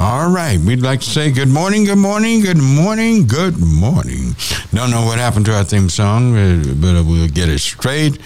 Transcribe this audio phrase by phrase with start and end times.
[0.00, 4.34] All right, we'd like to say good morning, good morning, good morning, good morning.
[4.72, 6.32] Don't know what happened to our theme song,
[6.80, 8.18] but we'll get it straight.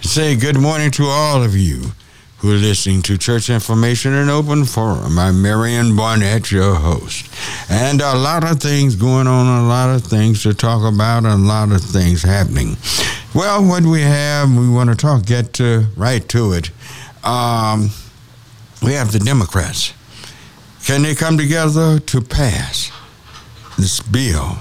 [0.00, 1.92] Say good morning to all of you
[2.38, 5.20] who are listening to Church Information and Open Forum.
[5.20, 7.30] I'm Marion Barnett, your host.
[7.70, 11.36] And a lot of things going on, a lot of things to talk about, a
[11.36, 12.76] lot of things happening.
[13.36, 16.70] Well, what we have, we want to talk, get to, right to it.
[17.22, 17.90] Um,
[18.82, 19.94] we have the Democrats.
[20.90, 22.90] Can they come together to pass
[23.78, 24.58] this bill?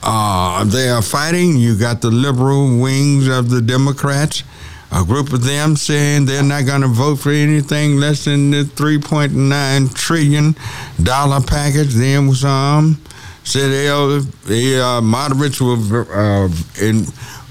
[0.00, 1.56] Uh, they are fighting.
[1.56, 4.44] You got the liberal wings of the Democrats,
[4.92, 8.62] a group of them saying they're not going to vote for anything less than the
[8.62, 10.54] 3.9 trillion
[11.02, 11.94] dollar package.
[11.94, 13.02] Then some
[13.42, 16.48] said they'll, the uh, moderates will uh,
[16.80, 17.04] in,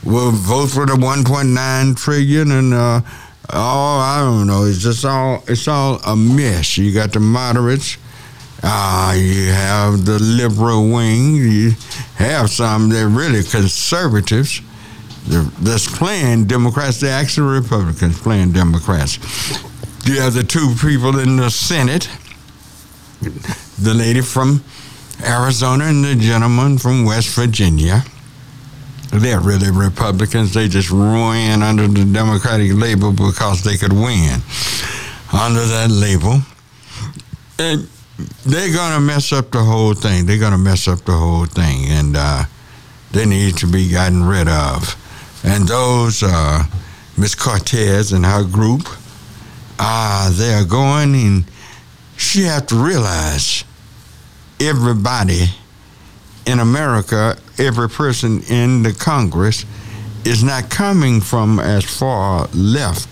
[0.05, 3.04] will vote for the 1.9 trillion and.
[3.54, 4.64] Oh, I don't know.
[4.64, 6.78] It's just all it's all a mess.
[6.78, 7.98] You got the moderates.
[8.64, 11.36] Uh, you have the liberal wing.
[11.36, 11.72] You
[12.16, 14.62] have some that are really conservatives.
[15.27, 16.99] That's playing Democrats.
[16.99, 19.18] They're actually Republicans playing Democrats.
[20.05, 22.10] You have the two people in the Senate,
[23.22, 24.63] the lady from
[25.24, 28.04] Arizona and the gentleman from West Virginia
[29.12, 30.54] they're really Republicans.
[30.54, 34.41] They just ran under the Democratic label because they could win
[35.34, 36.40] under that label.
[37.59, 37.89] And
[38.45, 40.26] they're going to mess up the whole thing.
[40.26, 41.85] They're going to mess up the whole thing.
[41.89, 42.43] And uh,
[43.12, 44.95] they need to be gotten rid of.
[45.43, 46.63] And those, uh,
[47.17, 48.87] Miss Cortez and her group,
[49.79, 51.45] uh, they are going and
[52.15, 53.63] she have to realize
[54.59, 55.45] everybody
[56.52, 59.66] in America, every person in the Congress
[60.26, 63.07] is not coming from as far left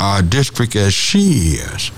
[0.00, 1.90] a district as she is.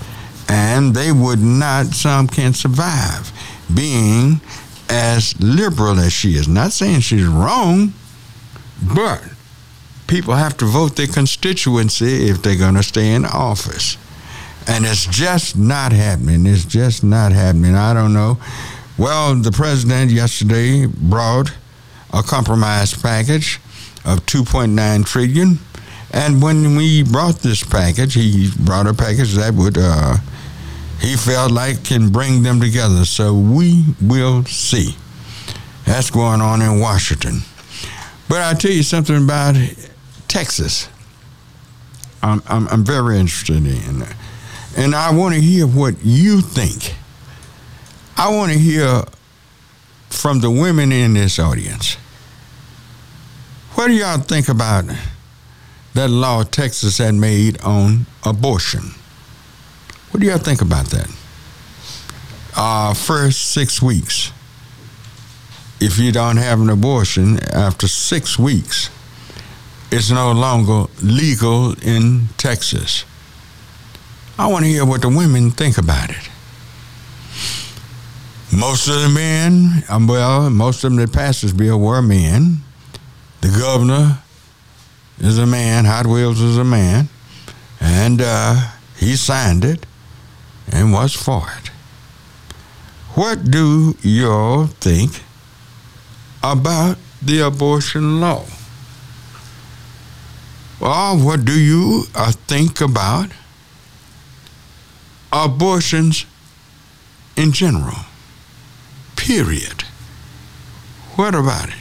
[0.49, 3.31] And they would not, some can survive
[3.73, 4.41] being
[4.89, 6.47] as liberal as she is.
[6.47, 7.93] Not saying she's wrong,
[8.81, 9.23] but
[10.07, 13.97] people have to vote their constituency if they're going to stay in office.
[14.67, 16.45] And it's just not happening.
[16.45, 17.75] It's just not happening.
[17.75, 18.37] I don't know.
[18.97, 21.53] Well, the president yesterday brought
[22.11, 23.59] a compromise package
[24.03, 25.59] of 2.9 trillion,
[26.11, 30.17] and when we brought this package, he brought a package that would uh,
[30.99, 33.05] he felt like can bring them together.
[33.05, 34.95] So we will see.
[35.85, 37.41] That's going on in Washington.
[38.27, 39.55] But I'll tell you something about
[40.27, 40.89] Texas.
[42.23, 44.03] I'm, I'm, I'm very interested in,
[44.75, 46.95] and I want to hear what you think
[48.19, 49.03] I want to hear
[50.09, 51.97] from the women in this audience.
[53.75, 54.85] What do y'all think about
[55.93, 58.95] that law Texas had made on abortion?
[60.09, 61.15] What do y'all think about that?
[62.55, 64.31] Uh, first six weeks.
[65.79, 68.89] If you don't have an abortion after six weeks,
[69.91, 73.05] it's no longer legal in Texas.
[74.39, 76.26] I want to hear what the women think about it.
[78.51, 82.63] Most of the men, um, well, most of them that passed this bill were men.
[83.41, 84.19] The governor
[85.19, 87.09] is a man, Hot Wheels is a man,
[87.81, 89.85] and uh, he signed it
[90.71, 91.67] and was for it.
[93.15, 95.23] What do y'all think
[96.41, 98.45] about the abortion law?
[100.79, 103.31] Well, what do you uh, think about
[105.33, 106.25] abortions
[107.35, 108.06] in general?
[109.27, 109.81] Period.
[111.17, 111.75] What about it?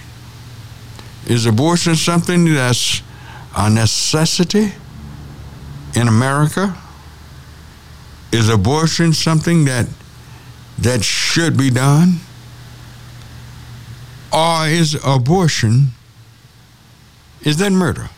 [1.30, 3.02] Is abortion something that's
[3.56, 4.72] a necessity
[5.94, 6.76] in America?
[8.32, 9.86] Is abortion something that
[10.78, 12.16] that should be done?
[14.32, 15.90] Or is abortion
[17.42, 18.10] is that murder?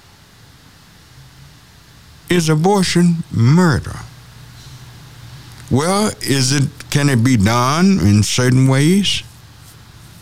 [2.30, 3.96] Is abortion murder?
[5.70, 9.22] Well, is it can it be done in certain ways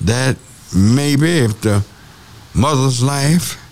[0.01, 0.37] that
[0.75, 1.85] maybe if the
[2.55, 3.63] mother's life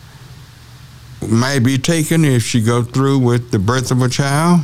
[1.29, 4.61] might be taken if she go through with the birth of a child?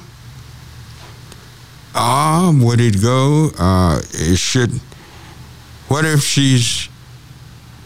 [1.94, 4.71] Or would it go, uh, it should,
[5.88, 6.88] what if she's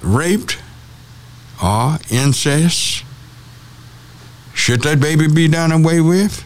[0.02, 0.58] raped
[1.62, 3.05] or incest?
[4.52, 6.44] Should that baby be done away with?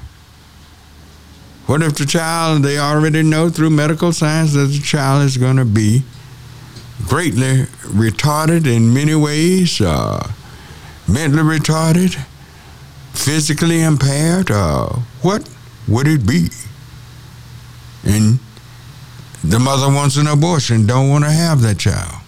[1.68, 5.58] What if the child, they already know through medical science that the child is going
[5.58, 6.02] to be
[7.06, 10.32] greatly retarded in many ways, uh,
[11.06, 12.14] mentally retarded,
[13.12, 14.50] physically impaired?
[14.50, 14.88] Uh,
[15.20, 15.46] what
[15.86, 16.48] would it be?
[18.02, 18.38] And
[19.44, 22.22] the mother wants an abortion, don't want to have that child.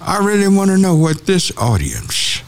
[0.00, 2.38] I really want to know what this audience,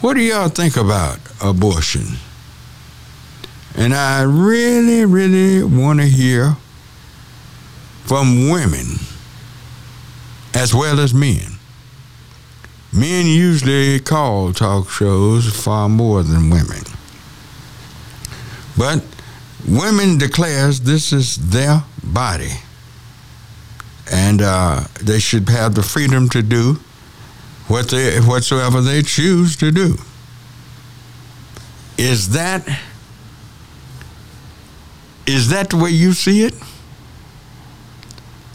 [0.00, 2.16] what do y'all think about abortion?
[3.76, 6.56] And I really, really want to hear
[8.04, 8.86] from women
[10.54, 11.58] as well as men.
[12.92, 16.82] Men usually call talk shows far more than women.
[18.76, 19.04] But
[19.68, 22.50] women declares this is their body.
[24.10, 26.80] And uh, they should have the freedom to do
[27.68, 29.96] what they, whatsoever they choose to do.
[31.96, 32.66] Is that
[35.30, 36.54] is that the way you see it?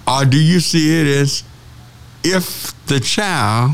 [0.08, 1.44] Or do you see it as
[2.24, 3.72] if the child,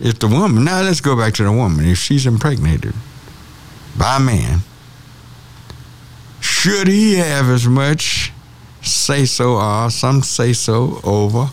[0.00, 2.94] if the woman, now let's go back to the woman, if she's impregnated
[3.96, 4.60] by a man,
[6.40, 8.32] should he have as much
[8.82, 11.48] say so or some say so over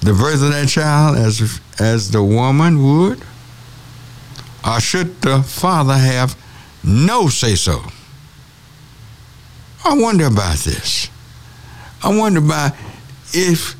[0.00, 3.22] the birth of that child as as the woman would?
[4.64, 6.36] Or should the father have
[6.84, 7.82] no say so?
[9.84, 11.08] I wonder about this.
[12.02, 12.72] I wonder about
[13.32, 13.74] if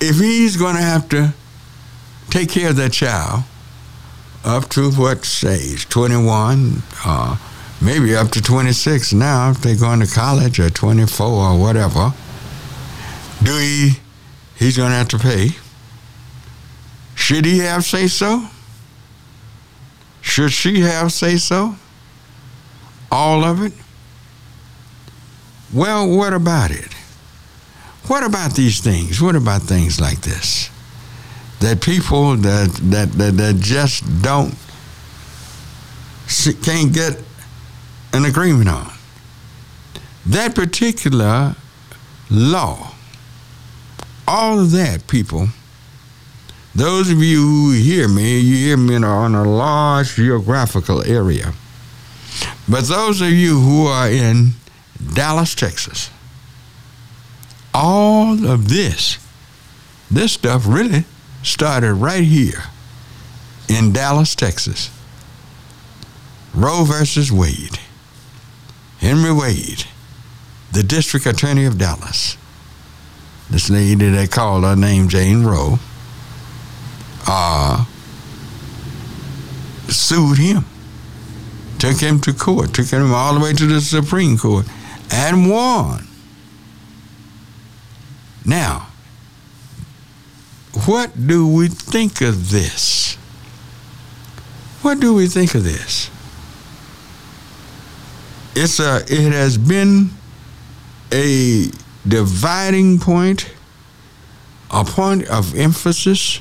[0.00, 1.34] if he's going to have to
[2.30, 3.42] take care of that child
[4.44, 7.36] up to what stage 21 uh,
[7.82, 12.12] maybe up to 26 now if they're going to college or 24 or whatever.
[13.42, 13.92] Do he
[14.56, 15.50] he's going to have to pay.
[17.14, 18.48] Should he have say so?
[20.22, 21.76] Should she have say so?
[23.10, 23.72] All of it
[25.72, 26.94] well, what about it?
[28.06, 29.20] What about these things?
[29.20, 30.70] What about things like this?
[31.60, 34.54] That people that that that, that just don't
[36.62, 37.20] can't get
[38.12, 38.92] an agreement on.
[40.24, 41.54] That particular
[42.30, 42.92] law,
[44.26, 45.48] all of that, people.
[46.74, 51.52] Those of you who hear me, you hear me on a large geographical area.
[52.68, 54.52] But those of you who are in
[55.14, 56.10] Dallas, Texas.
[57.72, 59.18] All of this,
[60.10, 61.04] this stuff really
[61.42, 62.64] started right here
[63.68, 64.90] in Dallas, Texas.
[66.54, 67.78] Roe versus Wade.
[68.98, 69.84] Henry Wade,
[70.72, 72.36] the district attorney of Dallas.
[73.48, 75.78] This lady they called her name Jane Roe,
[77.26, 77.84] uh,
[79.88, 80.64] sued him,
[81.78, 84.66] took him to court, took him all the way to the Supreme Court
[85.10, 86.06] and won.
[88.44, 88.88] Now,
[90.86, 93.16] what do we think of this?
[94.82, 96.10] What do we think of this?
[98.54, 100.10] It's a it has been
[101.12, 101.66] a
[102.06, 103.52] dividing point,
[104.70, 106.40] a point of emphasis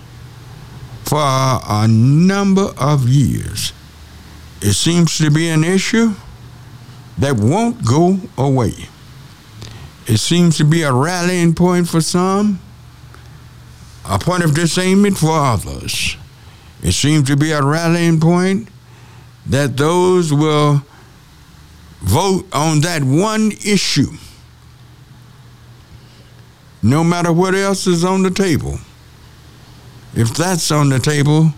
[1.03, 3.73] for a number of years.
[4.61, 6.15] It seems to be an issue
[7.17, 8.73] that won't go away.
[10.05, 12.59] It seems to be a rallying point for some,
[14.07, 16.15] a point of disagreement for others.
[16.81, 18.69] It seems to be a rallying point
[19.45, 20.83] that those will
[22.01, 24.11] vote on that one issue,
[26.83, 28.79] no matter what else is on the table.
[30.13, 31.53] If that's on the table,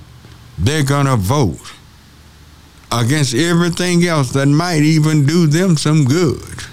[0.58, 1.60] they're going to vote
[2.92, 6.64] against everything else that might even do them some good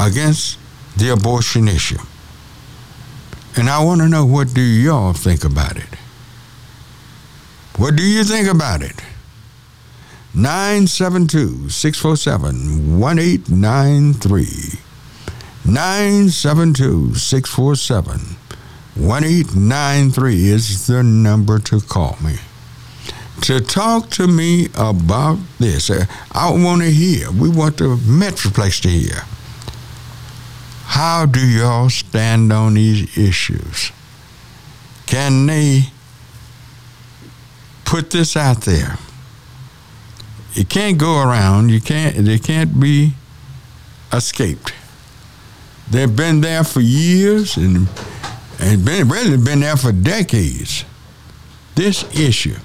[0.00, 0.58] against
[0.96, 1.98] the abortion issue.
[3.56, 5.94] And I want to know what do y'all think about it?
[7.76, 9.00] What do you think about it?
[10.34, 14.78] 972 647 1893.
[15.64, 18.36] 972 647
[18.94, 22.36] 1893 is the number to call me
[23.42, 25.90] to talk to me about this.
[25.90, 27.30] Uh, I want to hear.
[27.30, 29.22] We want the Metroplex to hear.
[30.84, 33.92] How do y'all stand on these issues?
[35.06, 35.84] Can they
[37.84, 38.98] put this out there?
[40.54, 41.70] It can't go around.
[41.70, 42.16] You can't.
[42.24, 43.14] They can't be
[44.12, 44.72] escaped.
[45.90, 47.88] They've been there for years and
[48.58, 50.84] and been really been there for decades.
[51.74, 52.56] This issue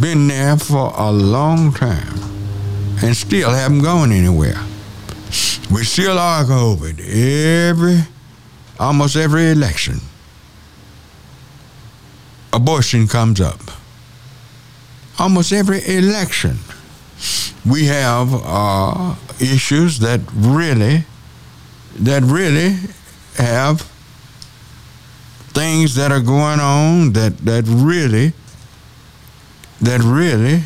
[0.00, 2.18] been there for a long time
[3.02, 4.58] and still haven't gone anywhere.
[5.70, 8.00] We still argue over it every,
[8.78, 10.00] almost every election.
[12.52, 13.60] Abortion comes up.
[15.18, 16.56] Almost every election,
[17.68, 21.04] we have uh, issues that really,
[21.96, 22.76] that really
[23.36, 23.82] have
[25.52, 28.32] things that are going on that that really,
[29.80, 30.64] that really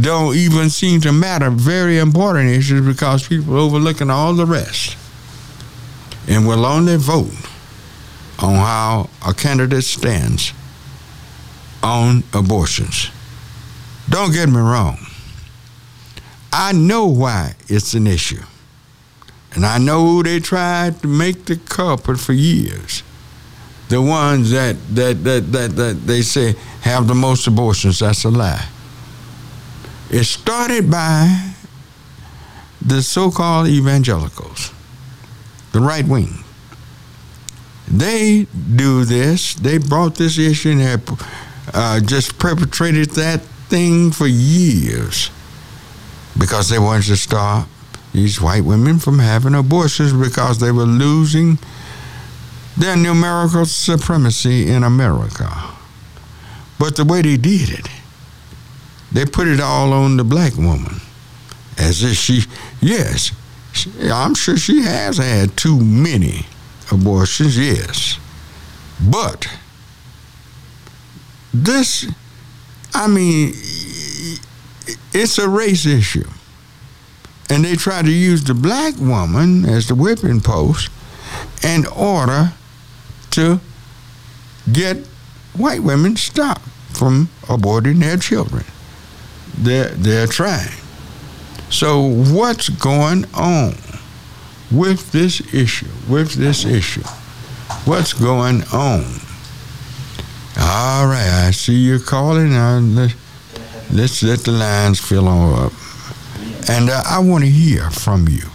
[0.00, 1.50] don't even seem to matter.
[1.50, 4.96] Very important issues because people are overlooking all the rest,
[6.26, 7.32] and will only vote
[8.38, 10.52] on how a candidate stands
[11.82, 13.10] on abortions.
[14.08, 14.98] Don't get me wrong.
[16.52, 18.42] I know why it's an issue.
[19.54, 23.02] And I know they tried to make the culprit for years.
[23.94, 28.28] The ones that, that, that, that, that they say have the most abortions, that's a
[28.28, 28.66] lie.
[30.10, 31.52] It started by
[32.84, 34.72] the so called evangelicals,
[35.70, 36.42] the right wing.
[37.86, 41.26] They do this, they brought this issue and have
[41.72, 45.30] uh, just perpetrated that thing for years
[46.36, 47.68] because they wanted to stop
[48.12, 51.60] these white women from having abortions because they were losing
[52.76, 55.48] their numerical supremacy in America.
[56.78, 57.88] But the way they did it,
[59.12, 60.96] they put it all on the black woman.
[61.78, 62.42] As if she,
[62.80, 63.32] yes,
[63.72, 66.46] she, I'm sure she has had too many
[66.90, 68.18] abortions, yes.
[69.00, 69.48] But
[71.52, 72.06] this,
[72.92, 73.54] I mean,
[75.12, 76.28] it's a race issue.
[77.50, 80.88] And they try to use the black woman as the whipping post
[81.62, 82.52] in order
[83.34, 83.60] to
[84.72, 84.96] get
[85.56, 88.64] white women stopped from aborting their children.
[89.56, 90.72] They're, they're trying.
[91.70, 93.74] So, what's going on
[94.70, 95.88] with this issue?
[96.08, 97.02] With this issue?
[97.84, 99.04] What's going on?
[100.56, 102.50] All right, I see you calling.
[102.50, 103.14] Now, let's,
[103.92, 105.72] let's let the lines fill on up.
[106.68, 108.48] And uh, I want to hear from you.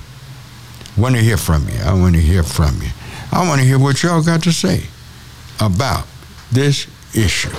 [0.97, 1.79] Want to hear from you.
[1.83, 2.89] I want to hear from you.
[3.31, 4.83] I want to hear what y'all got to say
[5.59, 6.07] about
[6.51, 7.51] this issue.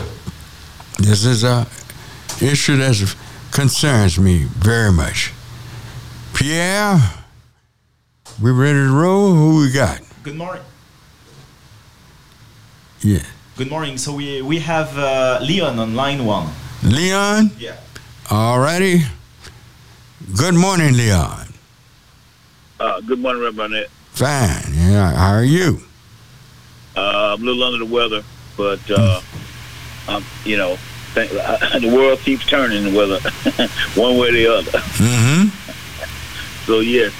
[0.98, 1.66] This is a
[2.40, 3.16] issue that
[3.52, 5.32] concerns me very much.
[6.34, 6.98] Pierre,
[8.42, 9.32] we ready to roll?
[9.32, 10.00] Who we got?
[10.22, 10.62] Good morning.
[13.00, 13.22] Yeah.
[13.56, 13.96] Good morning.
[13.98, 16.48] So we we have uh, Leon on line one.
[16.82, 17.50] Leon?
[17.58, 17.76] Yeah.
[18.30, 19.02] All righty.
[20.36, 21.48] Good morning, Leon.
[22.78, 23.90] Uh, good morning, Reverend Barnett.
[24.12, 24.74] Fine.
[24.74, 25.14] Yeah.
[25.14, 25.80] How are you?
[26.96, 28.22] Uh, I'm a little under the weather,
[28.56, 29.20] but uh,
[30.08, 30.76] I'm, you know,
[31.14, 31.30] th-
[31.80, 33.20] the world keeps turning, whether
[33.94, 34.70] one way or the other.
[34.70, 35.66] Mm-hmm.
[36.66, 37.12] So yes,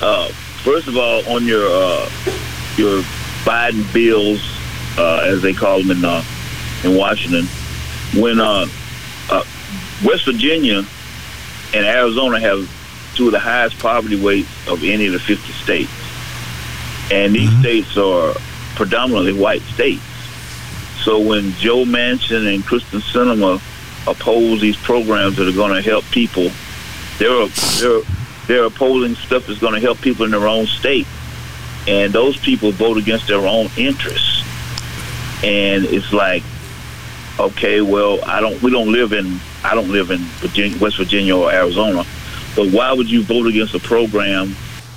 [0.00, 0.28] uh,
[0.62, 2.08] first of all, on your uh,
[2.76, 3.02] your
[3.44, 4.40] Biden bills,
[4.96, 6.24] uh, as they call them in uh,
[6.84, 7.44] in Washington,
[8.18, 8.66] when uh,
[9.30, 9.44] uh,
[10.06, 10.84] West Virginia
[11.74, 12.66] and Arizona have
[13.14, 15.90] two of the highest poverty rates of any of the 50 states,
[17.10, 17.60] and these Mhm.
[17.60, 18.34] states are
[18.76, 20.02] predominantly white states.
[21.04, 23.60] So when Joe Manchin and Kyrsten Sinema
[24.06, 26.50] oppose these programs that are going to help people,
[27.18, 27.46] they're
[27.80, 28.00] they're
[28.46, 31.06] they're opposing stuff that's going to help people in their own state,
[31.86, 34.42] and those people vote against their own interests.
[35.42, 36.42] And it's like,
[37.38, 41.36] okay, well, I don't, we don't live in, I don't live in Virginia, West Virginia
[41.36, 42.04] or Arizona,
[42.56, 44.54] but why would you vote against a program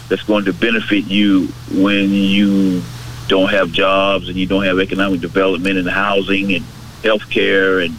[0.09, 2.81] that's going to benefit you when you
[3.27, 6.65] don't have jobs and you don't have economic development and housing and
[7.03, 7.95] health care and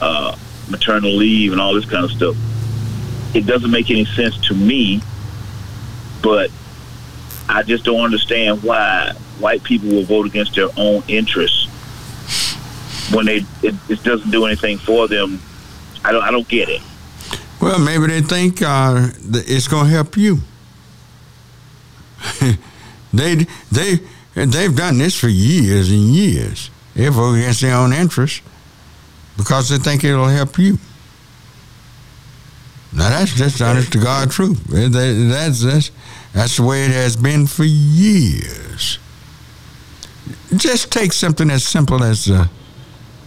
[0.00, 0.36] uh,
[0.68, 2.36] maternal leave and all this kind of stuff?
[3.34, 5.02] It doesn't make any sense to me,
[6.22, 6.50] but
[7.48, 11.66] I just don't understand why white people will vote against their own interests
[13.12, 15.40] when they it, it doesn't do anything for them.
[16.04, 16.82] I don't I don't get it.
[17.60, 20.38] Well, maybe they think uh, it's going to help you.
[23.12, 24.00] they they
[24.34, 26.70] they've done this for years and years.
[26.94, 28.40] Vote against their own interests
[29.36, 30.78] because they think it'll help you.
[32.92, 34.64] Now that's just honest to God truth.
[34.68, 35.90] That- that- That's that's
[36.32, 38.98] that's the way it has been for years.
[40.54, 42.48] Just take something as simple as the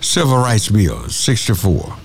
[0.02, 1.96] Civil Rights Bill, '64.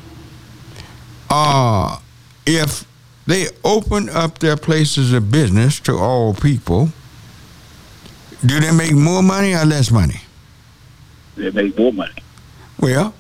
[1.31, 1.99] Uh,
[2.47, 2.85] if
[3.27, 6.91] they open up their places of business to all people,
[8.45, 10.21] do they make more money or less money?
[11.37, 12.13] They make more money.
[12.79, 13.15] Well,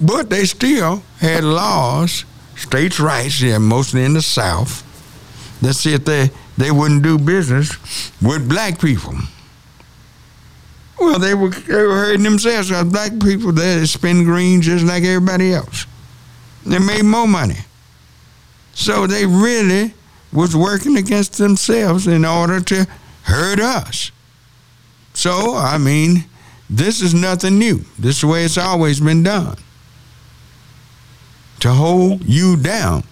[0.00, 2.24] but they still had laws,
[2.56, 4.82] states' rights, yeah, mostly in the South,
[5.60, 9.14] that said they, they wouldn't do business with black people.
[10.98, 15.04] Well, they were, they were hurting themselves because black people, they spend green just like
[15.04, 15.86] everybody else.
[16.66, 17.58] They made more money.
[18.74, 19.94] So they really
[20.32, 22.86] was working against themselves in order to
[23.22, 24.10] hurt us.
[25.14, 26.24] So, I mean,
[26.68, 27.84] this is nothing new.
[27.98, 29.56] This is the way it's always been done.
[31.60, 33.04] To hold you down.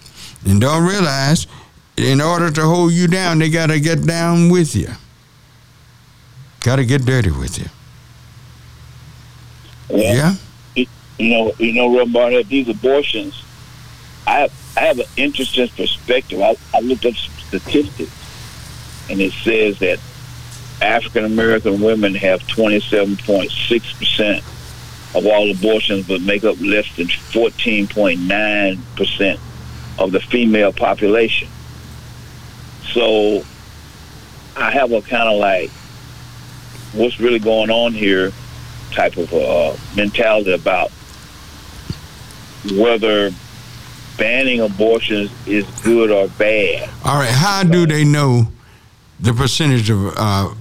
[0.45, 1.47] And don't realize,
[1.95, 4.89] in order to hold you down, they got to get down with you.
[6.59, 7.65] Got to get dirty with you.
[9.89, 10.35] Yeah.
[10.75, 10.85] Yeah?
[11.17, 13.42] You know, you know, Reverend Barnett, these abortions,
[14.25, 16.41] I I have an interesting perspective.
[16.41, 18.11] I, I looked up statistics,
[19.09, 19.99] and it says that
[20.81, 24.37] African American women have 27.6%
[25.15, 29.39] of all abortions, but make up less than 14.9%
[29.99, 31.47] of the female population.
[32.93, 33.45] So
[34.57, 35.69] I have a kind of like,
[36.93, 38.31] what's really going on here
[38.91, 40.89] type of uh, mentality about
[42.73, 43.31] whether
[44.17, 46.89] banning abortions is good or bad.
[47.03, 47.29] All right.
[47.29, 48.47] How do they know
[49.19, 50.53] the percentage of uh,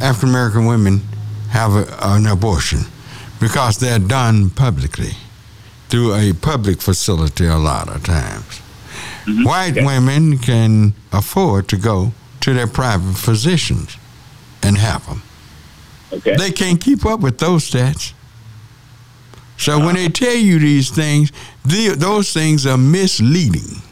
[0.00, 1.00] African American women
[1.50, 2.80] have a, an abortion?
[3.40, 5.12] Because they're done publicly
[5.88, 8.60] through a public facility a lot of times.
[9.24, 9.44] Mhm.
[9.44, 9.84] White Okay.
[9.84, 13.96] women can afford to go to their private physicians
[14.62, 15.22] and have them.
[16.12, 16.36] Okay.
[16.36, 18.12] They can't keep up with those stats.
[19.60, 21.30] So when they tell you these things,
[21.66, 23.82] the, those things are misleading.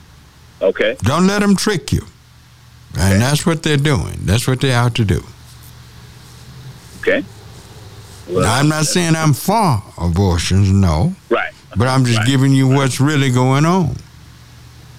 [0.63, 0.97] Okay.
[1.01, 2.03] Don't let them trick you.
[2.99, 4.17] And that's what they're doing.
[4.23, 5.23] That's what they're out to do.
[7.01, 7.23] Okay.
[8.29, 11.53] Well, now, I'm not saying I'm for abortions, no, right.
[11.77, 12.27] but I'm just Right.
[12.27, 13.97] giving you what's really going on.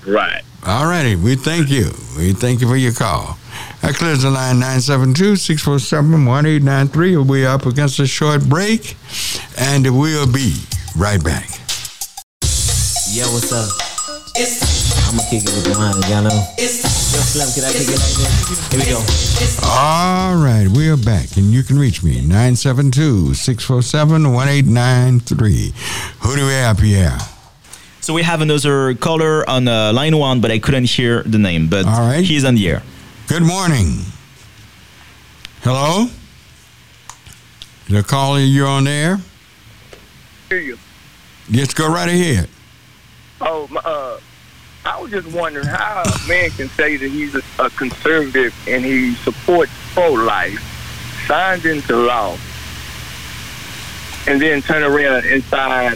[0.06, 0.44] Right.
[0.66, 1.16] All righty.
[1.16, 1.94] We thank you.
[2.18, 3.38] We thank you for your call.
[3.82, 7.16] That clears the line 972 647 1893.
[7.16, 8.98] We'll be up against a short break,
[9.58, 10.56] and we'll be
[10.98, 11.48] right back.
[13.12, 13.70] Yo, what's up?
[15.10, 16.46] I'ma kick it with the line, y'all know.
[16.60, 18.70] Yo, Slim, can I kick it like this?
[18.70, 19.02] Here we go.
[19.68, 25.74] All right, we are back, and you can reach me 972 647 1893.
[26.22, 27.18] Who do we have here?
[28.02, 31.70] So we have another caller on uh, line one, but I couldn't hear the name.
[31.70, 32.24] But All right.
[32.24, 32.84] he's on the air.
[33.30, 34.00] Good morning.
[35.62, 36.08] Hello?
[37.88, 39.20] The caller, you're on there?
[40.50, 40.80] hear you.
[41.52, 42.50] Just go right ahead.
[43.40, 44.20] Oh, uh,
[44.84, 48.84] I was just wondering how a man can say that he's a, a conservative and
[48.84, 50.60] he supports pro-life,
[51.28, 52.36] signs into law,
[54.26, 55.96] and then turn around and sign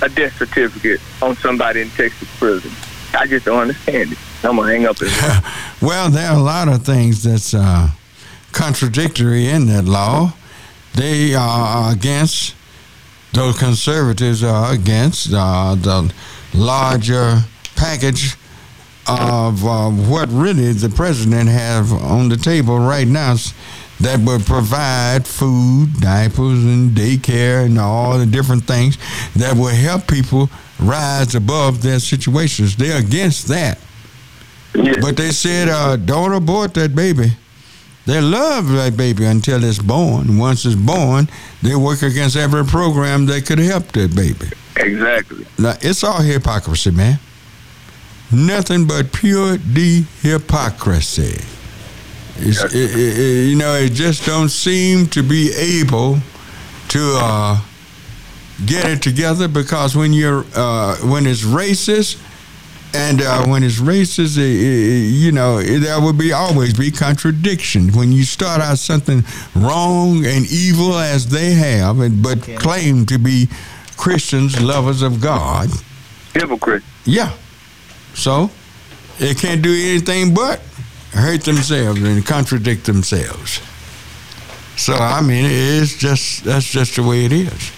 [0.00, 2.70] a death certificate on somebody in Texas prison.
[3.12, 4.18] I just don't understand it.
[4.42, 4.96] I'm gonna hang up.
[5.82, 7.90] Well, there are a lot of things that's uh,
[8.52, 10.32] contradictory in that law.
[10.94, 12.54] They are against,
[13.34, 16.12] those conservatives are against uh, the
[16.54, 17.40] larger
[17.76, 18.36] package
[19.06, 23.36] of uh, what really the president have on the table right now
[24.00, 28.98] that would provide food, diapers, and daycare and all the different things
[29.36, 30.48] that will help people
[30.80, 32.76] rise above their situations.
[32.76, 33.78] They're against that.
[34.76, 37.32] Yeah, But they said, uh, don't abort that baby.
[38.06, 40.38] They love that baby until it's born.
[40.38, 41.28] Once it's born,
[41.62, 44.48] they work against every program that could help that baby.
[44.76, 45.44] exactly.
[45.58, 47.18] Now, it's all hypocrisy, man.
[48.30, 51.40] Nothing but pure D hypocrisy.
[52.38, 56.18] It, it- you know, it just don't seem to be able
[56.88, 57.60] to uh,
[58.66, 62.18] get it together because when you're uh, when it's racist
[62.96, 67.92] and uh, when it's racist, i- i- you know, there will be always be contradiction
[67.92, 73.18] when you start out something wrong and evil as they have, and but claim to
[73.18, 73.48] be
[73.96, 75.68] Christians, lovers of God.
[76.34, 76.82] Hypocrite.
[77.04, 77.32] Yeah.
[78.14, 78.50] So
[79.18, 80.60] they can't do anything but
[81.12, 83.60] hurt themselves and contradict themselves.
[84.76, 87.72] So I mean, it's just that's just the way it is.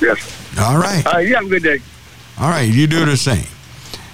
[0.00, 0.18] Yes.
[0.58, 1.26] All right, right.
[1.26, 1.80] You have a good day.
[2.38, 2.68] All right.
[2.68, 3.46] You do the same.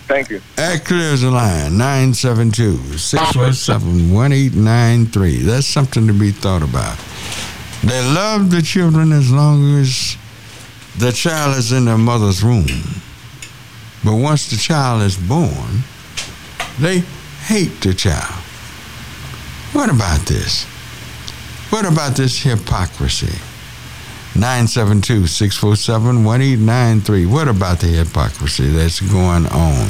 [0.07, 0.41] Thank you.
[0.57, 5.43] That clears the line 972 647 1893.
[5.43, 6.99] That's something to be thought about.
[7.85, 10.17] They love the children as long as
[10.99, 12.67] the child is in their mother's womb.
[14.05, 15.85] But once the child is born,
[16.79, 16.99] they
[17.47, 18.35] hate the child.
[19.73, 20.65] What about this?
[21.71, 23.33] What about this hypocrisy?
[24.35, 27.27] 972 647 1893.
[27.27, 29.89] What about the hypocrisy that's going on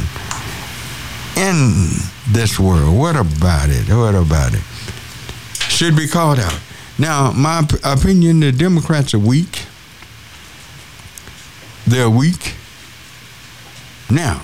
[1.37, 1.89] in
[2.31, 2.99] this world?
[2.99, 3.89] What about it?
[3.89, 4.63] What about it?
[5.69, 6.59] Should be called out.
[6.99, 9.67] Now, my op- opinion the Democrats are weak.
[11.87, 12.55] They're weak.
[14.11, 14.43] Now,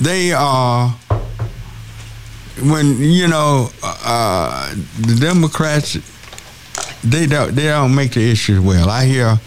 [0.00, 0.88] they are
[2.62, 5.96] when you know uh, the Democrats
[7.04, 8.88] they don't they don't make the issues well.
[8.90, 9.38] I hear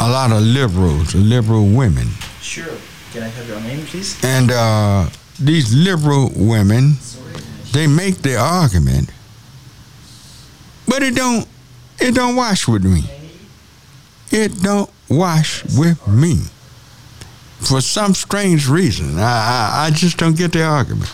[0.00, 2.08] a lot of liberals, liberal women,
[2.40, 2.64] Sure.
[3.12, 4.22] Can I have your name, please?
[4.24, 5.08] and uh,
[5.40, 6.94] these liberal women
[7.72, 9.10] they make their argument,
[10.86, 11.46] but it don't
[12.00, 13.02] it don't wash with me.
[14.30, 16.42] It don't wash with me.
[17.60, 21.10] For some strange reason, I, I, I just don't get the argument.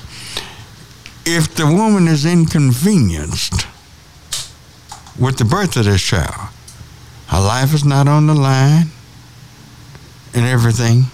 [1.24, 3.66] If the woman is inconvenienced
[5.18, 6.50] with the birth of this child,
[7.28, 8.86] her life is not on the line,
[10.34, 11.04] and everything.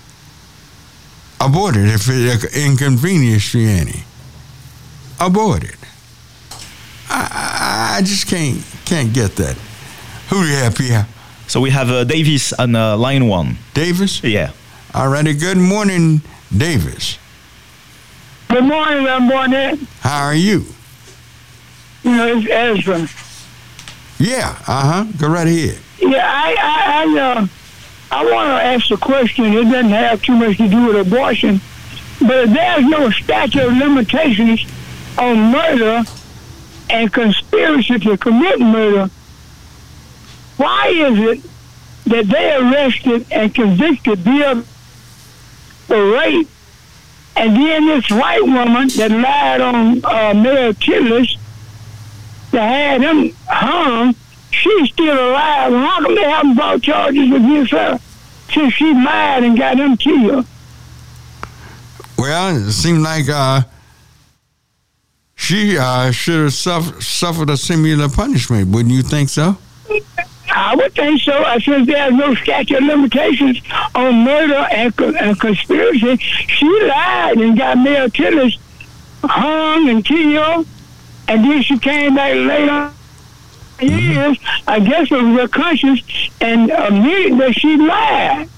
[1.41, 4.05] Abort it if it inconveniences you any.
[5.19, 5.77] Abort it.
[7.09, 9.57] I, I, I just can't can't get that.
[10.29, 11.07] Who do you have here?
[11.47, 13.57] So we have uh, Davis on uh, line one.
[13.75, 14.23] Davis?
[14.23, 14.53] Yeah.
[14.95, 15.35] All righty.
[15.35, 16.21] good morning,
[16.57, 17.19] Davis.
[18.49, 19.87] Good morning, good morning.
[20.01, 20.65] How are you?
[22.03, 23.09] You know, it's Ezra.
[24.21, 25.13] Yeah, uh huh.
[25.19, 25.79] Go right ahead.
[25.99, 27.47] Yeah, I, I, I, uh,
[28.13, 29.47] I want to ask a question.
[29.47, 31.61] It doesn't have too much to do with abortion,
[32.21, 34.67] but there's no statute of limitations
[35.19, 36.03] on murder
[36.91, 39.09] and conspiracy to commit murder,
[40.57, 41.51] why is it
[42.07, 44.63] that they arrested and convicted Bill
[45.87, 46.49] for rape,
[47.37, 51.37] and then this white woman that lied on uh, Mayor Tillis
[52.51, 54.15] that had him hung,
[54.51, 55.73] she's still alive.
[55.73, 57.99] How come they haven't brought charges against her
[58.53, 60.47] since she lied and got him killed?
[62.19, 63.63] Well, it seemed like uh,
[65.35, 68.71] she uh, should have suffered, suffered a similar punishment.
[68.71, 69.57] Wouldn't you think so?
[70.53, 71.33] I would think so.
[71.33, 73.61] I since there's no statute of limitations
[73.95, 78.59] on murder and, co- and conspiracy, she lied and got Mayor Tillis
[79.23, 80.67] hung and killed,
[81.31, 82.93] and then she came back later
[83.81, 84.39] years.
[84.67, 86.03] I guess was her conscience
[86.41, 88.49] and admitted that she lied.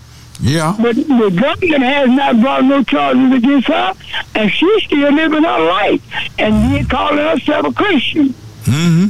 [0.41, 0.75] Yeah.
[0.81, 3.95] But the government has not brought no charges against her,
[4.35, 6.03] and she's still living her life,
[6.39, 8.35] and then calling herself a Christian.
[8.65, 9.07] hmm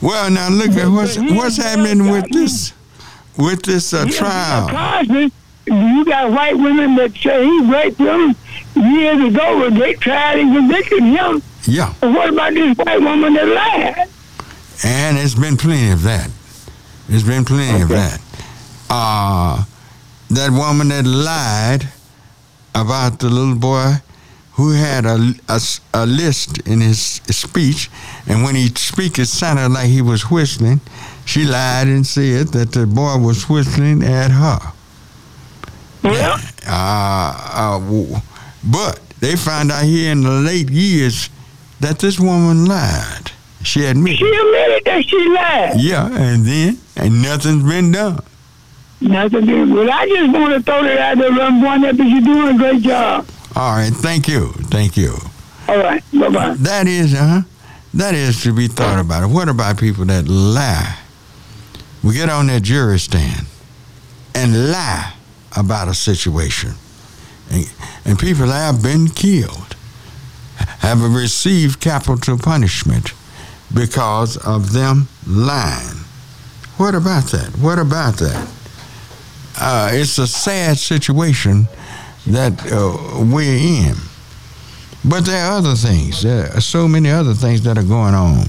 [0.00, 2.72] Well, now look at what's what's happening with this
[3.36, 4.68] with this uh, trial.
[4.68, 5.32] Cosby,
[5.66, 8.36] you got white women that say he raped them
[8.76, 11.42] years ago, but they tried and convicted him.
[11.64, 14.08] Yeah, But what about this white woman that lied?
[14.84, 16.30] and it's been plenty of that.
[17.08, 18.20] There's been plenty of that.
[18.88, 19.64] Uh,
[20.30, 21.88] that woman that lied
[22.74, 23.94] about the little boy
[24.52, 25.34] who had a
[25.94, 27.90] a list in his speech,
[28.26, 30.80] and when he speak, it sounded like he was whistling.
[31.26, 34.58] She lied and said that the boy was whistling at her.
[36.02, 36.38] Yeah.
[36.66, 38.20] Uh, uh,
[38.64, 41.28] but they found out here in the late years
[41.80, 43.32] that this woman lied.
[43.62, 44.18] She admitted.
[44.18, 45.80] She admitted that she lied.
[45.80, 48.20] Yeah, and then and nothing's been done.
[49.00, 49.46] Nothing.
[49.46, 52.54] to- Well, I just want to throw that out there, one up, because you're doing
[52.54, 53.26] a great job.
[53.56, 55.16] All right, thank you, thank you.
[55.68, 56.02] All right.
[56.12, 56.54] Bye bye.
[56.58, 57.42] That is, uh,
[57.94, 59.28] that is to be thought about.
[59.30, 60.96] What about people that lie?
[62.02, 63.46] We get on that jury stand
[64.34, 65.12] and lie
[65.56, 66.72] about a situation,
[67.50, 67.70] and,
[68.04, 69.74] and people have been killed,
[70.80, 73.12] have received capital punishment
[73.72, 75.98] because of them lying.
[76.76, 77.56] What about that?
[77.60, 78.48] What about that?
[79.60, 81.66] Uh, it's a sad situation
[82.26, 83.94] that uh, we're in.
[85.04, 86.22] But there are other things.
[86.22, 88.46] There are so many other things that are going on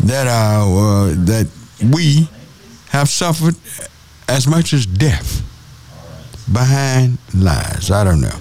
[0.00, 1.48] that are uh, that
[1.92, 2.28] we
[2.90, 3.56] have suffered
[4.28, 5.42] as much as death
[6.52, 7.90] behind lies.
[7.90, 8.38] I don't know.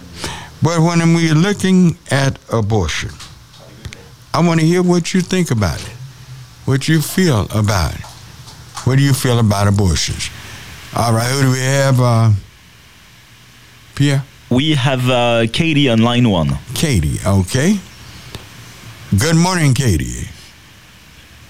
[0.66, 3.12] But when we're looking at abortion,
[4.34, 5.94] I want to hear what you think about it,
[6.66, 8.02] what you feel about it.
[8.84, 10.32] What do you feel about abortions?
[10.96, 12.02] All right, who do we have?
[12.02, 12.32] Uh,
[13.94, 14.24] Pierre?
[14.50, 16.58] We have uh, Katie on line one.
[16.74, 17.80] Katie, okay.
[19.16, 20.30] Good morning, Katie.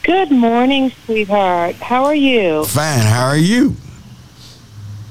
[0.03, 1.75] Good morning, sweetheart.
[1.75, 2.65] How are you?
[2.65, 3.77] Fine, how are you?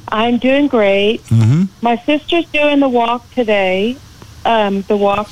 [0.09, 1.23] I'm doing great.
[1.25, 1.65] Mm-hmm.
[1.83, 3.97] My sister's doing the walk today,
[4.45, 5.29] um, the walk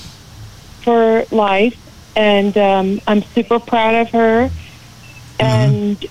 [0.83, 1.77] for life,
[2.17, 4.51] and um, I'm super proud of her.
[5.39, 6.05] And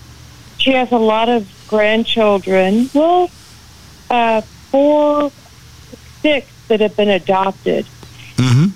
[0.58, 2.90] she has a lot of grandchildren.
[2.94, 3.30] Well,
[4.10, 5.32] uh, four,
[6.22, 7.86] six that have been adopted.
[8.36, 8.68] Mm-hmm.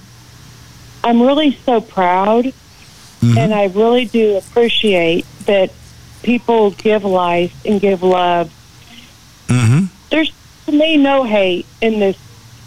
[1.04, 2.45] I'm really so proud,
[3.21, 3.38] Mhm.
[3.38, 5.71] and I really do appreciate that
[6.24, 8.52] people give life and give love.
[9.48, 9.86] Mm-hmm.
[10.10, 10.32] There's
[10.66, 12.18] to me no hate in this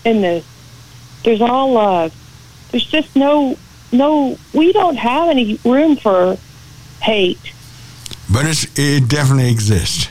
[0.04, 0.44] in this
[1.24, 2.14] There's all love.
[2.70, 3.56] There's just no
[3.92, 4.38] no.
[4.52, 6.36] We don't have any room for
[7.00, 7.52] hate.
[8.30, 10.08] But it's, it definitely exists.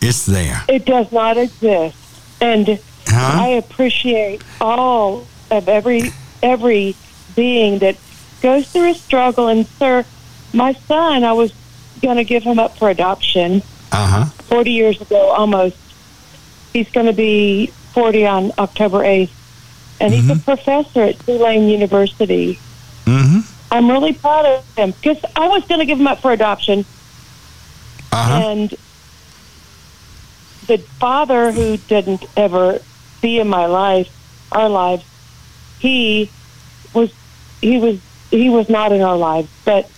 [0.00, 0.62] It's there.
[0.68, 1.96] It does not exist,
[2.40, 3.42] and Huh?
[3.42, 6.96] I appreciate all of every every
[7.34, 7.96] being that
[8.42, 9.48] goes through a struggle.
[9.48, 10.04] And sir,
[10.52, 11.52] my son, I was
[12.02, 13.62] going to give him up for adoption
[13.96, 14.24] Uh huh.
[14.26, 15.76] 40 years ago, almost.
[16.72, 19.30] He's going to be 40 on October 8th,
[20.00, 22.58] and he's a professor at Tulane University.
[23.06, 23.38] Mm-hmm.
[23.70, 26.84] I'm really proud of him because I was going to give him up for adoption,
[28.12, 28.50] Uh-huh.
[28.50, 28.70] and
[30.66, 32.80] the father who didn't ever
[33.22, 34.10] be in my life,
[34.52, 35.04] our lives,
[35.78, 36.30] he
[36.92, 37.10] was
[37.62, 37.98] he was
[38.30, 39.48] he was not in our lives.
[39.64, 39.88] But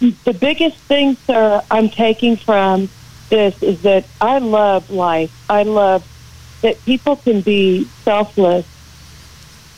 [0.00, 2.88] the biggest thing, sir, I'm taking from
[3.28, 5.32] this is that I love life.
[5.50, 6.06] I love
[6.62, 8.66] that people can be selfless.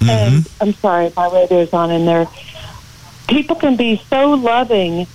[0.01, 2.29] And I'm sorry, my radio's on in there.
[3.29, 5.07] People can be so loving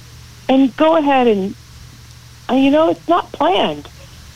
[0.49, 1.55] and go ahead and
[2.51, 3.87] you know it's not planned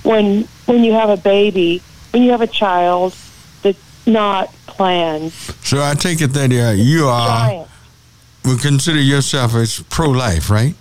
[0.04, 3.14] when when you have a baby when you have a child
[3.62, 7.70] that's not planned So I take it that uh, you are, giant
[8.48, 10.76] would consider yourself as pro-life, right?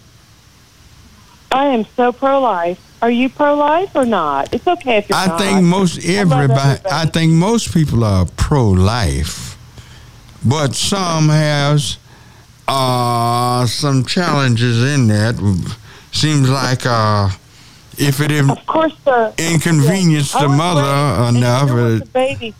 [1.53, 5.41] i am so pro-life are you pro-life or not it's okay if you're I not
[5.41, 6.81] think most everybody, everybody.
[6.91, 9.57] I think most people are pro-life,
[10.45, 11.99] but some has
[12.69, 15.37] uh, some challenges in that.
[16.13, 17.29] Seems like uh,
[17.97, 22.05] if it in- of course sir inconvenienced I the mother enough, if there was uh,
[22.05, 22.55] a baby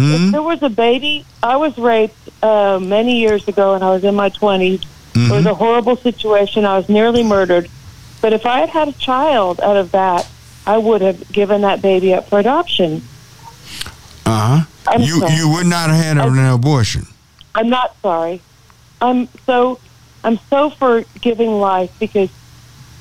[0.00, 0.12] hmm?
[0.26, 4.02] if there was a baby i was raped uh, many years ago and i was
[4.04, 4.84] in my 20s
[5.14, 6.64] It was a horrible situation.
[6.64, 7.66] I was nearly murdered.
[8.22, 10.22] But if I had had a child out of that,
[10.64, 13.02] I would have given that baby up for adoption.
[14.24, 14.64] uh-huh.
[14.98, 15.34] You sorry.
[15.34, 17.04] you would not have had an abortion.
[17.56, 18.40] I'm not sorry.
[19.00, 19.80] I'm so
[20.22, 22.30] I'm so for giving life because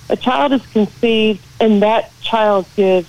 [0.09, 3.07] a child is conceived and that child gives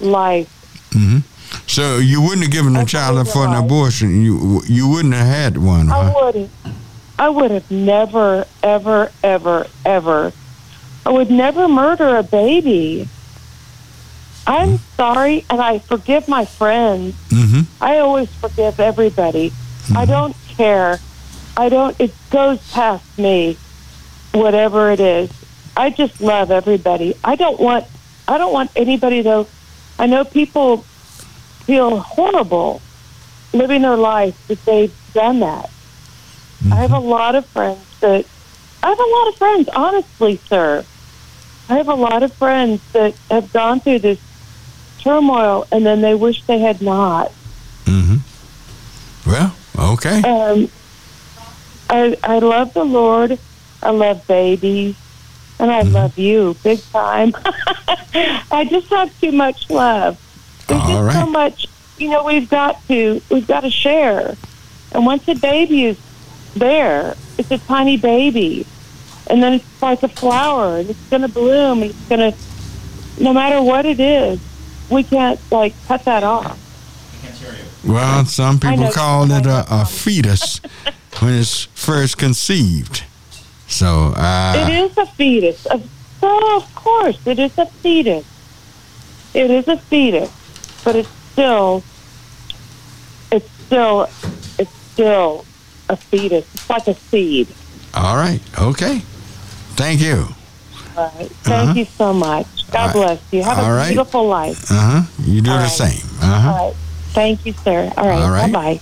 [0.00, 0.48] life.
[0.92, 1.18] hmm
[1.66, 4.22] So you wouldn't have given a child up for an abortion.
[4.22, 6.50] You you wouldn't have had one, I wouldn't.
[7.18, 10.32] I would have never, ever, ever, ever.
[11.06, 13.08] I would never murder a baby.
[14.46, 17.14] I'm sorry, and I forgive my friends.
[17.30, 19.52] hmm I always forgive everybody.
[19.94, 21.00] I don't care.
[21.56, 21.98] I don't.
[22.00, 23.56] It goes past me.
[24.32, 25.30] Whatever it is,
[25.76, 27.14] I just love everybody.
[27.24, 27.86] I don't want.
[28.28, 29.46] I don't want anybody though.
[29.98, 30.84] I know people
[31.66, 32.80] feel horrible
[33.52, 35.70] living their life that they've done that.
[36.72, 38.24] I have a lot of friends that.
[38.82, 40.84] I have a lot of friends, honestly, sir.
[41.68, 44.18] I have a lot of friends that have gone through this
[45.00, 47.30] turmoil and then they wish they had not.
[47.84, 48.16] hmm
[49.26, 50.22] Well, okay.
[50.22, 50.70] Um,
[51.90, 53.38] I I love the Lord.
[53.82, 54.96] I love babies,
[55.58, 57.32] and I love you big time.
[58.50, 60.18] I just have too much love.
[60.66, 61.66] There's All just so much.
[61.98, 64.36] You know, we've got to we've got to share.
[64.92, 65.98] And once a baby is
[66.54, 68.66] there, it's a tiny baby,
[69.26, 72.38] and then it's like a flower, and it's going to bloom, and it's going to.
[73.18, 74.38] No matter what it is,
[74.90, 76.58] we can't like cut that off.
[77.84, 80.60] Well, some people call it a, a fetus
[81.20, 83.04] when it's first conceived.
[83.68, 85.66] So, It uh, is a fetus.
[85.66, 85.88] Of,
[86.20, 88.24] so, of course, it is a fetus.
[89.34, 90.30] It is a fetus,
[90.86, 91.82] but it's still,
[93.32, 94.08] it's still,
[94.58, 95.44] it's still
[95.90, 96.46] a fetus.
[96.54, 97.48] It's like a seed.
[97.92, 99.00] all right, okay.
[99.76, 100.28] Thank you.
[100.96, 101.28] All right.
[101.42, 101.74] Thank Uh-huh.
[101.78, 102.46] you so much.
[102.70, 102.92] God right.
[102.94, 103.42] bless you.
[103.42, 103.88] Have All a right.
[103.88, 104.70] beautiful life.
[104.70, 105.02] Uh huh.
[105.22, 105.70] You do All the right.
[105.70, 106.06] same.
[106.22, 106.48] Uh huh.
[106.50, 106.76] All right.
[107.12, 107.92] Thank you, sir.
[107.98, 108.22] All right.
[108.22, 108.50] All right.
[108.50, 108.80] Bye bye.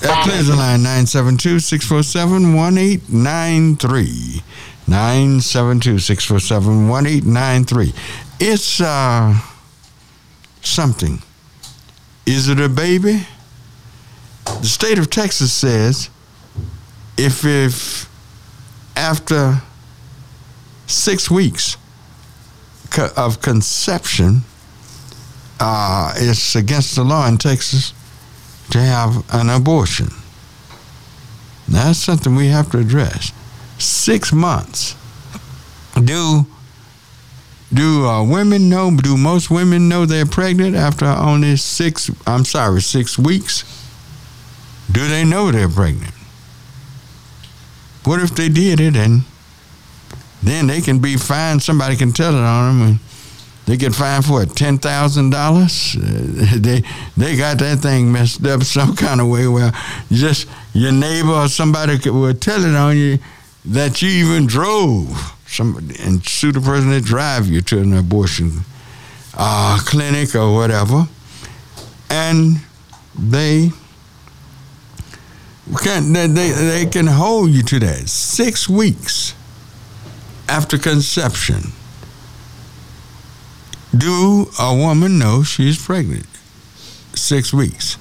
[0.00, 4.42] That clears the line 972 647 1893.
[4.86, 7.92] 972 647 1893.
[8.40, 9.34] It's uh,
[10.66, 11.22] something.
[12.26, 13.26] Is it a baby?
[14.44, 16.10] The state of Texas says
[17.16, 18.08] if, if
[18.96, 19.62] after
[20.86, 21.76] six weeks
[23.16, 24.42] of conception,
[25.60, 27.92] uh, it's against the law in Texas
[28.70, 30.08] to have an abortion.
[31.68, 33.32] That's something we have to address.
[33.78, 34.94] Six months.
[35.94, 36.46] Do
[37.74, 38.96] do uh, women know?
[38.96, 42.10] Do most women know they're pregnant after only six?
[42.26, 43.64] I'm sorry, six weeks.
[44.90, 46.14] Do they know they're pregnant?
[48.04, 49.22] What if they did it and
[50.42, 51.62] then they can be fined?
[51.62, 52.98] Somebody can tell it on them, and
[53.66, 55.96] they get fined for it ten thousand dollars.
[56.54, 56.84] They
[57.16, 59.48] they got that thing messed up some kind of way.
[59.48, 59.72] Well,
[60.12, 63.18] just your neighbor or somebody could, will tell it on you
[63.64, 68.60] that you even drove somebody and sue the person that drive you to an abortion
[69.36, 71.06] uh, clinic or whatever,
[72.10, 72.58] and
[73.18, 73.70] they
[75.82, 79.34] can they, they they can hold you to that six weeks
[80.48, 81.72] after conception.
[83.96, 86.26] Do a woman know she's pregnant?
[87.14, 87.96] Six weeks.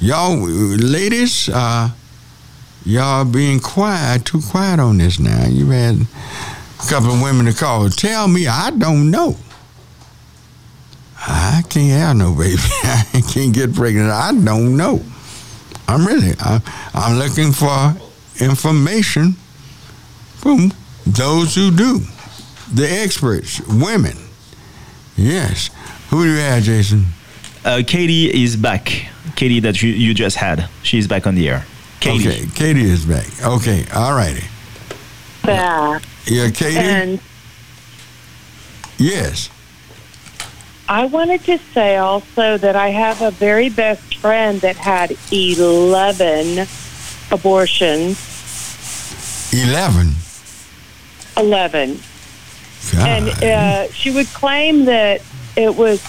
[0.00, 1.90] Y'all, ladies, uh,
[2.84, 5.46] y'all being quiet, too quiet on this now.
[5.46, 7.88] You've had a couple of women to call.
[7.90, 9.36] Tell me, I don't know.
[11.18, 12.56] I can't have no baby.
[12.82, 14.10] I can't get pregnant.
[14.10, 15.02] I don't know.
[15.86, 16.60] I'm really, I,
[16.94, 17.94] I'm looking for
[18.40, 19.32] information
[20.36, 20.72] from
[21.06, 22.00] those who do,
[22.72, 24.16] the experts, women.
[25.16, 25.70] Yes.
[26.10, 27.06] Who do you have, Jason?
[27.64, 29.06] Uh, Katie is back.
[29.36, 30.68] Katie, that you, you just had.
[30.82, 31.66] She's back on the air.
[32.00, 32.28] Katie.
[32.28, 33.26] Okay, Katie is back.
[33.44, 34.44] Okay, all righty.
[35.44, 36.00] back.
[36.26, 36.78] Yeah, Katie?
[36.78, 37.20] And
[38.96, 39.50] yes.
[40.88, 46.66] I wanted to say also that I have a very best friend that had 11
[47.30, 48.18] abortions.
[49.52, 50.14] 11.
[51.36, 52.00] 11.
[52.92, 53.08] God.
[53.08, 55.22] And uh, she would claim that
[55.56, 56.02] it was,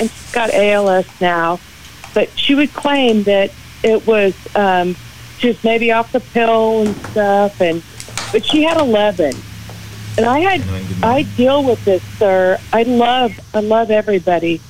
[0.00, 1.58] and she's got ALS now,
[2.14, 3.50] but she would claim that
[3.82, 4.94] it was um,
[5.38, 7.82] she was maybe off the pill and stuff, and
[8.32, 9.34] but she had 11.
[10.18, 10.60] And I had
[11.02, 12.58] I deal with this, sir.
[12.72, 14.60] I love I love everybody,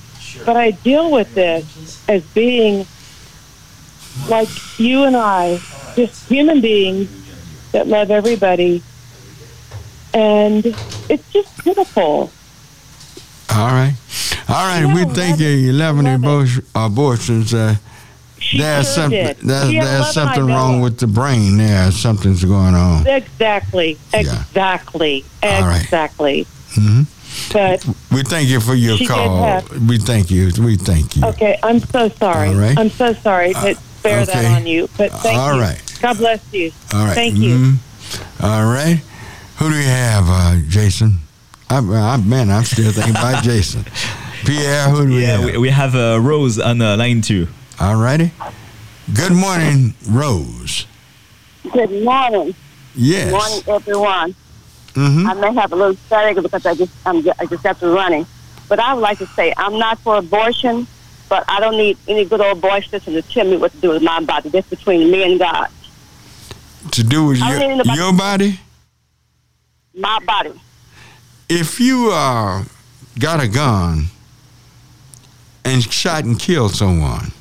[0.47, 2.87] but I deal with this as being
[4.29, 4.49] like
[4.79, 5.59] you and I,
[5.97, 7.09] just human beings
[7.73, 8.83] that love everybody,
[10.15, 10.65] and
[11.09, 12.31] it's just pitiful.
[13.51, 13.95] All right.
[14.49, 15.69] All right, Yeah, we think love it.
[15.69, 16.21] 11 Love it.
[16.25, 17.53] abor- abortions.
[17.55, 17.75] Uh,
[18.43, 19.37] She there's sure something, did.
[19.39, 21.91] there's, there's something wrong with the brain there.
[21.93, 23.07] Something's going on.
[23.07, 23.97] Exactly.
[24.13, 24.21] Yeah.
[24.21, 25.25] Exactly.
[25.43, 25.83] All right.
[25.83, 26.47] Exactly.
[26.75, 27.03] hmm
[27.53, 29.43] But We thank you for your call.
[29.43, 30.51] have- We thank you.
[30.61, 31.25] We thank you.
[31.27, 32.49] okay, I'm so sorry.
[32.49, 32.77] All right.
[32.79, 34.55] I'm so sorry to bear that okay.
[34.55, 34.89] on you.
[34.99, 35.61] But thank All you.
[35.61, 35.81] right.
[36.03, 36.73] God bless you.
[36.93, 37.15] All right.
[37.15, 37.55] Thank you.
[37.57, 37.77] Mhm.
[38.43, 39.01] All right.
[39.59, 41.19] Who do we have, uh, Jason?
[41.71, 43.85] I, I, man, I'm still thinking about Jason.
[44.45, 45.45] Pierre, who do we Yeah, have?
[45.45, 47.47] we, we have uh, Rose on uh, line two.
[47.81, 48.31] All righty.
[49.15, 50.87] Good morning, Rose.
[51.73, 52.55] Good morning.
[52.95, 53.25] Yes.
[53.25, 54.35] Good morning, everyone.
[54.95, 57.89] hmm I may have a little static because I just I'm, I just got to
[57.89, 58.27] running,
[58.69, 60.87] but I would like to say I'm not for abortion,
[61.29, 63.89] but I don't need any good old boy system to tell me what to do
[63.91, 64.51] with my body.
[64.51, 65.69] That's between me and God.
[66.93, 67.61] To do with your,
[67.95, 68.61] your body?
[69.95, 70.53] My body.
[71.49, 72.65] If you uh,
[73.19, 74.07] got a gun
[75.65, 77.33] and shot and killed someone,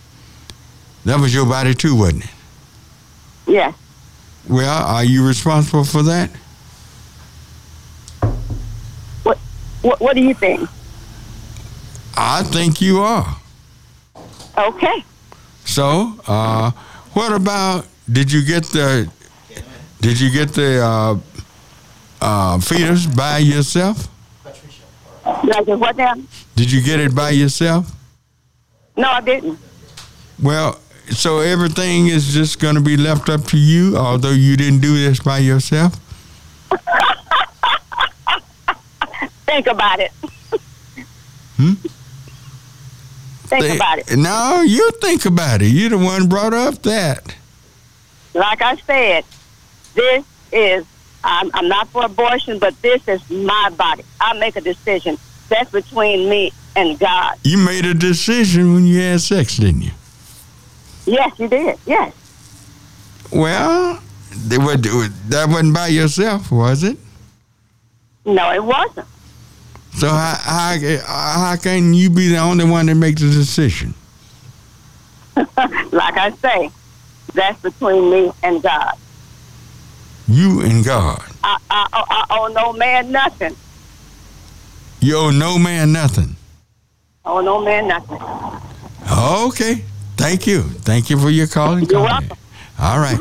[1.06, 2.32] that was your body too, wasn't it?
[3.48, 3.76] Yes.
[4.48, 6.30] Well, are you responsible for that?
[9.24, 9.38] What
[9.82, 10.70] What, what do you think?
[12.18, 13.38] I think you are.
[14.58, 15.04] Okay.
[15.66, 16.72] So, uh,
[17.14, 17.88] what about?
[18.12, 19.10] Did you get the?
[20.02, 21.18] Did you get the uh,
[22.22, 24.08] uh, fetus by yourself?
[24.44, 26.16] Did I what now?
[26.56, 27.92] Did you get it by yourself?
[28.98, 29.60] No, I didn't.
[30.42, 30.81] Well,
[31.12, 34.96] so everything is just going to be left up to you, although you didn't do
[34.96, 36.00] this by yourself.
[39.46, 40.12] Think about it.
[41.58, 41.74] Hmm?
[43.52, 44.16] Think Thi- about it.
[44.18, 45.68] No, you think about it.
[45.68, 47.36] You're the one brought up that.
[48.34, 49.26] Like I said,
[49.94, 50.86] this is,
[51.22, 54.06] I'm, I'm not for abortion, but this is my body.
[54.22, 55.18] I make a decision.
[55.50, 57.38] That's between me and God.
[57.44, 59.92] You made a decision when you had sex, didn't you?
[61.06, 61.78] Yes, you did.
[61.86, 62.14] Yes.
[63.32, 64.02] Well,
[64.46, 66.98] they would, that wasn't by yourself, was it?
[68.26, 69.08] No, it wasn't.
[69.94, 70.78] So how, how,
[71.08, 73.94] how can you be the only one that makes the decision?
[75.36, 76.70] like I say,
[77.34, 78.96] that's between me and God.
[80.28, 81.24] You and God.
[81.44, 83.56] I, I, I, I owe no man nothing.
[85.02, 86.36] You owe no man nothing.
[87.26, 88.22] I owe no man nothing.
[89.12, 89.84] Okay.
[90.22, 90.62] Thank you.
[90.62, 92.38] Thank you for your call and You're welcome.
[92.78, 93.20] All right.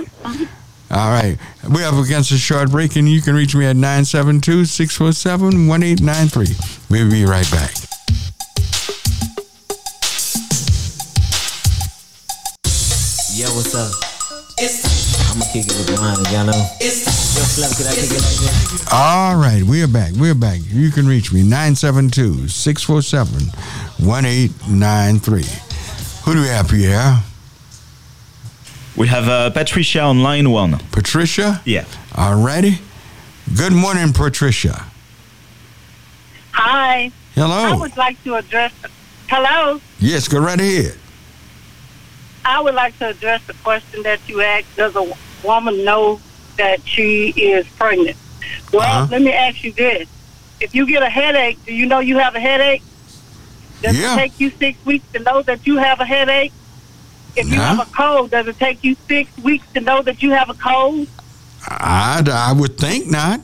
[0.91, 1.39] All right.
[1.67, 6.57] We're up against a short break, and you can reach me at 972 647 1893.
[6.91, 7.73] We'll be right back.
[13.33, 13.91] Yo, what's up?
[15.33, 16.53] I'ma kick it with mine, y'all know.
[16.53, 18.93] Yo, Slim, can I kick it like this?
[18.93, 20.13] All right, we're back.
[20.13, 20.61] We're back.
[20.67, 23.47] You can reach me 972 647
[24.07, 25.70] 1893.
[26.31, 27.25] Who do we have, Pierre?
[28.97, 30.79] We have uh, Patricia on line one.
[30.93, 31.61] Patricia?
[31.65, 31.87] Yeah.
[32.17, 32.79] All righty.
[33.57, 34.85] Good morning, Patricia.
[36.53, 37.11] Hi.
[37.35, 37.51] Hello.
[37.51, 37.81] I Hello.
[37.81, 38.73] would like to address.
[39.29, 39.81] Hello.
[39.99, 40.97] Yes, go right ahead.
[42.45, 44.77] I would like to address the question that you asked.
[44.77, 45.13] Does a
[45.45, 46.21] woman know
[46.59, 48.17] that she is pregnant?
[48.73, 49.09] Well, Uh-huh.
[49.11, 50.09] let me ask you this:
[50.61, 52.85] If you get a headache, do you know you have a headache?
[53.83, 54.15] Does Yeah.
[54.15, 56.53] it take you six weeks to know that you have a headache?
[57.37, 60.33] If you have a cold, does it take you six weeks to know that you
[60.33, 61.07] have a cold?
[61.69, 63.41] I, I would think not.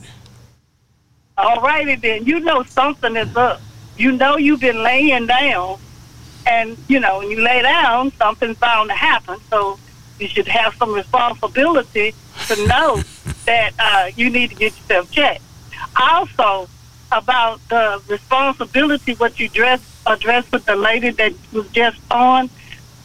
[1.38, 2.24] All righty then.
[2.24, 3.60] You know something is up.
[3.96, 5.78] You know you've been laying down,
[6.46, 9.38] and you know when you lay down, something's bound to happen.
[9.50, 9.78] So
[10.18, 12.14] you should have some responsibility
[12.48, 13.02] to know
[13.46, 15.42] that uh, you need to get yourself checked.
[16.00, 16.68] Also,
[17.12, 22.50] about the responsibility, what you dress addressed with the lady that was just on,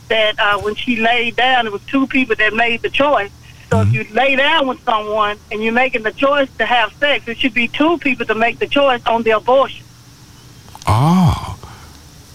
[0.09, 3.31] that uh, when she laid down, it was two people that made the choice.
[3.69, 7.27] So if you lay down with someone and you're making the choice to have sex,
[7.29, 9.85] it should be two people to make the choice on the abortion.
[10.85, 11.57] Oh.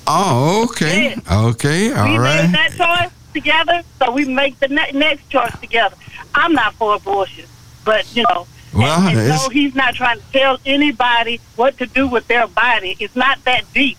[0.06, 1.16] Oh, okay.
[1.30, 2.10] Okay, all right.
[2.10, 2.52] we all made right.
[2.52, 5.96] that choice together, so we make the ne- next choice together.
[6.34, 7.44] I'm not for abortion,
[7.84, 11.86] but you know, Well, and, and no, he's not trying to tell anybody what to
[11.86, 12.96] do with their body.
[13.00, 13.98] It's not that deep,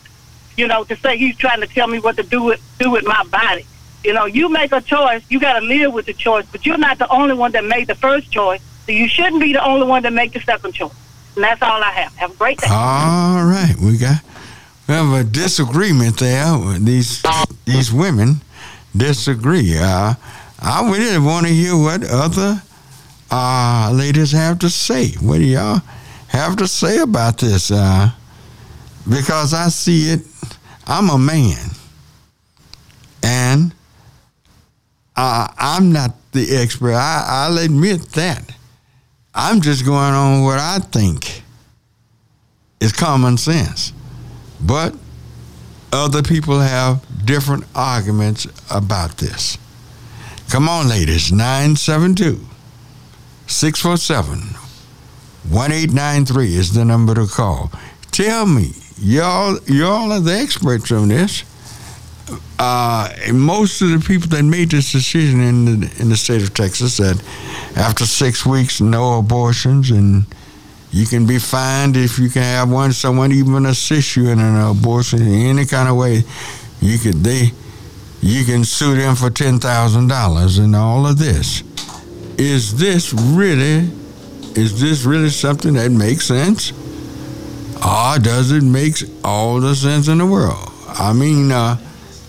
[0.58, 3.05] you know, to say he's trying to tell me what to do with do with
[3.05, 3.66] my body.
[4.03, 6.78] You know, you make a choice, you got to live with the choice, but you're
[6.78, 9.86] not the only one that made the first choice, so you shouldn't be the only
[9.88, 10.93] one that make the second choice.
[11.36, 12.14] And that's all I have.
[12.16, 12.68] Have a great day.
[12.70, 14.22] All right, we got
[14.88, 16.58] we have a disagreement there.
[16.80, 17.24] These
[17.66, 18.41] these women
[18.95, 19.78] disagree.
[19.78, 20.14] Uh,
[20.60, 22.62] I really want to hear what other
[23.30, 25.12] uh, ladies have to say.
[25.20, 25.82] What do y'all
[26.30, 27.70] have to say about this?
[27.72, 28.10] Uh,
[29.08, 30.22] because I see it.
[30.88, 31.70] I'm a man,
[33.22, 33.74] and
[35.16, 36.94] uh, I'm not the expert.
[36.94, 38.54] I, I'll admit that.
[39.36, 41.44] I'm just going on what I think
[42.80, 43.94] is common sense.
[44.60, 44.96] But
[45.92, 49.58] other people have different arguments about this.
[50.50, 51.32] Come on, ladies.
[51.32, 52.40] 972
[53.48, 54.40] 647
[55.50, 57.72] 1893 is the number to call.
[58.12, 61.43] Tell me, y'all, y'all are the experts on this.
[62.60, 66.54] Uh, most of the people that made this decision in the, in the state of
[66.54, 67.22] Texas said
[67.78, 70.26] after six weeks, no abortions, and
[70.91, 72.91] you can be fined if you can have one.
[72.91, 76.24] Someone even assist you in an abortion in any kind of way.
[76.82, 77.52] You could they,
[78.22, 81.64] you can sue them for ten thousand dollars and all of this.
[82.38, 83.89] Is this really,
[84.56, 86.72] is this really something that makes sense?
[87.86, 90.72] Or does it make all the sense in the world?
[90.88, 91.78] I mean, uh,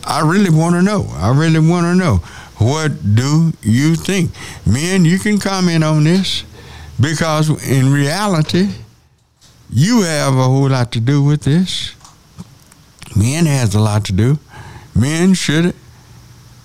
[0.04, 1.06] I really want to know.
[1.14, 2.16] I really want to know.
[2.58, 4.32] What do you think?
[4.66, 6.44] Men, you can comment on this
[7.00, 8.68] because in reality,
[9.70, 11.94] you have a whole lot to do with this.
[13.16, 14.38] Men has a lot to do.
[14.94, 15.74] Men should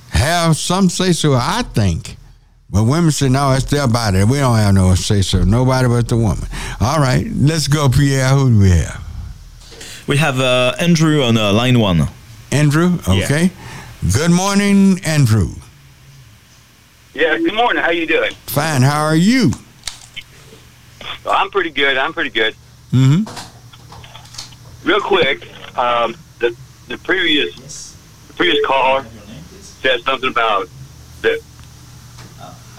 [0.10, 2.18] have some say so, I think.
[2.74, 4.24] But women say, no, it's their body.
[4.24, 5.44] We don't have no say so.
[5.44, 6.48] Nobody but the woman.
[6.82, 8.30] All right, let's go, Pierre.
[8.30, 9.00] Who do we have?
[10.08, 12.08] We have uh, Andrew on uh, line one.
[12.52, 12.98] Andrew?
[13.08, 13.26] Yeah.
[13.26, 13.52] Okay.
[14.12, 15.50] Good morning, Andrew.
[17.14, 17.84] Yeah, good morning.
[17.84, 18.34] How you doing?
[18.48, 18.82] Fine.
[18.82, 19.52] How are you?
[21.30, 21.96] I'm pretty good.
[21.96, 22.56] I'm pretty good.
[22.92, 23.30] Mm-hmm.
[24.88, 25.48] Real quick,
[25.78, 26.56] um, the
[26.88, 27.96] the previous
[28.30, 29.06] the previous caller
[29.62, 30.68] said something about
[31.22, 31.40] that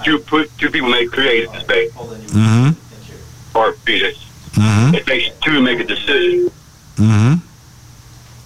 [0.02, 3.56] two put two people may create a space Mm-hmm.
[3.56, 4.16] or a fetus.
[4.52, 4.94] Mm-hmm.
[4.96, 6.50] It takes two to make a decision.
[6.96, 7.34] Mm-hmm.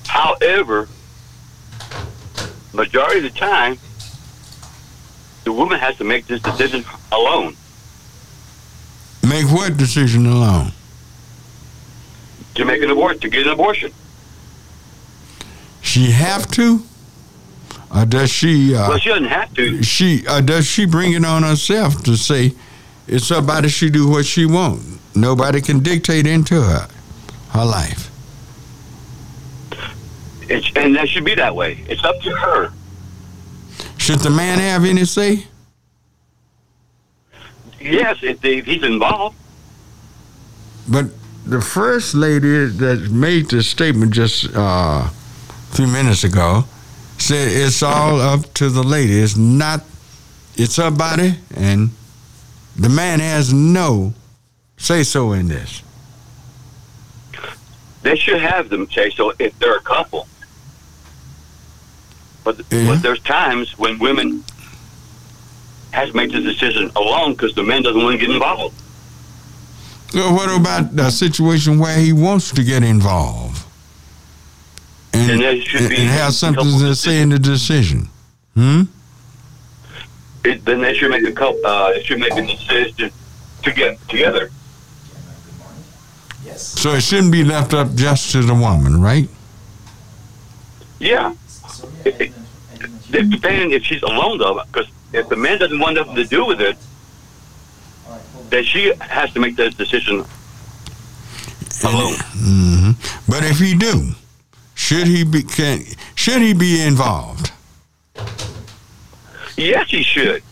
[0.07, 0.89] However,
[2.73, 3.79] majority of the time,
[5.45, 7.57] the woman has to make this decision alone.
[9.27, 10.73] Make what decision alone?
[12.55, 13.93] to make an abortion, to get an abortion.
[15.81, 16.83] She have to,
[17.95, 18.75] or does she?
[18.75, 19.83] Uh, well, she doesn't have to.
[19.83, 22.53] she uh, does she bring it on herself to say
[23.07, 24.83] it's body she do what she want
[25.15, 26.87] nobody can dictate into her
[27.51, 28.11] her life
[30.49, 31.83] It's, and that should be that way.
[31.89, 32.73] It's up to her.
[33.97, 35.45] should the man have any say
[37.81, 39.37] Yes, if, if he's involved.
[40.89, 41.07] but
[41.47, 45.11] the first lady that made the statement just uh, a
[45.75, 46.65] few minutes ago
[47.21, 49.83] it's all up to the lady it's not
[50.57, 51.91] it's her body and
[52.77, 54.15] the man has no
[54.77, 55.83] say so in this.
[58.03, 60.29] They should have them say so if they're a couple.
[62.45, 62.87] But, Yeah.
[62.87, 64.45] but there's times when women
[65.91, 68.81] has made the decision alone because the man doesn't want to get involved.
[70.15, 73.65] Well, what about the situation where he wants to get involved?
[75.19, 78.09] And, Then there should and, be and have something couple to say in the decision.
[78.55, 78.83] Hmm?
[80.45, 81.65] It, then they should make a couple.
[81.67, 83.11] Uh, they should make a decision
[83.63, 84.51] to get together.
[86.57, 89.29] So it shouldn't be left up just to the woman, right?
[90.99, 91.35] Yeah.
[92.05, 92.33] It, it,
[93.13, 96.45] it- depending if she's alone though, because if the man doesn't want nothing to do
[96.47, 96.77] with it,
[98.51, 100.25] then she has to make that decision
[101.85, 102.15] alone.
[102.33, 102.91] hmm
[103.29, 104.13] But if he do,
[104.79, 107.51] should he be can should he be involved?
[109.57, 110.43] Yes, he should.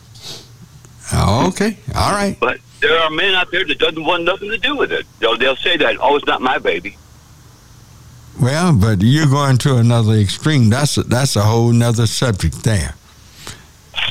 [1.12, 2.36] Oh, okay, all right.
[2.40, 5.06] But there are men out there that doesn't want nothing to do with it.
[5.20, 6.96] They'll, they'll say that, oh, it's not my baby.
[8.40, 10.68] Well, but you're going to another extreme.
[10.70, 12.96] That's a, that's a whole nother subject there.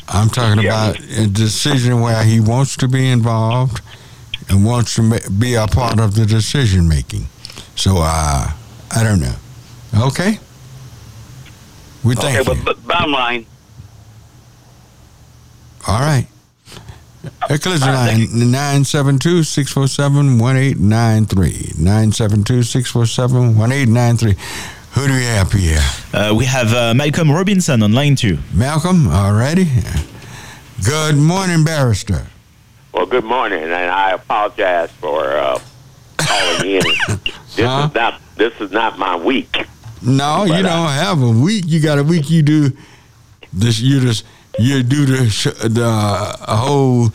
[0.07, 0.91] I'm talking Yeah.
[0.91, 3.81] about a decision where he wants to be involved
[4.49, 7.27] and wants to be a part of the decision making.
[7.75, 8.51] So uh,
[8.91, 9.35] I don't know.
[9.95, 10.39] Okay.
[12.03, 12.43] We thank okay, you.
[12.43, 13.45] but, but bottom line,
[15.87, 16.27] All right.
[17.49, 21.73] Eclipse All right, line 972 647 1893.
[21.83, 24.35] 972 647 1893.
[24.93, 25.79] Who do we have here?
[26.13, 28.37] Uh, we have uh, Malcolm Robinson on line two.
[28.53, 29.67] Malcolm, already.
[30.85, 32.27] Good morning, barrister.
[32.93, 35.59] Well, good morning, and I apologize for uh,
[36.17, 36.81] calling in.
[37.55, 37.87] This Huh?
[37.89, 39.65] is not this is not my week.
[40.05, 41.65] No, you But, uh, don't have a week.
[41.67, 42.29] You got a week.
[42.29, 42.71] You do
[43.53, 43.79] this.
[43.79, 44.23] You just
[44.59, 47.09] you do the sh- the uh, whole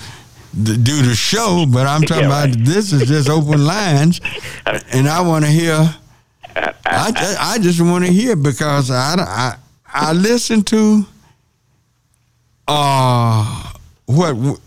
[0.53, 1.67] the, do the show.
[1.69, 4.21] But I'm talking Yeah, about this is just open lines,
[4.93, 5.95] and I want to hear.
[6.85, 9.57] I, ju- I just want to hear because I I
[9.93, 11.05] I listen to
[12.69, 13.73] uh
[14.07, 14.59] what w-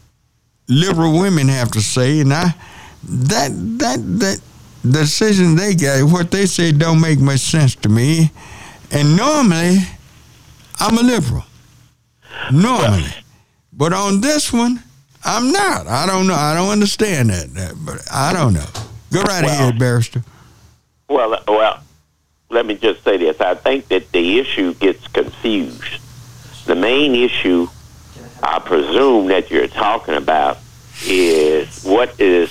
[0.69, 2.53] liberal women have to say, and I
[3.03, 4.39] that that that
[4.89, 8.31] decision they got, what they say don't make much sense to me.
[8.91, 9.77] And normally,
[10.79, 11.43] I'm a liberal.
[12.51, 13.13] Normally,
[13.71, 14.84] but on this one,
[15.23, 15.88] I'm not.
[15.88, 16.34] I don't know.
[16.36, 18.65] I don't understand that, that but I don't know.
[19.11, 20.23] Go right Well- ahead, barrister.
[21.07, 21.79] Well, well,
[22.49, 23.39] let me just say this.
[23.39, 25.99] I think that the issue gets confused.
[26.65, 27.67] The main issue,
[28.41, 30.57] I presume that you're talking about,
[31.05, 32.49] is what is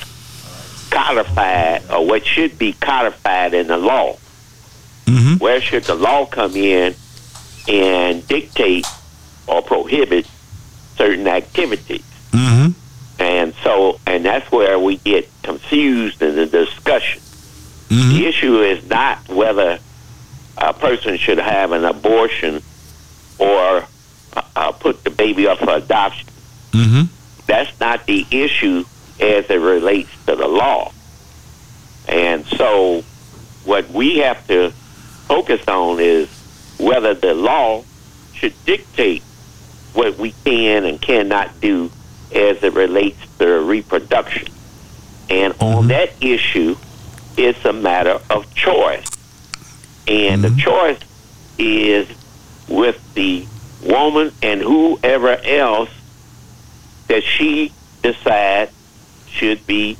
[0.93, 4.16] codified or what should be codified in the law.
[5.07, 5.36] Mm-hmm.
[5.38, 6.95] Where should the law come in
[7.66, 8.86] and dictate
[9.47, 10.28] or prohibit
[10.97, 12.05] certain activities?
[12.30, 12.72] Mm-hmm.
[13.20, 17.22] And so, and that's where we get confused in the discussion.
[17.88, 18.11] Mm-hmm.
[18.11, 19.78] The issue is not whether
[20.59, 22.62] a person should have an abortion
[23.38, 23.86] or
[24.34, 26.28] uh, uh, put the baby up for adoption.
[26.72, 27.03] Mm-hmm.
[27.47, 28.84] That's not the issue
[29.23, 30.93] as it relates to the law.
[32.09, 33.05] And so,
[33.64, 34.73] what we have to
[35.29, 36.29] focus on is
[36.79, 37.85] whether the law
[38.35, 39.23] should dictate
[39.95, 41.91] what we can and cannot do
[42.35, 44.49] as it relates to reproduction.
[45.31, 45.89] And on mm-hmm.
[45.89, 46.77] that issue,
[47.37, 49.07] it's a matter of choice.
[50.09, 50.59] And the mm-hmm.
[50.59, 50.99] choice
[51.59, 52.09] is
[52.68, 53.47] with the
[53.85, 55.91] woman and whoever else
[57.07, 58.73] that she decides
[59.33, 59.97] should be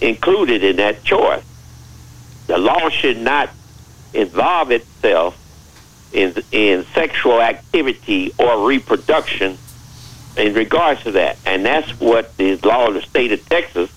[0.00, 1.44] included in that choice.
[2.46, 3.50] The law should not
[4.12, 5.36] involve itself
[6.12, 9.56] in in sexual activity or reproduction
[10.36, 11.36] in regards to that.
[11.46, 13.90] And that's what the law of the state of Texas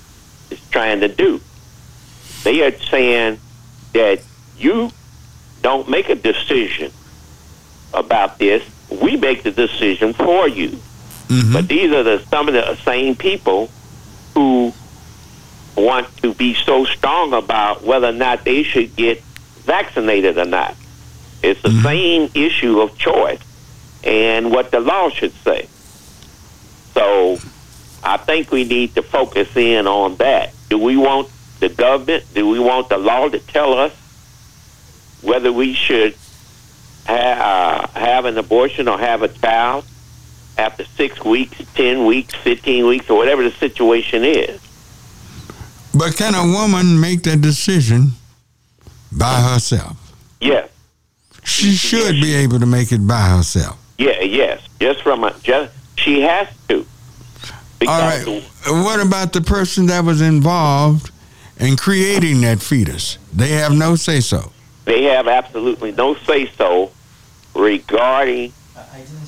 [0.51, 1.41] is trying to do.
[2.43, 3.39] They are saying
[3.93, 4.21] that
[4.57, 4.91] you
[5.61, 6.91] don't make a decision
[7.93, 8.63] about this.
[8.89, 10.69] We make the decision for you.
[11.27, 11.53] Mm-hmm.
[11.53, 13.71] But these are the some of the same people
[14.33, 14.73] who
[15.75, 19.21] want to be so strong about whether or not they should get
[19.65, 20.75] vaccinated or not.
[21.41, 23.41] It's the same issue of choice
[24.03, 25.67] and what the law should say.
[26.93, 27.37] So
[28.03, 30.53] I think we need to focus in on that.
[30.69, 31.29] Do we want
[31.59, 33.93] the government, do we want the law to tell us
[35.21, 36.15] whether we should
[37.07, 39.85] ha- uh, have an abortion or have a child
[40.57, 44.59] after six weeks, 10 weeks, 15 weeks, or whatever the situation is?
[45.93, 48.11] But can a woman make that decision
[49.11, 49.97] by herself?
[50.41, 50.69] Yes.
[51.43, 53.77] She should be able to make it by herself.
[53.97, 54.61] Yeah, yes.
[54.79, 56.85] Just from a just she has to.
[57.87, 58.43] All right.
[58.65, 61.11] What about the person that was involved
[61.59, 63.17] in creating that fetus?
[63.33, 64.51] They have no say so.
[64.85, 66.91] They have absolutely no say so
[67.53, 68.53] regarding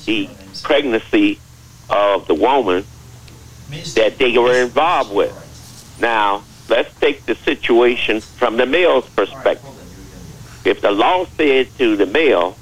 [0.04, 0.28] the
[0.66, 1.38] pregnancy
[1.88, 2.84] of the woman
[3.94, 5.32] that they were involved with.
[6.00, 9.70] Now, let's take the situation from the male's perspective.
[10.64, 12.56] If the law said to the male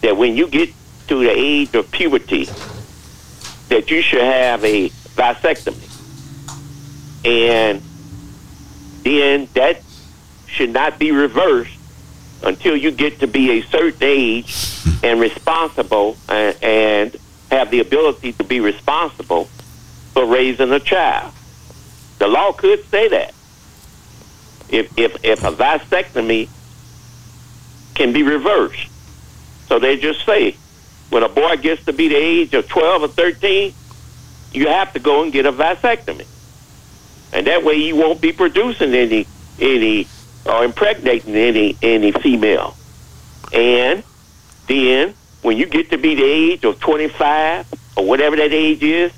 [0.00, 0.70] that when you get
[1.06, 2.48] to the age of puberty,
[3.68, 5.86] that you should have a vasectomy,
[7.24, 7.80] and
[9.04, 9.82] then that
[10.46, 11.78] should not be reversed
[12.42, 17.16] until you get to be a certain age and responsible and, and
[17.50, 19.44] have the ability to be responsible
[20.12, 21.32] for raising a child.
[22.18, 23.34] The law could say that.
[24.68, 26.48] If, if, if a vasectomy
[27.94, 28.88] can be reversed.
[29.66, 30.56] So they just say,
[31.10, 33.74] when a boy gets to be the age of 12 or 13,
[34.52, 36.26] you have to go and get a vasectomy.
[37.32, 39.26] And that way you won't be producing any,
[39.60, 40.06] any,
[40.46, 42.76] or impregnating any, any female.
[43.52, 44.02] And
[44.66, 47.66] then when you get to be the age of 25
[47.96, 49.12] or whatever that age is,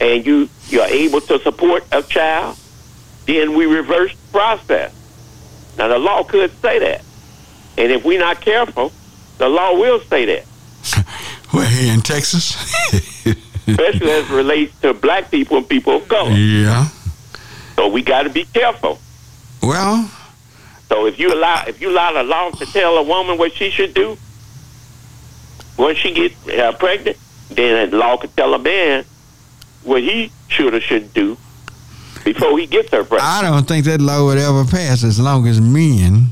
[0.00, 2.56] and you, you're able to support a child,
[3.26, 4.92] then we reverse the process.
[5.78, 7.04] Now the law could say that.
[7.76, 8.92] And if we're not careful,
[9.38, 10.46] the law will say that.
[11.52, 12.56] Well, here in Texas.
[13.68, 16.32] Especially as it relates to black people and people of color.
[16.32, 16.88] Yeah.
[17.76, 18.98] So we got to be careful.
[19.62, 20.10] Well.
[20.88, 23.70] So if you allow if you allow the law to tell a woman what she
[23.70, 24.18] should do
[25.76, 27.16] when she gets uh, pregnant,
[27.50, 29.04] then the law could tell a man
[29.82, 31.36] what he should or shouldn't do
[32.24, 33.22] before he gets her pregnant.
[33.22, 36.28] I don't think that law would ever pass as long as men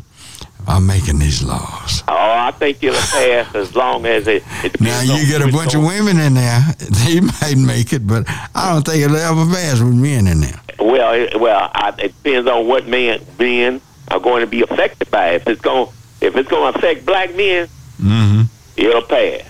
[0.67, 2.03] are making these laws.
[2.07, 4.45] Oh, I think it'll pass as long as it.
[4.63, 8.25] it Now you get a bunch of women in there, they might make it, but
[8.29, 10.61] I don't think it'll ever pass with men in there.
[10.79, 15.11] Well, it, well, I, it depends on what men men are going to be affected
[15.11, 15.31] by.
[15.31, 15.43] it.
[15.43, 15.89] If it's going
[16.21, 17.69] if it's going to affect black men,
[18.01, 18.43] Mm-hmm.
[18.77, 19.43] It'll pass.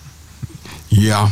[0.88, 1.30] Yeah.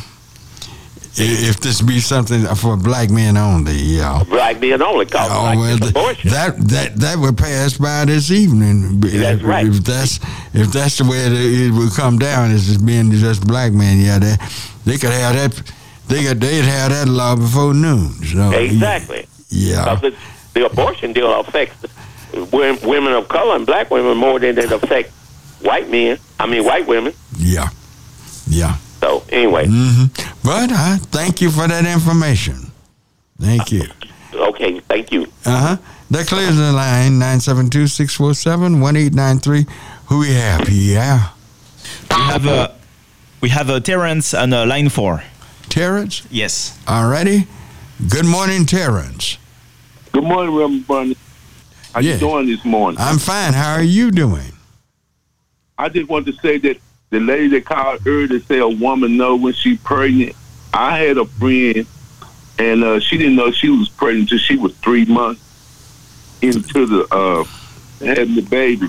[1.22, 4.22] If this be something for black men only, yeah.
[4.28, 6.30] Black men only cause Oh, like well, abortion.
[6.30, 9.00] that that that would pass by this evening.
[9.00, 9.66] That's if, right.
[9.66, 10.16] If that's
[10.54, 13.98] if that's the way it, it would come down, is just being just black men.
[14.00, 14.36] Yeah, they
[14.86, 15.72] they could have that.
[16.06, 18.12] They could they'd have that law before noon.
[18.24, 19.26] So exactly.
[19.50, 19.96] Yeah.
[19.96, 20.14] Because
[20.54, 21.84] the abortion deal affects
[22.52, 25.12] women of color and black women more than it affects
[25.60, 26.18] white men.
[26.38, 27.12] I mean, white women.
[27.36, 27.68] Yeah.
[28.50, 28.76] Yeah.
[29.00, 30.04] So anyway, hmm
[30.44, 32.70] But I thank you for that information.
[33.40, 33.84] Thank you.
[34.34, 35.22] okay, thank you.
[35.46, 35.76] Uh huh.
[36.10, 39.66] That clears the line 972 647 1893.
[40.06, 40.68] Who we have?
[40.68, 41.28] Yeah.
[42.10, 42.74] We have a
[43.40, 45.22] we have a Terrence on uh, line four.
[45.68, 46.26] Terrence?
[46.30, 46.76] Yes.
[46.86, 47.46] Alrighty.
[48.08, 49.38] Good morning, Terrence.
[50.12, 51.16] Good morning, Reverend Bunny.
[51.94, 52.14] How Yeah.
[52.14, 53.00] you doing this morning?
[53.00, 53.52] I'm fine.
[53.54, 54.52] How are you doing?
[55.78, 56.76] I just want to say that
[57.10, 60.34] the lady that called her to say a woman know when she pregnant.
[60.72, 61.86] I had a friend,
[62.58, 65.42] and uh, she didn't know she was pregnant until she was three months
[66.40, 67.44] into the uh,
[68.04, 68.86] having the baby.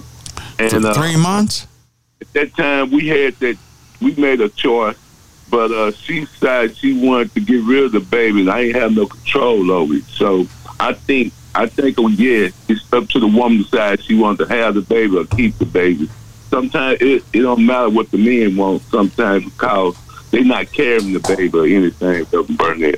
[0.60, 1.68] And uh, Three months?
[2.22, 3.58] at that time we had that
[4.00, 4.98] we made a choice,
[5.50, 8.76] but uh, she decided she wanted to get rid of the baby, and I ain't
[8.76, 10.04] have no control over it.
[10.06, 10.46] So
[10.80, 14.44] I think I think oh yeah, it's up to the woman to decide she wants
[14.44, 16.08] to have the baby or keep the baby.
[16.52, 18.82] Sometimes it, it don't matter what the men want.
[18.84, 19.96] Sometimes because
[20.32, 22.96] they not carrying the baby or anything, Reverend Burnett,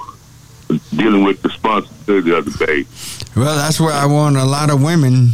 [0.95, 2.87] dealing with the responsibility of the baby.
[3.35, 5.29] Well, that's where I want a lot of women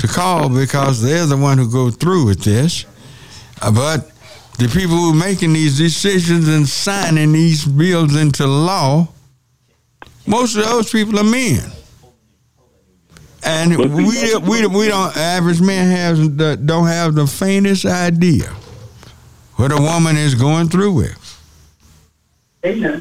[0.00, 2.86] to call because they're the one who go through with this.
[3.62, 4.10] Uh, but
[4.58, 9.06] the people who are making these decisions and signing these bills into law,
[10.26, 11.70] most of those people are men.
[13.44, 18.54] And we we we don't average man has the, don't have the faintest idea
[19.56, 21.20] what a woman is going through with.
[22.62, 23.00] They know.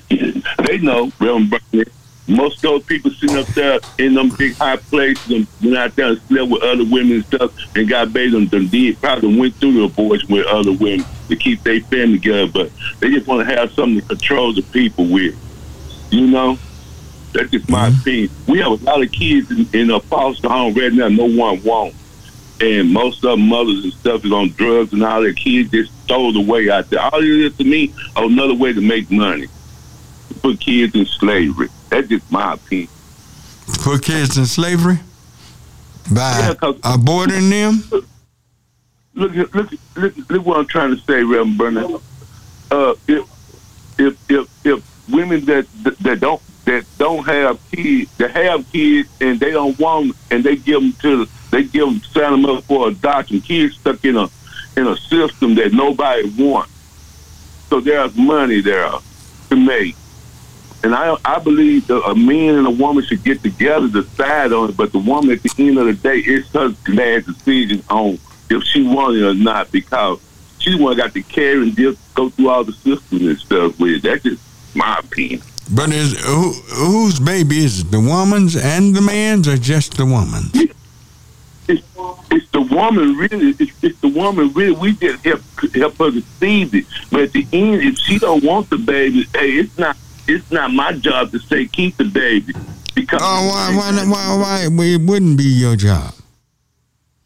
[0.67, 1.87] They know, Reverend Burnett.
[2.27, 5.95] Most of those people sitting up there in them big high places and went out
[5.95, 9.37] there and slept with other women and stuff and got babies and done did probably
[9.37, 13.27] went through the abortion with other women to keep their family together, but they just
[13.27, 15.35] want to have something to control the people with.
[16.11, 16.57] You know?
[17.33, 18.29] That's just my opinion.
[18.47, 21.61] We have a lot of kids in, in a foster home right now, no one
[21.63, 21.97] wants.
[22.61, 25.91] And most of them mothers and stuff is on drugs and all their kids just
[26.03, 27.01] stole away out there.
[27.01, 29.47] All it is to me, another way to make money.
[30.41, 31.69] Put kids in slavery.
[31.89, 32.89] That's just my opinion.
[33.79, 34.99] Put kids in slavery
[36.13, 37.83] by Yeah, aborting them.
[39.15, 42.01] Look, look, look, look what I'm trying to say, Reverend Burnett.
[42.71, 43.29] Uh, if,
[43.97, 45.67] if, if, if women that
[46.01, 50.55] that don't that don't have kids, that have kids and they don't want, and they
[50.55, 53.41] give them to, they give them, sign them up for adoption.
[53.41, 54.29] Kids stuck in a
[54.75, 56.71] in a system that nobody wants.
[57.69, 58.91] So there's money there
[59.49, 59.95] to make.
[60.83, 64.69] And I I believe that a man and a woman should get together decide on
[64.69, 68.19] it, but the woman at the end of the day, it's her last decision on
[68.49, 70.19] if she wants it or not because
[70.59, 73.95] she one got to care and just go through all the systems and stuff with
[73.95, 74.03] it.
[74.03, 74.41] That's just
[74.75, 75.41] my opinion.
[75.71, 77.91] But is who, whose baby is it?
[77.91, 80.43] The woman's and the man's, or just the woman?
[81.67, 81.81] It's,
[82.31, 83.55] it's the woman really.
[83.59, 84.73] It's, it's the woman really.
[84.75, 85.41] We just help
[85.73, 86.85] help her conceive it.
[87.09, 89.95] But at the end, if she don't want the baby, hey, it's not
[90.27, 92.53] it's not my job to say keep the baby
[92.95, 94.85] because Oh, why, why, not- why, why?
[94.93, 96.13] It wouldn't be your job.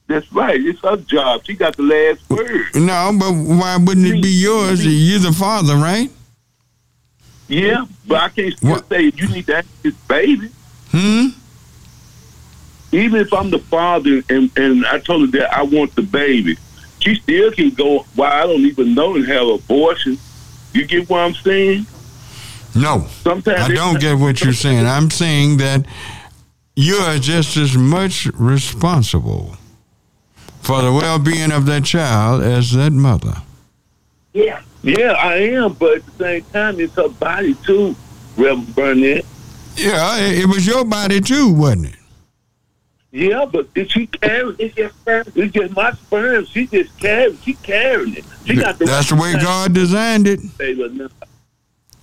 [0.08, 0.60] that's right.
[0.64, 1.42] It's her job.
[1.46, 2.68] She got the last word.
[2.76, 4.86] No, but why wouldn't it be yours?
[4.86, 6.10] You're the father, right?
[7.48, 10.50] Yeah, but I can't still say you need to have this baby.
[10.92, 11.28] Hmm.
[12.92, 16.58] Even if I'm the father and and I told her that I want the baby,
[17.00, 18.06] she still can go.
[18.16, 20.18] Why I don't even know and have abortion.
[20.74, 21.86] You get what I'm saying?
[22.76, 23.08] No.
[23.24, 24.86] Sometimes I don't not- get what you're saying.
[24.86, 25.86] I'm saying that
[26.76, 29.58] you're just as much responsible
[30.62, 33.42] for the well being of that child as that mother.
[34.34, 35.74] Yeah, yeah, I am.
[35.74, 37.96] But at the same time, it's her body too,
[38.38, 39.26] Reverend Burnett.
[39.76, 41.96] Yeah, it, it was your body too, wasn't it?
[43.12, 44.56] Yeah, but did she carry?
[44.60, 44.96] It's just.
[45.08, 46.46] It's just my sperm.
[46.46, 47.38] She just carried.
[47.44, 48.26] She carrying it.
[48.46, 48.86] She got the.
[48.86, 50.40] That's the way God designed it.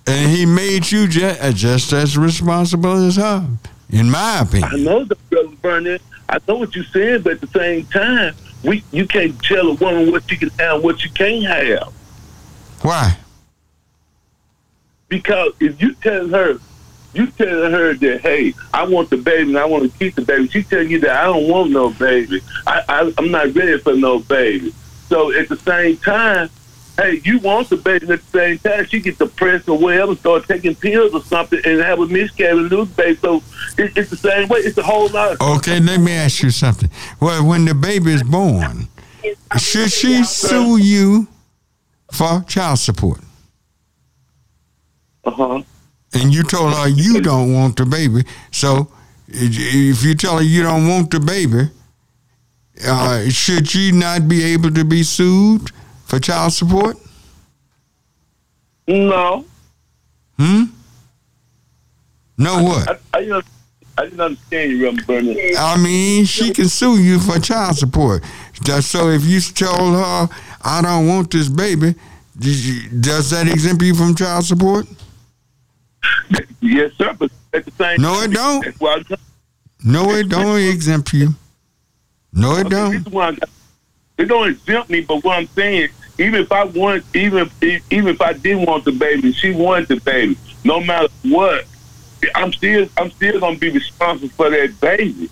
[0.07, 3.47] And He made you just, uh, just as responsible as her,
[3.89, 4.71] in my opinion.
[4.71, 6.01] I know the brother Burnett.
[6.27, 9.73] I know what you're saying, but at the same time, we you can't tell a
[9.73, 11.93] woman what she can have, what she can't have.
[12.85, 13.17] Why?
[15.07, 16.59] Because if you tell her,
[17.13, 20.21] you telling her that, hey, I want the baby and I want to keep the
[20.21, 20.47] baby.
[20.49, 22.41] She telling you that I don't want no baby.
[22.67, 24.73] I, I I'm not ready for no baby.
[25.07, 26.49] So at the same time,
[26.97, 28.07] hey, you want the baby.
[28.11, 31.79] At the same time, she gets depressed or whatever, start taking pills or something, and
[31.79, 33.17] have a miscarriage and lose baby.
[33.19, 33.37] So
[33.77, 34.59] it, it's the same way.
[34.59, 35.33] It's a whole lot.
[35.33, 36.89] Of, Okay, let me ask you something.
[37.19, 38.89] Well, when the baby is born,
[39.57, 41.27] should she sue you
[42.15, 43.19] for child support?
[45.23, 45.61] Uh huh.
[46.13, 48.23] And you told her you don't want the baby.
[48.51, 48.91] So
[49.27, 51.69] if you tell her you don't want the baby,
[52.87, 55.71] uh, should she not be able to be sued
[56.05, 56.97] for child support?
[58.87, 59.45] No.
[60.37, 60.63] Hmm?
[62.37, 62.89] No what?
[62.89, 63.45] I, I, didn't,
[63.97, 65.37] I didn't understand you, Reverend.
[65.57, 68.23] I mean, she can sue you for child support.
[68.63, 70.29] Just So if you told her,
[70.65, 71.93] I don't want this baby,
[72.37, 74.87] does you- does that exempt you from child support?
[76.61, 77.13] Yes, sir.
[77.17, 78.65] But at the same No, it don't.
[79.83, 81.35] No, it don't exempt you.
[82.33, 82.91] No, it don't.
[82.91, 83.49] this is what I got-
[84.17, 88.07] It don't exempt me, but what I'm saying, even if I want, even if, even
[88.15, 90.37] if I didn't want the baby, she wanted the baby.
[90.63, 91.65] No matter what,
[92.33, 95.29] I'm still, I'm still gonna be responsible for that baby.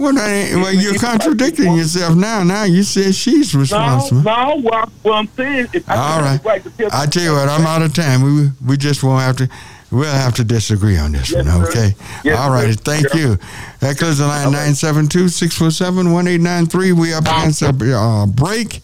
[0.00, 2.42] Well, that well, you're contradicting yourself now.
[2.42, 4.22] Now you said she's responsible.
[4.22, 4.56] no.
[4.62, 6.42] What, I'm- what I'm saying is, I All right.
[6.42, 8.22] the right to tell I tell you what, I'm out of time.
[8.22, 9.48] We we just won't have to.
[9.90, 11.94] We'll have to disagree on this Yes, one, okay?
[12.24, 13.20] Yes, All thank Yeah.
[13.20, 13.38] you.
[13.80, 16.92] That closes the line 972 647 1893.
[16.92, 18.80] We up against a uh, break,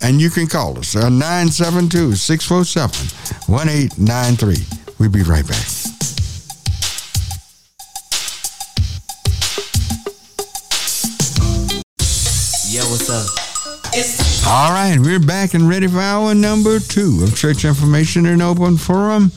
[0.00, 4.94] and you can call us uh, 972 647 1893.
[4.98, 5.95] We'll be right back.
[12.76, 13.24] Yo, what's up?
[14.46, 18.76] All right, we're back and ready for hour number two of Church Information and Open
[18.76, 19.32] Forum.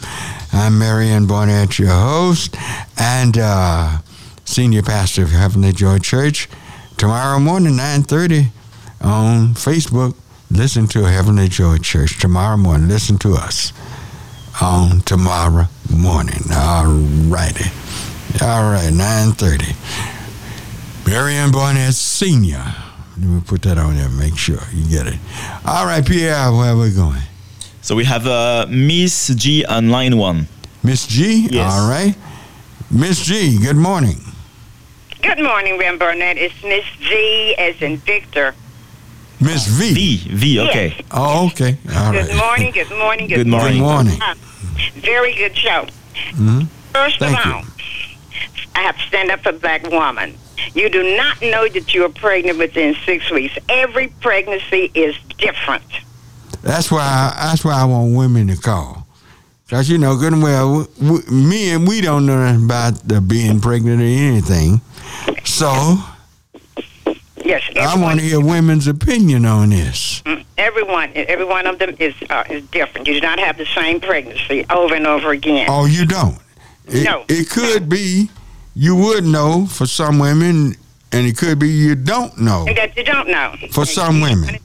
[0.51, 2.57] I'm Marion Barnett, your host,
[2.97, 3.99] and uh,
[4.43, 6.49] senior pastor of Heavenly Joy Church.
[6.97, 8.49] Tomorrow morning, 9.30
[8.99, 10.15] on Facebook,
[10.51, 12.19] listen to Heavenly Joy Church.
[12.19, 13.71] Tomorrow morning, listen to us
[14.61, 16.43] on tomorrow morning.
[16.51, 17.71] All righty.
[18.41, 19.77] All right, 9.30.
[21.07, 22.75] Marion Barnett Senior.
[23.19, 24.07] Let me put that on there.
[24.09, 25.19] Make sure you get it.
[25.65, 27.21] All right, Pierre, where are we going?
[27.81, 30.47] So we have uh, Miss G on line one.
[30.83, 31.47] Miss G.
[31.51, 31.73] Yes.
[31.73, 32.15] All right.
[32.89, 33.59] Miss G.
[33.61, 34.17] Good morning.
[35.21, 36.37] Good morning, Rem Burnett.
[36.37, 38.55] It's Miss G as in Victor.
[39.41, 39.93] Miss V.
[39.93, 40.17] V.
[40.35, 40.59] V.
[40.69, 40.87] Okay.
[40.97, 41.01] Yes.
[41.11, 41.77] Oh, okay.
[41.93, 42.25] All right.
[42.25, 43.73] Good morning, good morning, good, Good morning.
[43.73, 44.21] Good morning.
[44.21, 44.35] Uh,
[44.95, 45.87] Very good show.
[46.31, 46.61] Mm-hmm.
[46.93, 47.51] First Thank of you.
[47.53, 47.63] all,
[48.75, 50.37] I have to stand up for the black woman.
[50.73, 53.57] You do not know that you are pregnant within six weeks.
[53.69, 55.83] Every pregnancy is different.
[56.61, 57.01] That's why.
[57.35, 59.07] I, that's why I want women to call,
[59.69, 63.07] Cause you know good and well, w- w- me and we don't know nothing about
[63.07, 64.81] the being pregnant or anything.
[65.45, 65.97] So
[67.43, 70.21] Yes, I want to hear women's opinion on this.
[70.23, 73.07] Mm, Everyone, every one of them is uh, is different.
[73.07, 75.67] You do not have the same pregnancy over and over again.
[75.69, 76.37] Oh, you don't.
[76.87, 77.23] It, No.
[77.29, 78.29] It could be
[78.75, 80.75] you would know for some women,
[81.11, 83.55] and it could be you don't know And that you don't know.
[83.71, 84.57] for some women.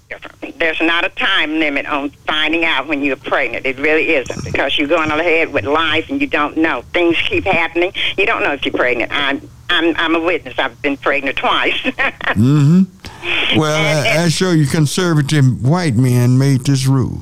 [0.56, 3.66] There's not a time limit on finding out when you're pregnant.
[3.66, 6.82] It really isn't because you're going ahead with life and you don't know.
[6.92, 7.92] Things keep happening.
[8.16, 9.10] You don't know if you're pregnant.
[9.12, 10.54] I'm I'm I'm a witness.
[10.58, 11.74] I've been pregnant twice.
[12.34, 13.58] Mm-hmm.
[13.58, 17.20] Well, I, I show you conservative white men made this rule.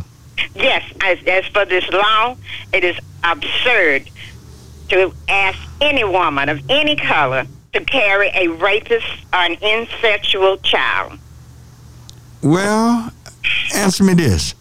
[0.54, 2.36] yes, as, as for this law,
[2.72, 4.08] it is absurd
[4.88, 11.18] to ask any woman of any color to carry a rapist or an incestual child.
[12.42, 13.12] Well,
[13.74, 14.54] answer me this: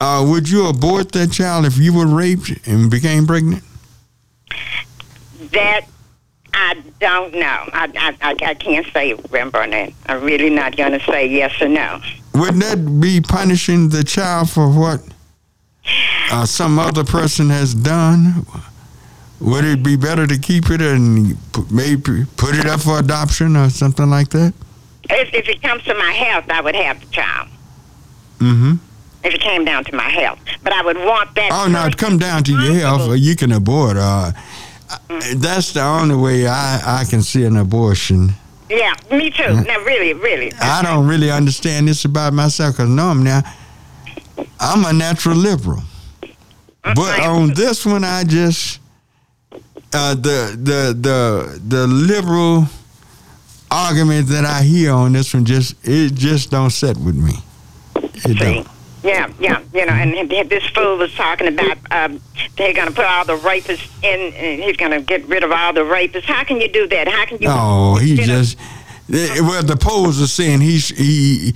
[0.00, 3.64] uh, Would you abort that child if you were raped and became pregnant?
[5.52, 5.86] That
[6.54, 7.40] I don't know.
[7.72, 9.92] I I, I, can't say, Burnett.
[10.06, 12.00] I'm really not going to say yes or no.
[12.34, 15.00] Wouldn't that be punishing the child for what
[16.30, 18.46] uh, some other person has done?
[19.42, 21.36] Would it be better to keep it and
[21.70, 24.54] maybe put it up for adoption or something like that?
[25.10, 27.48] If, if it comes to my health, I would have the child.
[28.38, 28.74] Mm-hmm.
[29.24, 31.50] If it came down to my health, but I would want that.
[31.52, 33.96] Oh no, it come down to your health, or you can abort.
[33.96, 34.32] Uh,
[35.36, 38.34] that's the only way I, I can see an abortion.
[38.68, 39.62] Yeah, me too.
[39.62, 40.52] Now, really, really.
[40.60, 43.42] I don't really understand this about myself because no, I'm now
[44.58, 45.82] I'm a natural liberal,
[46.82, 48.80] but on this one, I just
[49.92, 52.66] uh, the the the the liberal
[53.70, 57.34] argument that I hear on this one just it just don't set with me.
[57.96, 58.68] It don't.
[59.02, 62.20] Yeah, yeah, you know, and and this fool was talking about um,
[62.56, 65.50] they're going to put all the rapists in, and he's going to get rid of
[65.50, 66.24] all the rapists.
[66.24, 67.08] How can you do that?
[67.08, 67.48] How can you?
[67.50, 68.56] Oh, he just
[69.12, 71.52] eh, well the polls are saying he's he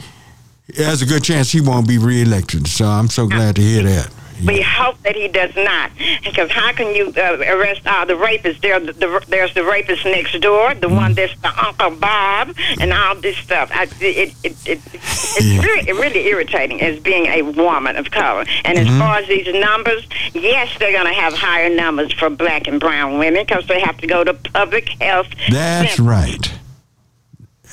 [0.76, 2.66] has a good chance he won't be reelected.
[2.66, 4.12] So I'm so glad to hear that.
[4.45, 5.91] We hope that he does not,
[6.24, 8.61] because how can you uh, arrest all the rapists?
[8.61, 12.93] There, the, the, there's the rapist next door, the one that's the Uncle Bob, and
[12.93, 13.70] all this stuff.
[13.72, 18.45] I, it, it, it, it's really, really irritating as being a woman of color.
[18.64, 18.99] And as Mhm.
[18.99, 23.18] far as these numbers, yes, they're going to have higher numbers for black and brown
[23.18, 25.28] women because they have to go to public health.
[25.51, 26.53] That's right.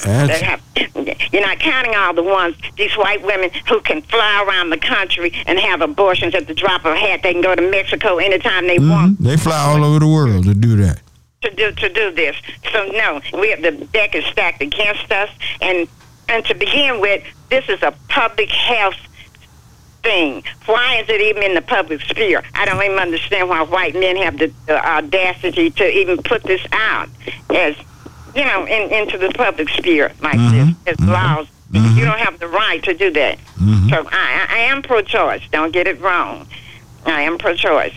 [0.03, 0.61] They That's have,
[1.31, 5.31] you're not counting all the ones, these white women who can fly around the country
[5.45, 7.21] and have abortions at the drop of a hat.
[7.23, 9.25] They can go to Mexico anytime they want Mhm.
[9.25, 10.99] they fly all over the world to do that.
[11.41, 12.35] to do to do this.
[12.71, 15.29] So no, we have the deck is stacked against us,
[15.61, 15.87] and
[16.29, 18.95] and to begin with, this is a public health
[20.03, 20.43] thing.
[20.65, 22.43] Why is it even in the public sphere?
[22.55, 26.61] I don't even understand why white men have the, the audacity to even put this
[26.71, 27.09] out
[27.53, 27.75] as
[28.35, 30.75] you know in, into the public sphere like Mhm.
[30.85, 31.47] this as laws.
[31.71, 33.39] You don't have the right to do that.
[33.89, 35.41] So I, I am pro-choice.
[35.51, 36.47] Don't get it wrong.
[37.05, 37.95] I am pro-choice.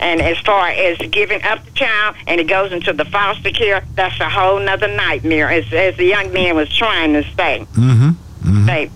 [0.00, 3.82] And as far as giving up the child and it goes into the foster care,
[3.94, 5.48] that's a whole nother nightmare.
[5.50, 8.66] As, as the young man was trying to say, Mm-hmm.
[8.66, 8.90] they,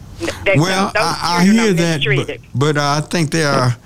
[0.44, 3.76] they, Well, I, I hear that, but, but I think there are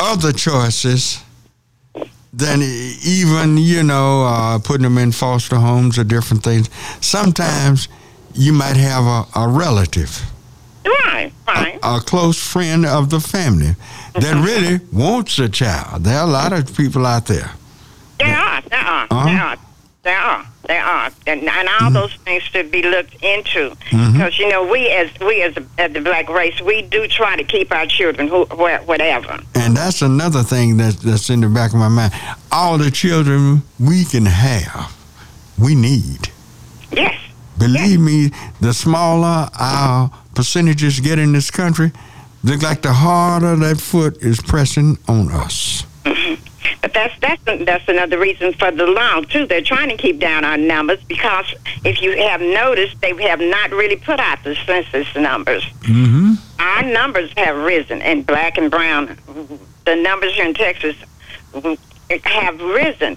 [0.00, 1.20] other choices
[2.36, 6.68] than e- even you know uh, putting them in foster homes or different things.
[7.00, 7.88] Sometimes
[8.34, 10.20] you might have a, a relative,
[10.84, 11.78] Right, right.
[11.82, 13.74] a close friend of the family
[14.14, 14.44] that Mm-hmm.
[14.44, 16.04] really wants a child.
[16.04, 17.50] There are a lot of people out there.
[18.18, 19.24] There are, there are, Uh-huh.
[19.26, 19.56] there are,
[20.02, 24.12] there are, there are, and, and all those things should be looked into Mhm.
[24.12, 27.36] because you know we as we as, the- as the black race we do try
[27.36, 29.38] to keep our children who wh- whatever.
[29.54, 32.12] And that's another thing that, that's in the back of my mind.
[32.52, 34.92] All the children we can have,
[35.58, 36.30] we need.
[36.92, 37.14] Yes.
[37.58, 41.90] Believe me, the smaller our percentages get in this country,
[42.44, 45.84] look like the harder that foot is pressing on us.
[46.82, 49.46] But that's that's that's another reason for the law too.
[49.46, 51.54] They're trying to keep down our numbers because
[51.84, 55.64] if you have noticed, they have not really put out the census numbers.
[55.82, 56.34] Mm-hmm.
[56.60, 59.18] Our numbers have risen in black and brown.
[59.84, 60.96] The numbers here in Texas
[62.24, 63.16] have risen,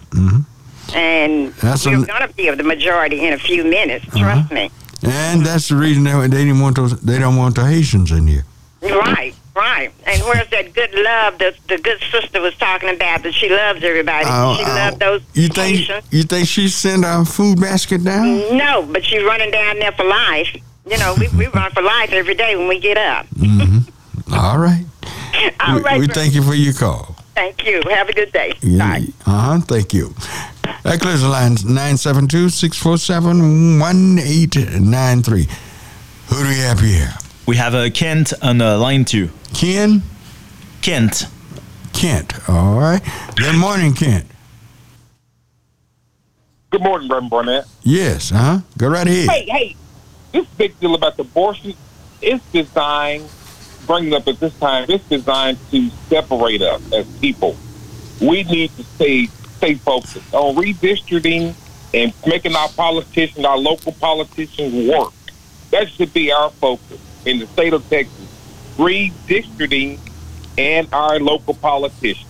[0.94, 4.06] and That's we're going to be of the majority in a few minutes.
[4.18, 4.72] Trust me.
[5.04, 7.00] And that's the reason they, they didn't want those.
[7.02, 8.46] They don't want the Haitians in here.
[8.82, 9.92] Right, right.
[10.08, 13.24] And where's that good love that the good sister was talking about?
[13.24, 14.26] That she loves everybody.
[14.28, 14.68] Oh, she oh.
[14.68, 15.78] loved those You think?
[15.78, 16.06] Haitians.
[16.12, 18.58] You think she sent a food basket down?
[18.58, 20.56] No, but she's running down there for life.
[20.90, 23.28] You know, we, we run for life every day when we get up.
[23.36, 24.34] Mm-hmm.
[24.34, 24.86] All right.
[25.60, 27.16] All we, right, we thank you for your call.
[27.36, 27.82] Thank you.
[27.90, 28.54] Have a good day.
[28.62, 29.00] Yeah.
[29.26, 29.60] Uh huh.
[29.62, 30.14] Thank you.
[30.84, 35.48] That clears the lines 972 647 1893.
[36.28, 37.14] Who do we have here?
[37.50, 39.32] We have uh, Kent on uh, line two.
[39.56, 40.04] Ken?
[40.84, 41.26] Kent.
[41.94, 42.48] Kent.
[42.48, 43.02] All right.
[43.38, 44.28] Good morning, Kent.
[46.70, 47.66] Good morning, Reverend Barnett.
[47.82, 48.32] Yes.
[48.32, 48.60] Uh huh.
[48.78, 49.30] Go right ahead.
[49.32, 49.76] Hey, hey,
[50.32, 51.74] this big deal about the abortion
[52.22, 53.28] is designed,
[53.88, 57.58] bringing up at this time, it's designed to separate us as people.
[58.22, 61.56] We need to stay stay focused on redistricting
[61.96, 65.14] and making our politicians, our local politicians work.
[65.72, 68.16] That should be our focus in the state of Texas.
[68.78, 70.00] Redistricting
[70.58, 72.26] and our local politicians.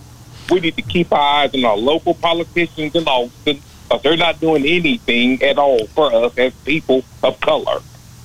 [0.50, 4.40] We need to keep our eyes on our local politicians in Austin because they're not
[4.40, 7.80] doing anything at all for us as people of color.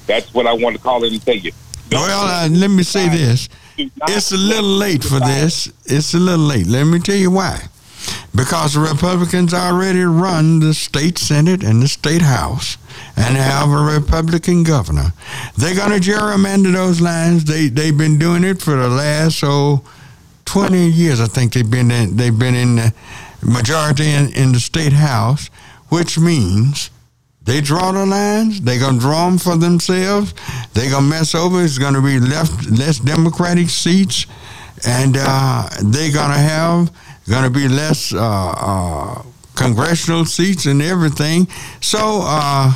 [0.08, 1.52] That's what I want to call it and tell you.
[1.92, 3.48] Well, uh, let me say this.
[3.78, 5.72] It's a little late for this.
[5.86, 6.68] It's a little late.
[6.68, 7.68] Let me tell you why.
[8.34, 12.78] Because the Republicans already run the state Senate and the state House
[13.16, 15.14] and have a Republican governor.
[15.58, 17.46] They're going to gerrymander those lines.
[17.46, 19.84] They, they've been doing it for the last, oh,
[20.46, 22.94] 20 years, I think they've been in, they've been in the
[23.42, 25.48] majority in, in the state House,
[25.90, 26.90] which means
[27.46, 28.62] they draw the lines.
[28.62, 30.34] They're gonna draw them for themselves.
[30.74, 31.64] They're gonna mess over.
[31.64, 34.26] It's gonna be left less Democratic seats,
[34.86, 36.92] and uh, they're gonna have
[37.30, 39.24] gonna be less uh, uh,
[39.56, 41.48] congressional seats and everything.
[41.82, 42.74] So uh,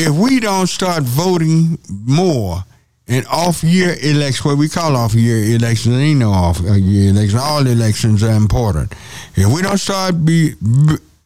[0.00, 2.64] if we don't start voting more
[3.06, 7.34] in off-year elections, what we call off-year elections, ain't no off-year elections.
[7.34, 8.92] All elections are important.
[9.34, 10.54] If we don't start be,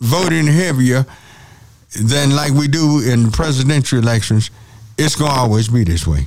[0.00, 1.06] voting heavier
[1.98, 4.50] than like we do in presidential elections,
[4.98, 6.26] it's gonna always be this way.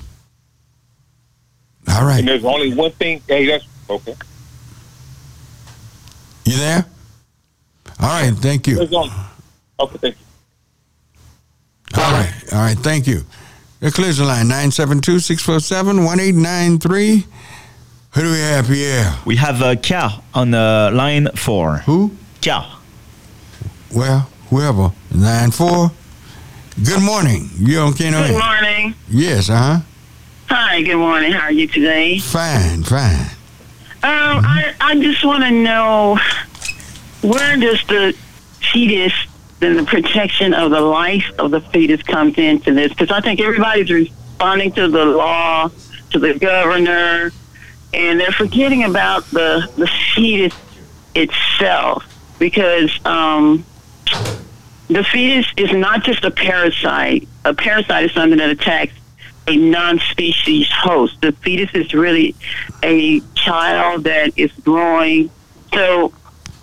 [1.89, 2.19] All right.
[2.19, 3.21] And there's only one thing.
[3.27, 4.15] Hey, that's okay.
[6.45, 6.85] You there?
[7.99, 8.33] All right.
[8.33, 8.79] Thank you.
[8.81, 10.26] Okay, thank you.
[11.97, 12.33] All right.
[12.53, 12.77] All right.
[12.77, 13.23] Thank you.
[13.81, 17.25] It clears the line 972 647 1893.
[18.11, 19.13] Who do we have here?
[19.25, 21.77] We have uh, Ka on uh, line four.
[21.79, 22.11] Who?
[22.41, 22.79] Ka.
[23.93, 24.91] Well, whoever.
[25.11, 25.91] Line four.
[26.83, 27.49] Good morning.
[27.57, 28.27] You on Keno?
[28.27, 28.95] Good morning.
[29.09, 29.79] Yes, uh huh.
[30.49, 31.31] Hi, good morning.
[31.31, 32.19] How are you today?
[32.19, 33.31] Fine, fine.
[34.03, 36.17] Um, I, I just want to know
[37.21, 38.15] where does the
[38.71, 39.13] fetus
[39.61, 42.89] and the protection of the life of the fetus comes into this?
[42.89, 45.69] Because I think everybody's responding to the law,
[46.11, 47.31] to the governor,
[47.93, 50.53] and they're forgetting about the the fetus
[51.15, 52.03] itself.
[52.39, 53.65] Because um,
[54.89, 57.27] the fetus is not just a parasite.
[57.45, 58.93] A parasite is something that attacks
[59.47, 61.19] a non-species host.
[61.21, 62.35] The fetus is really
[62.83, 65.29] a child that is growing.
[65.73, 66.13] So,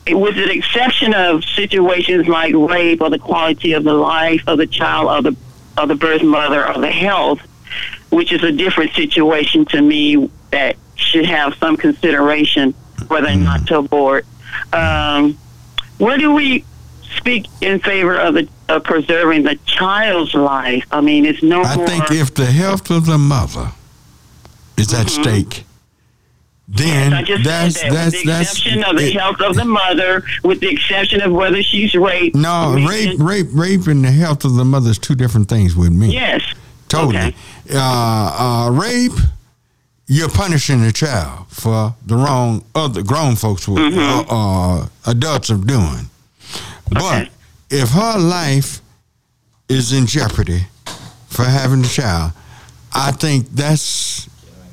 [0.09, 4.67] with the exception of situations like rape or the quality of the life of the
[4.67, 5.37] child or the
[5.77, 7.41] of the birth mother or the health,
[8.11, 12.73] which is a different situation to me that should have some consideration
[13.09, 14.25] whether or not to abort.
[14.73, 15.37] Um,
[15.99, 16.65] where do we
[17.17, 20.87] speak in favor of the of preserving the child's life.
[20.91, 21.87] I mean, it's no I more.
[21.87, 23.73] think if the health of the mother
[24.77, 25.65] is at stake,
[26.67, 29.65] then just that's that that's with the that's exception of the it- health of the
[29.65, 32.35] mother, with the exception of whether she's raped.
[32.37, 35.93] No, rape, rape, rape, and the health of the mother is two different things with
[35.93, 36.12] me.
[36.12, 36.43] Yes.
[36.89, 37.35] Totally.
[37.73, 39.12] Uh, uh, rape,
[40.07, 44.31] you're punishing the child for the wrong other grown folks with Mm-hmm.
[44.31, 46.09] uh, uh, adults are doing.
[46.91, 47.31] But
[47.71, 48.81] if her life
[49.69, 50.67] is in jeopardy
[51.29, 52.33] for having the child,
[52.93, 54.29] I think that's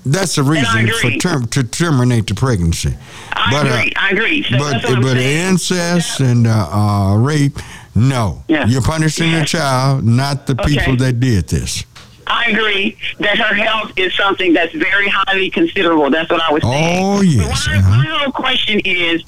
[0.05, 2.95] that's the reason for term, to terminate the pregnancy.
[3.33, 3.93] I but, uh, agree.
[3.95, 4.43] I agree.
[4.43, 5.47] So but that's what I'm but saying.
[5.49, 7.57] incest and uh, uh, rape,
[7.95, 8.43] no.
[8.47, 8.65] Yeah.
[8.67, 10.77] You're punishing the child, not the Okay.
[10.77, 11.85] people that did this.
[12.27, 16.09] I agree that her health is something that's very highly considerable.
[16.09, 17.03] That's what I was saying.
[17.03, 17.67] Oh yes.
[17.67, 19.23] My, my whole question is,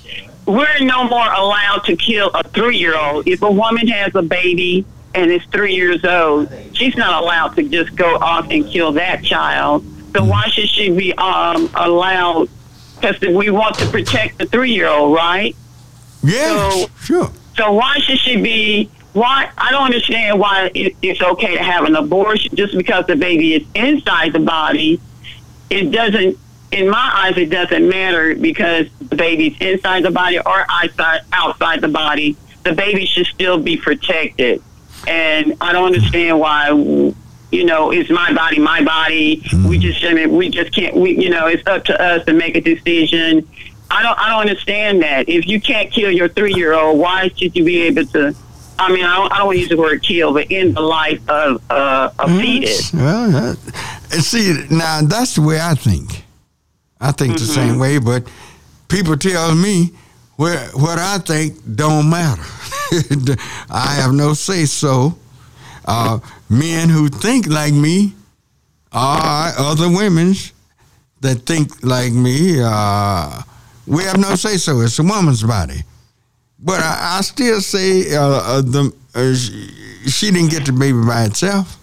[0.46, 3.28] we're no more allowed to kill a three-year-old.
[3.28, 7.64] If a woman has a baby and is three years old, she's not allowed to
[7.64, 9.86] just go off and kill that child.
[10.14, 12.50] So why should she be um, allowed?
[12.96, 15.56] Because we want to protect the three-year-old, right?
[16.24, 17.32] Yes, sure.
[17.58, 18.90] So why should she be?
[19.14, 23.16] Why I don't understand why it, it's okay to have an abortion just because the
[23.16, 25.00] baby is inside the body.
[25.70, 26.38] It doesn't,
[26.72, 31.82] in my eyes, it doesn't matter because the baby's inside the body or outside outside
[31.82, 32.38] the body.
[32.64, 34.64] The baby should still be protected,
[35.08, 37.14] and I don't understand why.
[37.54, 39.44] You know, it's my body, my body.
[39.68, 40.96] We just, I mean, we just can't.
[40.96, 43.48] We, you know, it's up to us to make a decision.
[43.92, 45.30] I don't I don't understand that.
[45.30, 48.36] If you can't kill your three year old, why should you be able to?
[48.80, 50.82] I mean, I don't, I don't want to use the word kill, but end the
[50.82, 52.92] life of uh, a fetus.
[52.92, 53.56] Well,
[54.12, 56.26] and see, now that's the way I think.
[57.00, 58.28] I think the same way, but
[58.88, 59.92] people tell me
[60.38, 62.42] where what I think don't matter.
[63.70, 65.18] I have no say so.
[65.86, 66.20] Uh,
[66.50, 68.14] men who think like me
[68.92, 70.54] are other women's
[71.22, 72.60] that think like me.
[72.62, 73.42] Uh,
[73.88, 74.82] we have no say so.
[74.82, 75.82] It's a woman's body.
[76.60, 81.02] But I, I still say uh, uh, the, uh, she, she didn't get the baby
[81.06, 81.78] by itself.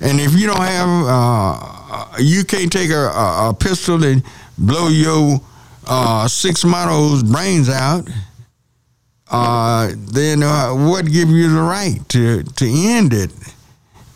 [0.00, 4.22] And if you don't have, uh, you can't take a, a, a pistol and
[4.58, 5.40] blow your
[6.28, 8.08] six models' brains out.
[9.30, 13.30] Uh, then uh, what give you the right to to end it?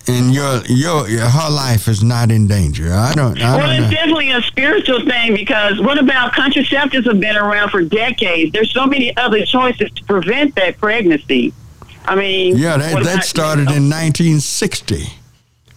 [0.07, 2.93] And your your, your her life is not in danger.
[2.93, 3.41] I don't.
[3.41, 3.91] I Well, don't it's know.
[3.91, 8.53] definitely a spiritual thing because what about contraceptives have been around for decades?
[8.53, 11.55] There's so many other choices to prevent that pregnancy.
[12.07, 15.05] I mean, Yeah, that, that about- started in 1960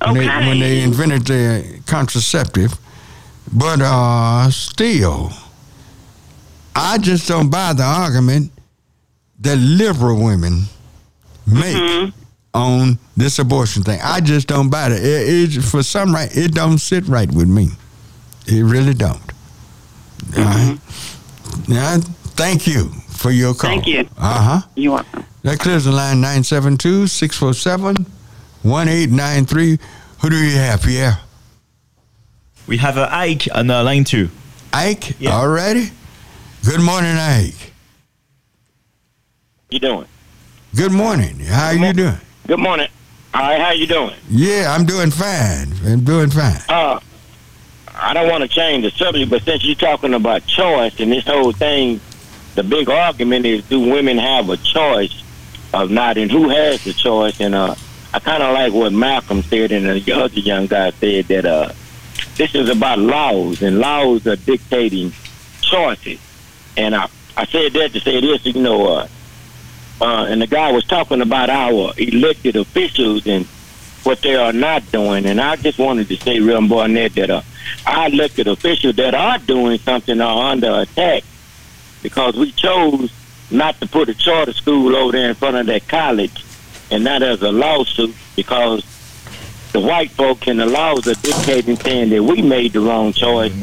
[0.03, 2.77] when, they, when they invented the contraceptive.
[3.53, 5.31] But uh, still,
[6.75, 8.51] I just don't buy the argument
[9.47, 10.63] that liberal women
[11.45, 12.09] make Mm-hmm.
[12.53, 13.99] on this abortion thing.
[14.03, 15.03] I just don't buy it.
[15.03, 17.69] it, it for some right, it don't sit right with me.
[18.47, 19.21] It really don't.
[20.37, 20.77] All right.
[21.67, 21.97] Now,
[22.35, 23.69] thank you for your call.
[23.71, 23.81] Mm-hmm.
[23.83, 24.09] Thank you.
[24.17, 24.67] Uh huh.
[24.75, 25.05] You are.
[25.43, 28.05] That clears the line 972 647
[28.63, 29.79] 1893.
[30.21, 31.19] Who do you have, Pierre?
[32.67, 34.29] We have a Ike on uh, line two.
[34.73, 35.91] Ike, already?
[36.65, 37.71] Good morning, Ike.
[39.69, 40.07] You doing?
[40.77, 41.39] Good morning.
[41.39, 42.15] How you doing?
[42.47, 42.87] Good morning.
[43.33, 44.15] All right, how you doing?
[44.29, 45.73] Yeah, I'm doing fine.
[45.85, 46.61] I'm doing fine.
[46.69, 47.01] Uh,
[47.93, 51.25] I don't want to change the subject, but since you're talking about choice and this
[51.27, 51.99] whole thing,
[52.55, 55.21] the big argument is do women have a choice
[55.73, 57.41] of not, and who has the choice?
[57.41, 57.75] And uh,
[58.13, 61.73] I kind of like what Malcolm said, and the other young guy said that uh,
[62.37, 65.11] this is about laws, and laws are dictating
[65.59, 66.21] choices.
[66.77, 69.07] And I, I said that to say this, you know, uh,
[70.01, 73.45] uh, and the guy was talking about our elected officials and
[74.03, 75.25] what they are not doing.
[75.25, 77.41] And I just wanted to say, real Barnett, that uh,
[77.85, 81.23] our elected officials that are doing something are under attack
[82.03, 83.11] because we chose
[83.51, 86.43] not to put a charter school over there in front of that college,
[86.91, 88.83] and that as a lawsuit because
[89.73, 93.53] the white folks and the laws are dictating saying that we made the wrong choice,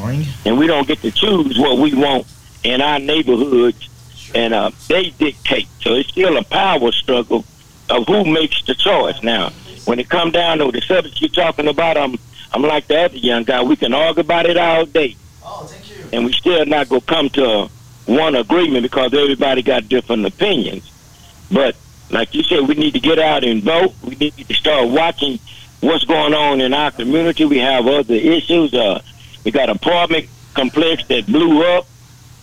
[0.44, 2.26] and we don't get to choose what we want
[2.64, 3.88] in our neighborhoods,
[4.34, 5.68] and uh, they dictate.
[5.80, 7.44] So it's still a power struggle
[7.88, 9.22] of who makes the choice.
[9.22, 9.50] Now,
[9.84, 12.16] when it come down to the subject you're talking about, I'm
[12.52, 13.62] I'm like the other young guy.
[13.62, 15.16] We can argue about it all day,
[16.12, 17.68] and we still not gonna come to
[18.06, 20.90] one agreement because everybody got different opinions.
[21.50, 21.76] But
[22.10, 23.94] like you said, we need to get out and vote.
[24.02, 25.38] We need to start watching
[25.80, 27.44] what's going on in our community.
[27.44, 28.72] We have other issues.
[28.74, 29.02] Uh,
[29.44, 31.86] we got apartment complex that blew up,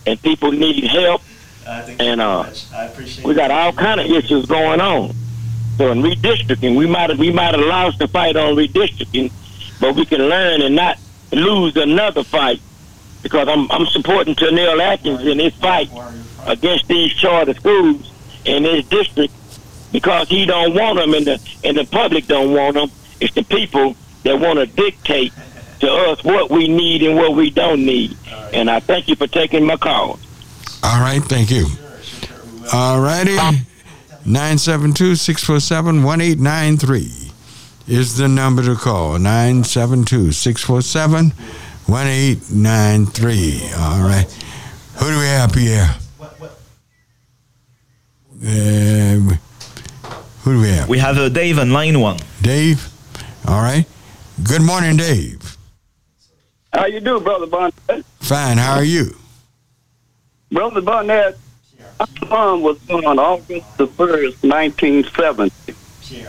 [0.06, 1.22] and people need help.
[2.00, 2.44] And uh,
[3.24, 5.14] we got all kind of issues going on.
[5.78, 9.32] So in redistricting, we might we might have lost the fight on redistricting,
[9.80, 10.98] but we can learn and not
[11.32, 12.60] lose another fight
[13.22, 15.90] because I'm I'm supporting Tennell Atkins in his fight
[16.46, 18.10] against these charter schools
[18.44, 19.32] in his district
[19.92, 22.90] because he don't want them and the and the public don't want them.
[23.20, 25.32] It's the people that want to dictate
[25.80, 28.16] to us what we need and what we don't need.
[28.52, 30.18] And I thank you for taking my call.
[30.82, 31.66] All right, thank you.
[32.72, 33.36] All righty.
[34.24, 37.32] 972 647 1893
[37.88, 39.18] is the number to call.
[39.18, 41.30] 972 647
[41.86, 43.62] 1893.
[43.78, 44.26] All right.
[44.98, 45.96] Who do we have, Pierre?
[48.44, 49.36] Uh,
[50.42, 50.88] who do we have?
[50.88, 52.18] We have uh, Dave on line one.
[52.40, 52.88] Dave?
[53.46, 53.86] All right.
[54.42, 55.56] Good morning, Dave.
[56.72, 58.04] How you do, Brother Barnett?
[58.20, 58.58] Fine.
[58.58, 59.16] How are you?
[60.52, 61.38] Brother Barnett,
[61.98, 65.74] my son was born August the 1st, 1970.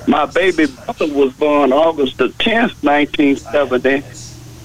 [0.08, 4.02] My baby brother was born August the 10th, 1970.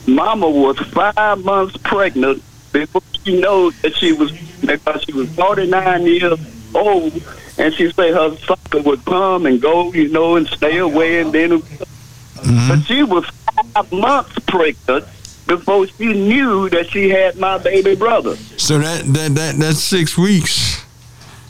[0.06, 2.40] Mama was five months pregnant
[2.72, 4.30] before she knew that she was,
[4.60, 6.38] because she was 49 years
[6.72, 7.20] old,
[7.58, 11.32] and she said her sucker would come and go, you know, and stay away, and
[11.32, 12.68] then, mm-hmm.
[12.68, 15.04] but she was five months pregnant
[15.48, 18.36] before she knew that she had my baby brother.
[18.56, 20.84] So that that that that's six weeks.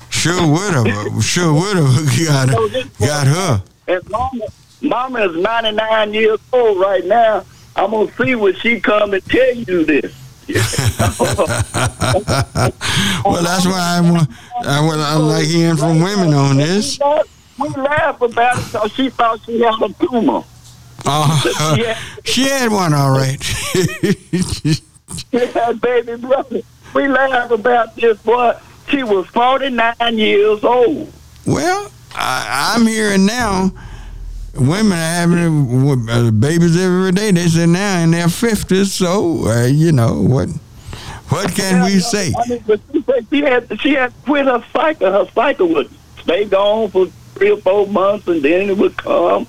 [0.09, 2.49] Sure would have sure would have got
[2.99, 3.63] got her.
[3.89, 4.47] And mama,
[4.81, 7.45] mama is 99 years old right now.
[7.77, 10.15] I'm gonna see when she come and tell you this.
[10.49, 10.63] well,
[13.43, 14.31] that's why I want.
[14.65, 16.99] I, well, I like hearing from women on this.
[17.59, 20.45] We laugh about it because she thought she had a tumor.
[21.11, 23.43] Oh, She had- she had one, all right.
[25.31, 26.61] She had baby brother.
[26.95, 28.55] We laugh about this boy.
[28.89, 31.13] She was 49 years old.
[31.47, 33.71] Well, I, I'm hearing now.
[34.55, 37.31] Women are having uh, babies every day.
[37.31, 38.93] They say now in their fifties.
[38.93, 40.49] So uh, you know what?
[41.29, 42.33] What can we say?
[42.39, 45.11] I mean, she she had she had quit her cycle.
[45.13, 45.91] Her cycle would
[46.23, 49.47] stay gone for three or four months, and then it would come.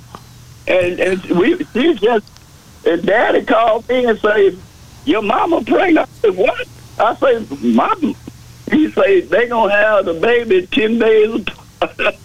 [0.70, 2.26] And and we she just
[2.86, 4.56] and Daddy called me and say,
[5.06, 6.68] "Your mama pregnant." I said, "What?"
[7.00, 8.16] I say, "Mom."
[8.72, 11.41] He say they gonna have the baby ten days.
[11.82, 12.16] apart."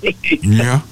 [0.43, 0.81] Yeah.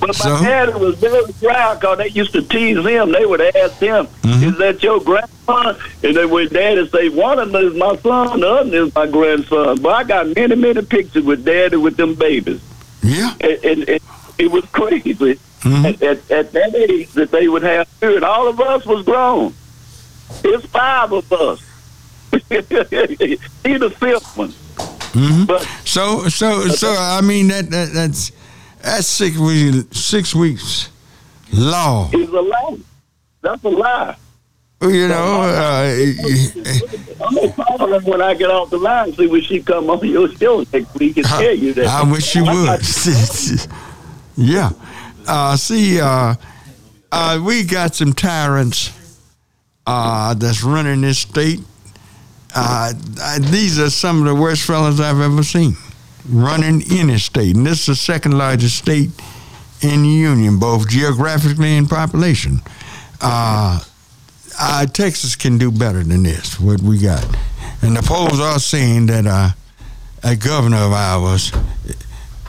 [0.00, 0.30] But So?
[0.30, 3.12] my daddy was very proud because they used to tease him.
[3.12, 4.44] They would ask him, Mm-hmm.
[4.48, 8.40] "Is that your grandson?" And they would daddy say, "One of them is my son,
[8.40, 12.14] the other is my grandson." But I got many, many pictures with daddy with them
[12.14, 12.62] babies.
[13.02, 13.34] Yeah.
[13.40, 14.00] And, and, and
[14.38, 15.38] it was crazy.
[15.60, 15.86] Mm-hmm.
[15.86, 19.54] At, at, at that age that they would have children, all of us was grown.
[20.42, 21.60] It's five of us.
[22.32, 24.50] He's the fifth one.
[25.12, 28.32] hmm But So so so I mean that, that that's
[28.80, 30.88] that's six weeks six weeks
[31.52, 32.08] law.
[32.12, 32.78] It's a lie.
[33.42, 34.16] That's a lie.
[34.82, 35.94] You know, uh,
[37.20, 40.06] I'm gonna call her when I get off the line, see when she come on
[40.08, 41.86] your show next week and tell you that.
[41.86, 42.80] I wish you would.
[44.36, 44.70] yeah.
[45.26, 46.34] Uh, see, uh,
[47.12, 48.90] uh, we got some tyrants
[49.86, 51.60] uh, that's running this state.
[52.54, 55.76] Uh, uh, these are some of the worst fellas I've ever seen
[56.28, 57.56] running any state.
[57.56, 59.10] And this is the second largest state
[59.82, 62.60] in the union, both geographically and population.
[64.92, 67.24] Texas can do better than this, what we got.
[67.82, 69.54] And the polls are saying that
[70.22, 71.52] a governor of ours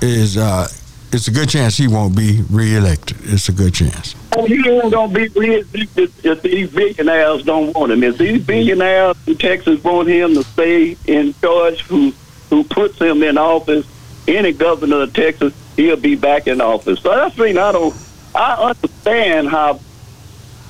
[0.02, 0.68] is uh,
[1.14, 3.18] it's a good chance he won't be reelected.
[3.24, 4.16] It's a good chance.
[4.36, 8.04] Oh, he ain't gonna be reelected if these billionaires don't want him.
[8.04, 12.14] If these billionaires in Texas want him to stay in charge, who
[12.50, 13.86] who puts him in office,
[14.28, 17.00] any governor of Texas, he'll be back in office.
[17.02, 17.96] So that's reason I don't.
[18.34, 19.80] I understand how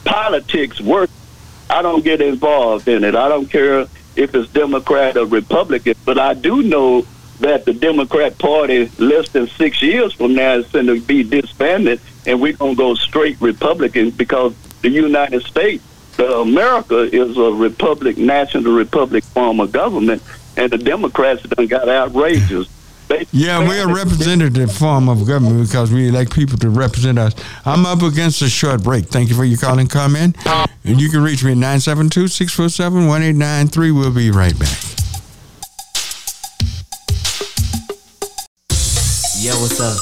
[0.05, 1.09] politics work.
[1.69, 3.15] I don't get involved in it.
[3.15, 7.05] I don't care if it's Democrat or Republican, but I do know
[7.41, 11.99] that the Democrat Party, less than six years from now, is going to be disbanded,
[12.26, 15.84] and we're going to go straight Republican because the United States,
[16.18, 20.22] the America, is a republic, national republic form of government,
[20.57, 22.68] and the Democrats done got outrageous.
[23.07, 27.34] They, Yeah, we're a representative form of government because we elect people to represent us.
[27.65, 29.05] I'm up against a short break.
[29.07, 30.38] Thank you for your call and comment.
[30.84, 33.91] And you can reach me at 972 647 1893.
[33.91, 35.01] We'll be right back.
[39.41, 39.97] Yo, what's up?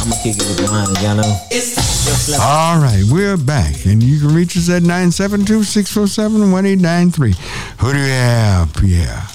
[0.00, 2.38] I'm gonna kick it with mine, y'all know.
[2.40, 3.84] All right, we're back.
[3.84, 7.34] And you can reach us at 972 647 1893.
[7.80, 9.26] Who do you have, Pierre?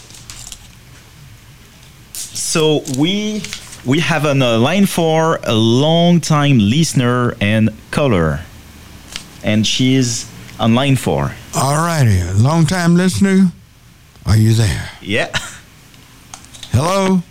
[2.13, 3.43] So we
[3.83, 8.39] we have on a line for a long time listener and caller,
[9.43, 10.31] and she's
[10.61, 11.35] on line four.
[11.53, 13.51] All righty, long time listener.
[14.25, 14.89] Are you there?
[15.01, 15.29] Yeah.
[16.71, 17.21] Hello?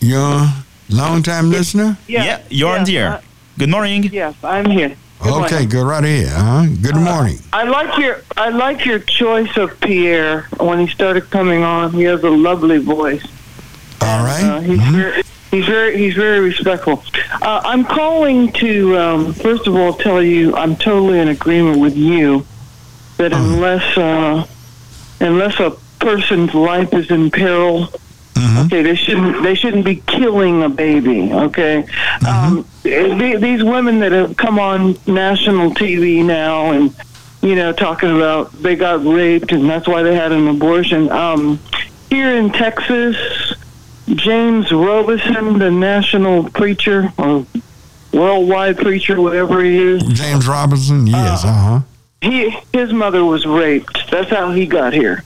[0.00, 1.96] You're a long time listener?
[2.06, 3.08] Yeah, you're on yeah, the air.
[3.14, 3.20] uh,
[3.58, 4.04] Good morning.
[4.04, 4.96] Yes, I'm here.
[5.20, 5.68] Good Okay, morning.
[5.68, 6.28] go right ahead.
[6.28, 6.66] Huh?
[6.80, 7.38] Good morning.
[7.52, 11.92] I like your I like your choice of Pierre when he started coming on.
[11.92, 13.26] He has a lovely voice.
[14.00, 14.44] All right.
[14.44, 17.02] Uh, he's very he's very he's very respectful.
[17.42, 21.96] Uh, I'm calling to um, first of all tell you I'm totally in agreement with
[21.96, 22.46] you
[23.16, 24.46] that unless uh,
[25.20, 27.88] unless a person's life is in peril,
[28.66, 31.32] okay, they shouldn't they shouldn't be killing a baby.
[31.32, 31.86] Okay,
[32.26, 36.94] um, the- these women that have come on national TV now and
[37.42, 41.10] you know talking about they got raped and that's why they had an abortion.
[41.10, 41.58] Um,
[42.10, 43.16] here in Texas,
[44.08, 47.46] James Robison, the national preacher or
[48.12, 51.80] worldwide preacher, whatever he is, James Robinson, yes, uh huh.
[52.22, 54.10] he his mother was raped.
[54.10, 55.22] That's how he got here.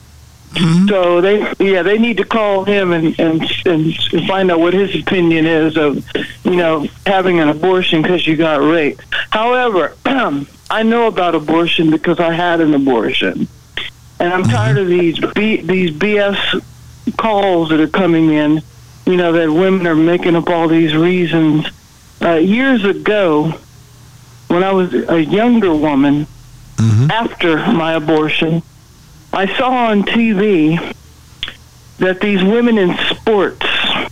[0.52, 0.86] Mm-hmm.
[0.88, 3.94] So they yeah they need to call him and and and
[4.26, 6.04] find out what his opinion is of
[6.44, 9.02] you know having an abortion because you got raped.
[9.30, 13.48] However, I know about abortion because I had an abortion,
[14.20, 14.52] and I'm mm-hmm.
[14.52, 16.62] tired of these B, these BS
[17.16, 18.62] calls that are coming in.
[19.06, 21.66] You know that women are making up all these reasons.
[22.20, 23.54] Uh, years ago,
[24.48, 26.26] when I was a younger woman,
[26.76, 27.10] mm-hmm.
[27.10, 28.62] after my abortion,
[29.32, 30.94] I saw on TV
[31.98, 33.66] that these women in sports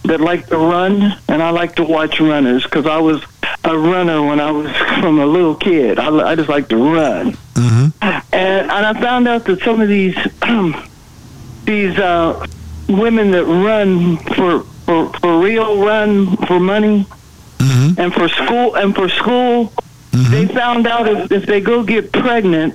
[0.05, 3.22] that like to run, and I like to watch runners because I was
[3.64, 5.98] a runner when I was from a little kid.
[5.98, 7.32] I, I just like to run.
[7.55, 7.88] Mm-hmm.
[8.02, 10.16] And, and I found out that some of these
[11.64, 12.47] these uh,
[12.88, 17.06] women that run for, for for real run for money
[17.59, 18.01] mm-hmm.
[18.01, 20.32] and for school and for school, mm-hmm.
[20.32, 22.74] they found out if, if they go get pregnant,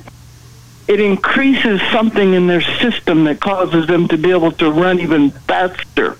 [0.88, 5.32] it increases something in their system that causes them to be able to run even
[5.32, 6.18] faster.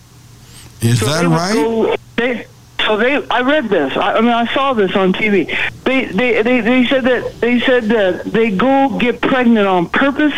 [0.82, 1.54] Is So that right?
[1.54, 2.46] go- they,
[2.86, 3.96] so they, I read this.
[3.98, 5.48] I, I mean, I saw this on TV.
[5.84, 10.34] They, they, they, they said that they said that they go get pregnant on purpose,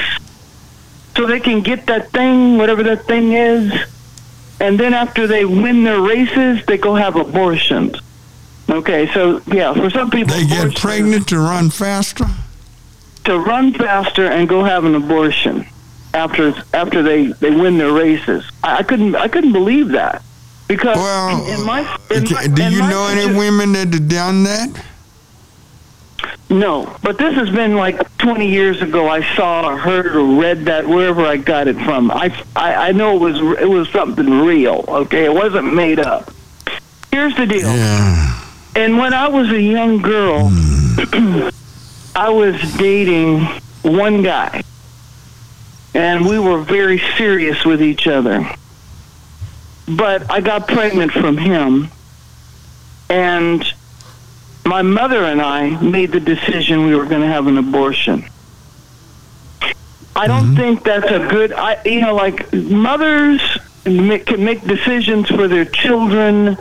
[1.15, 3.71] so they can get that thing, whatever that thing is,
[4.59, 7.95] and then after they win their races, they go have abortions.
[8.69, 12.25] Okay, so yeah, for some people, They get pregnant to run faster.
[13.27, 15.65] To run faster and go have an abortion
[16.13, 18.49] after after they they win their races.
[18.63, 20.23] I, I couldn't I couldn't believe that
[20.67, 24.43] because in, in my in my, Do you my know any women that have done
[24.43, 24.83] that?
[26.49, 29.09] No, but this has been like 20 years ago.
[29.09, 32.09] I saw or heard or read that wherever I got it from.
[32.09, 34.85] I, I, I know it was it was something real.
[34.87, 36.31] Okay, it wasn't made up.
[37.11, 37.67] Here's the deal.
[38.75, 41.49] And when I was a young girl, hmm.
[42.17, 43.45] I was dating
[43.83, 44.63] one guy,
[45.93, 48.49] and we were very serious with each other.
[49.87, 51.89] But I got pregnant from him,
[53.07, 53.63] and
[54.65, 58.27] my mother and I made the decision we were going to have an abortion.
[60.15, 60.55] I don't mm-hmm.
[60.55, 61.53] think that's a good.
[61.53, 63.41] I you know like mothers
[63.85, 66.57] make, can make decisions for their children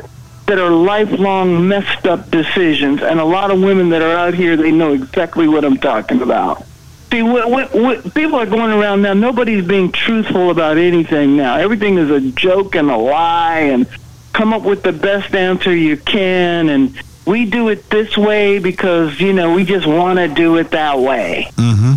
[0.46, 4.56] that are lifelong messed up decisions, and a lot of women that are out here
[4.56, 6.64] they know exactly what I'm talking about.
[7.10, 9.14] See, what, what, what, people are going around now.
[9.14, 11.56] Nobody's being truthful about anything now.
[11.56, 13.86] Everything is a joke and a lie, and
[14.32, 16.68] come up with the best answer you can.
[16.68, 20.70] And we do it this way because you know we just want to do it
[20.70, 21.50] that way.
[21.56, 21.94] Mm-hmm.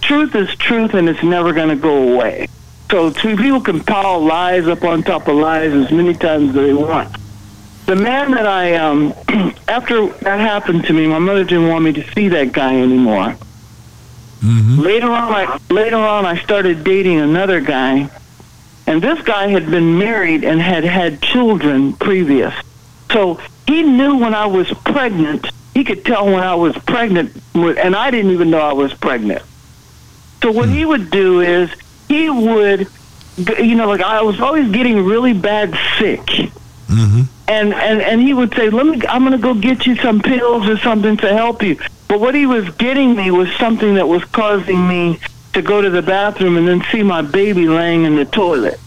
[0.00, 2.48] Truth is truth, and it's never going to go away.
[2.90, 6.54] So two people can pile lies up on top of lies as many times as
[6.54, 7.14] they want.
[7.86, 9.12] The man that I, um,
[9.68, 13.36] after that happened to me, my mother didn't want me to see that guy anymore.
[14.82, 18.10] Later on, I later on I started dating another guy,
[18.86, 22.52] and this guy had been married and had had children previous.
[23.10, 25.46] So he knew when I was pregnant.
[25.72, 29.42] He could tell when I was pregnant, and I didn't even know I was pregnant.
[30.42, 31.70] So what he would do is
[32.08, 32.86] he would,
[33.36, 36.50] you know, like I was always getting really bad sick
[37.48, 39.00] and and and he would say, "Let me.
[39.08, 42.34] I'm going to go get you some pills or something to help you." But what
[42.34, 45.18] he was getting me was something that was causing me
[45.52, 48.78] to go to the bathroom and then see my baby laying in the toilet.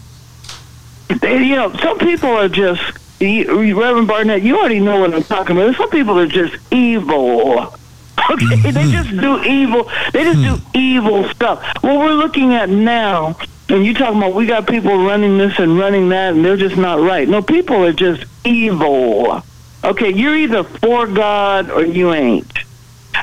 [1.20, 2.82] They, you know, some people are just
[3.20, 4.42] Reverend Barnett.
[4.42, 5.74] You already know what I'm talking about.
[5.76, 7.74] Some people are just evil.
[8.30, 8.90] Okay, they mm-hmm.
[8.90, 9.84] just do evil.
[10.12, 10.76] They just do mm-hmm.
[10.76, 11.64] evil stuff.
[11.82, 13.38] What we're looking at now,
[13.68, 16.76] and you talking about we got people running this and running that, and they're just
[16.76, 17.28] not right.
[17.28, 19.42] No, people are just evil.
[19.84, 22.50] Okay, you're either for God or you ain't.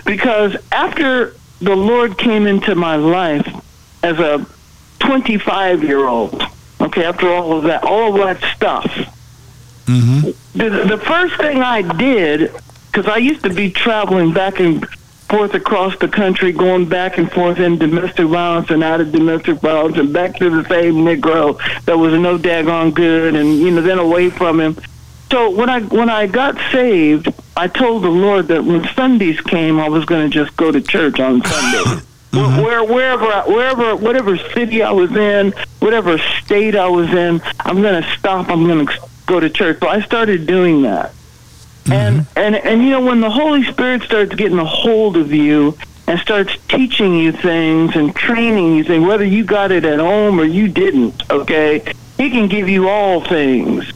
[0.06, 3.48] Because after the Lord came into my life
[4.04, 4.46] as a
[5.00, 6.44] 25 year old,
[6.82, 9.12] okay, after all of that, all of that stuff,
[9.86, 10.32] Mm-hmm.
[10.58, 12.52] the, the first thing I did,
[12.92, 14.84] because I used to be traveling back and
[15.30, 19.58] forth across the country, going back and forth in domestic violence and out of domestic
[19.60, 23.82] violence, and back to the same Negro that was no daggone good, and you know,
[23.82, 24.78] then away from him.
[25.32, 29.80] So when I when I got saved, I told the Lord that when Sundays came,
[29.80, 32.02] I was going to just go to church on Sunday.
[32.36, 32.64] Mm-hmm.
[32.64, 37.82] Where, wherever, I- wherever, whatever city I was in, whatever state I was in, I'm
[37.82, 38.50] going to stop.
[38.50, 38.94] I'm going to
[39.26, 39.80] go to church.
[39.80, 41.14] So I started doing that.
[41.92, 45.78] And and and you know when the Holy Spirit starts getting a hold of you
[46.08, 50.40] and starts teaching you things and training you things, whether you got it at home
[50.40, 51.84] or you didn't, okay,
[52.18, 53.92] He can give you all things.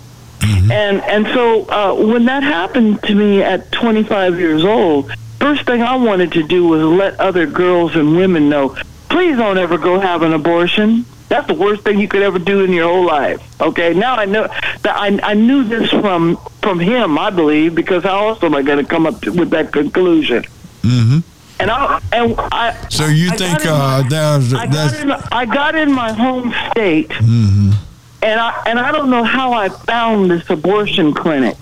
[0.72, 5.82] And and so uh, when that happened to me at 25 years old, first thing
[5.82, 8.78] I wanted to do was let other girls and women know,
[9.10, 11.06] please don't ever go have an abortion.
[11.30, 13.40] That's the worst thing you could ever do in your whole life.
[13.62, 14.48] Okay, now I know
[14.82, 18.64] that I, I knew this from from him, I believe, because how else am I
[18.64, 20.44] going to come up to, with that conclusion?
[20.82, 21.20] Mm-hmm.
[21.60, 22.88] And I and I.
[22.90, 26.12] So you I think got uh, my- I got, that's in, I got in my
[26.14, 27.72] home state, mm-hmm.
[28.24, 31.58] and I and I don't know how I found this abortion clinic.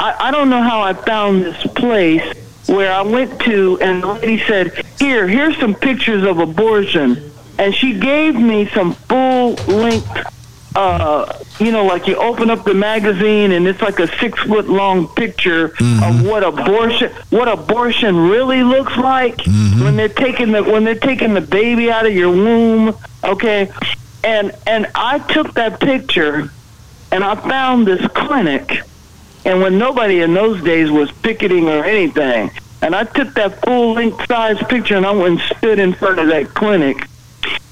[0.00, 2.22] I, I don't know how I found this place
[2.68, 7.74] where I went to, and the lady said, "Here, here's some pictures of abortion," and
[7.74, 10.10] she gave me some full length.
[10.74, 14.68] Uh, you know, like you open up the magazine and it's like a six foot
[14.70, 15.66] long picture
[16.02, 21.34] of what abortion, what abortion really looks like when they're taking the when they're taking
[21.34, 22.96] the baby out of your womb.
[23.22, 23.70] Okay,
[24.24, 26.50] and and I took that picture
[27.10, 28.80] and I found this clinic,
[29.44, 32.50] and when nobody in those days was picketing or anything,
[32.80, 36.18] and I took that full length size picture and I went and stood in front
[36.18, 37.06] of that clinic,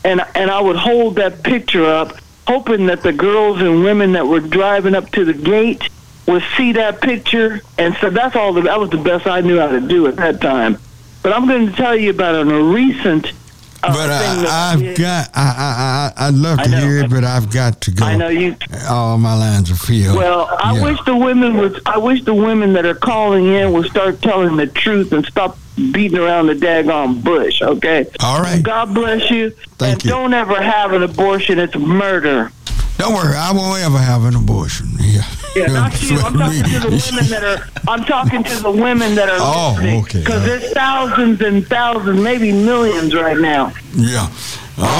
[0.04, 2.16] and and I would hold that picture up,
[2.46, 5.88] hoping that the girls and women that were driving up to the gate
[6.26, 8.52] would see that picture, and so that's all.
[8.52, 10.78] The, that was the best I knew how to do at that time.
[11.22, 13.32] But I'm going to tell you about a recent.
[13.82, 14.98] Uh, But thing that I, I I've did.
[14.98, 18.04] got, I, I, I, I'd love to hear it, but I've got to go.
[18.04, 18.54] I know you.
[18.88, 20.16] All my lines are filled.
[20.18, 20.84] Well, I Yeah.
[20.84, 21.80] wish the women would.
[21.86, 25.56] I wish the women that are calling in would start telling the truth and stop
[25.76, 27.62] beating around the daggone bush.
[27.62, 28.06] Okay.
[28.20, 28.62] All right.
[28.62, 29.50] God bless you.
[29.78, 30.10] Thank and you.
[30.10, 31.58] don't ever have an abortion.
[31.58, 32.52] It's murder.
[33.00, 34.88] Don't worry, I won't ever have an abortion.
[35.00, 35.22] Yeah.
[35.56, 36.18] Yeah, not you.
[36.18, 37.66] I'm talking to the women that are.
[37.88, 39.38] I'm talking to the women that are.
[39.40, 40.20] Oh, okay.
[40.20, 43.72] Because there's thousands and thousands, maybe millions right now.
[43.94, 44.28] Yeah.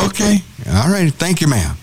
[0.06, 0.38] Okay.
[0.72, 1.12] All right.
[1.12, 1.76] Thank you, ma'am.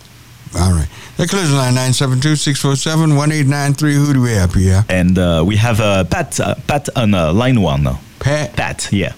[0.60, 0.90] All right.
[1.18, 3.94] The closing line 972-647-1893.
[3.94, 4.84] Who do we have here?
[4.90, 7.88] And uh, we have uh, Pat, uh, Pat on uh, line one.
[8.20, 8.56] Pat?
[8.56, 9.14] Pat, yeah.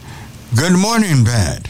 [0.56, 1.70] Good morning, Pat.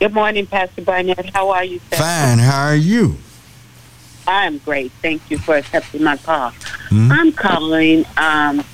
[0.00, 1.30] Good morning, Pastor Barnett.
[1.34, 1.96] How are you, sir?
[1.96, 2.38] Fine.
[2.38, 3.16] How are you?
[4.30, 4.92] I'm great.
[5.02, 6.50] Thank you for accepting my call.
[6.88, 7.10] Hmm?
[7.10, 8.64] I'm calling um,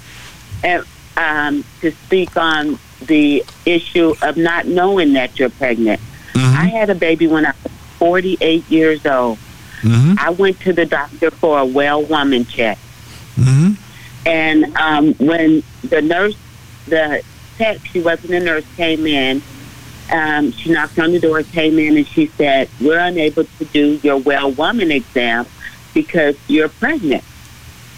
[0.63, 0.83] eh,
[1.17, 6.01] um, to speak on the issue of not knowing that you're pregnant.
[6.33, 6.61] Mm-hmm.
[6.61, 9.39] I had a baby when I was 48 years old.
[9.81, 10.15] Mm-hmm.
[10.19, 12.79] I went to the doctor for a well woman check.
[13.37, 13.73] Mm-hmm.
[14.27, 16.37] And um, when the nurse,
[16.87, 17.23] the
[17.57, 19.41] tech, she wasn't a nurse, came in,
[20.11, 24.01] um, she knocked on the door, came in, and she said, We're unable to do
[24.03, 25.47] your well woman exam
[25.95, 27.25] because you're pregnant.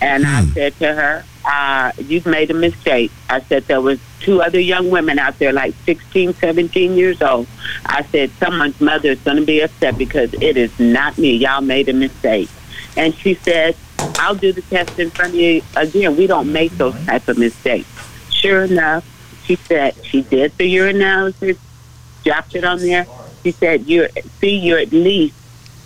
[0.00, 3.10] And I said to her, uh, You've made a mistake.
[3.28, 7.46] I said, There was two other young women out there, like 16, 17 years old.
[7.84, 11.34] I said, Someone's mother is going to be upset because it is not me.
[11.36, 12.48] Y'all made a mistake.
[12.96, 16.16] And she said, I'll do the test in front of you again.
[16.16, 17.88] We don't make those type of mistakes.
[18.30, 19.04] Sure enough,
[19.44, 21.58] she said she did the urinalysis,
[22.28, 23.06] dropped it on there.
[23.42, 24.08] She said, "You're
[24.40, 25.34] see, you're at least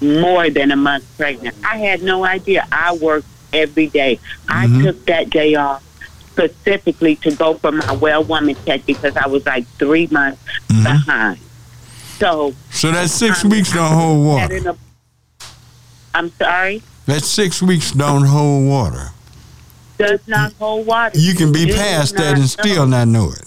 [0.01, 2.67] more than a month pregnant." I had no idea.
[2.73, 4.19] I worked every day.
[4.49, 4.83] I Mm-hmm.
[4.85, 5.83] took that day off
[6.33, 11.39] specifically to go for my well woman check because I was like three months behind.
[12.19, 14.69] So So that six weeks don't hold water.
[14.71, 14.77] ap-
[16.15, 16.83] I'm sorry.
[17.07, 19.11] That six weeks don't hold water.
[19.99, 21.19] Does not hold water.
[21.19, 23.45] You can be past that and still not know it.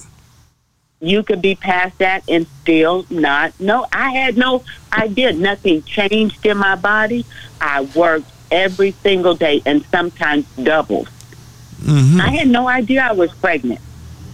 [1.10, 3.86] You could be past that and still not know.
[3.92, 4.64] I had no
[4.94, 5.34] idea.
[5.34, 7.26] Nothing changed in my body.
[7.60, 11.10] I worked every single day and sometimes doubles.
[11.82, 12.22] Mm-hmm.
[12.22, 13.82] I had no idea I was pregnant.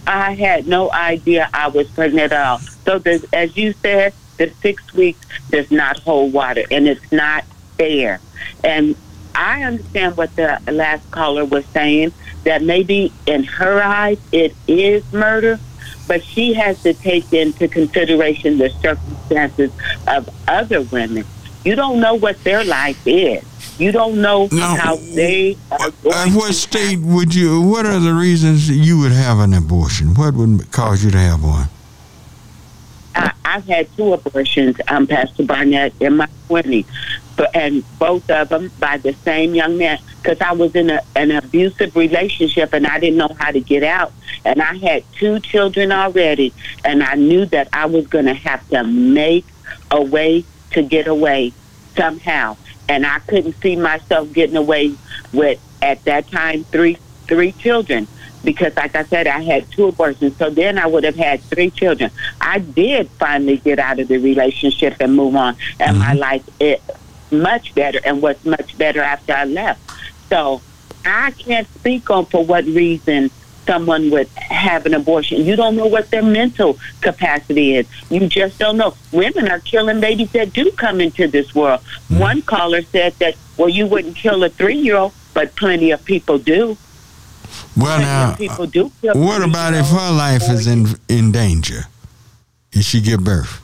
[0.06, 2.58] I had no idea I was pregnant at all.
[2.58, 7.44] So, the, as you said, the six weeks does not hold water, and it's not
[7.76, 8.20] fair.
[8.64, 8.96] And
[9.34, 12.12] I understand what the last caller was saying
[12.44, 15.60] that maybe in her eyes it is murder,
[16.08, 19.70] but she has to take into consideration the circumstances
[20.06, 21.24] of other women.
[21.64, 23.44] You don't know what their life is.
[23.78, 27.60] You don't know how they are Uh, what state would you?
[27.62, 30.14] What are the reasons that you would have an abortion?
[30.14, 31.68] What would cause you to have one?
[33.14, 36.84] I, I've had two abortions, um, Pastor Barnett, in my 20s,
[37.36, 41.02] but, and both of them by the same young man because I was in a,
[41.16, 44.12] an abusive relationship and I didn't know how to get out.
[44.44, 46.52] And I had two children already,
[46.84, 49.44] and I knew that I was going to have to make
[49.90, 51.52] a way to get away
[51.96, 52.56] somehow.
[52.88, 54.94] And I couldn't see myself getting away
[55.32, 58.06] with, at that time, three three children
[58.44, 60.36] because like I said, I had two abortions.
[60.36, 62.10] So then I would have had three children.
[62.40, 66.18] I did finally get out of the relationship and move on, and my mm-hmm.
[66.18, 66.80] life is
[67.32, 69.80] much better and was much better after I left.
[70.28, 70.60] So
[71.04, 73.30] I can't speak on for what reason
[73.66, 75.44] someone would have an abortion.
[75.44, 77.86] You don't know what their mental capacity is.
[78.10, 78.94] You just don't know.
[79.12, 81.80] Women are killing babies that do come into this world.
[82.08, 82.18] Hmm.
[82.18, 86.04] One caller said that, well, you wouldn't kill a three year old, but plenty of
[86.04, 86.76] people do.
[87.76, 91.84] Well, now, people do kill what about if her life is in in danger?
[92.72, 93.60] If she give birth?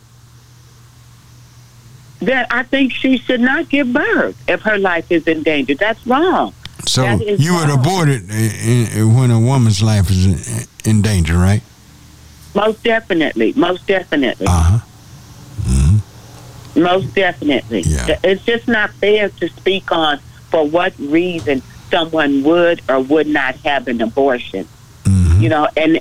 [2.21, 5.75] Then I think she should not give birth if her life is in danger.
[5.75, 6.53] That's wrong.
[6.87, 7.79] So That you would wrong.
[7.81, 11.63] abort it in, in, when a woman's life is in, in danger, right?
[12.55, 13.53] Most definitely.
[13.55, 14.47] Most definitely.
[14.49, 14.79] Uh huh.
[16.77, 17.81] Most definitely.
[17.81, 18.19] Yeah.
[18.23, 20.19] It's just not fair to speak on
[20.51, 24.67] for what reason someone would or would not have an abortion.
[25.05, 25.43] Mm-hmm.
[25.43, 26.01] You know, and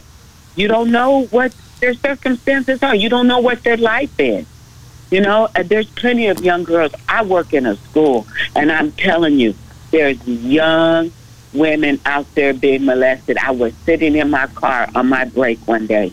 [0.56, 2.96] you don't know what their circumstances are.
[2.96, 4.46] You don't know what their life is.
[5.10, 6.94] You know, uh, there's plenty of young girls.
[7.08, 9.56] I work in a school, and I'm telling you,
[9.92, 11.12] there's young
[11.54, 13.38] women out there being molested.
[13.38, 16.12] I was sitting in my car on my break one day.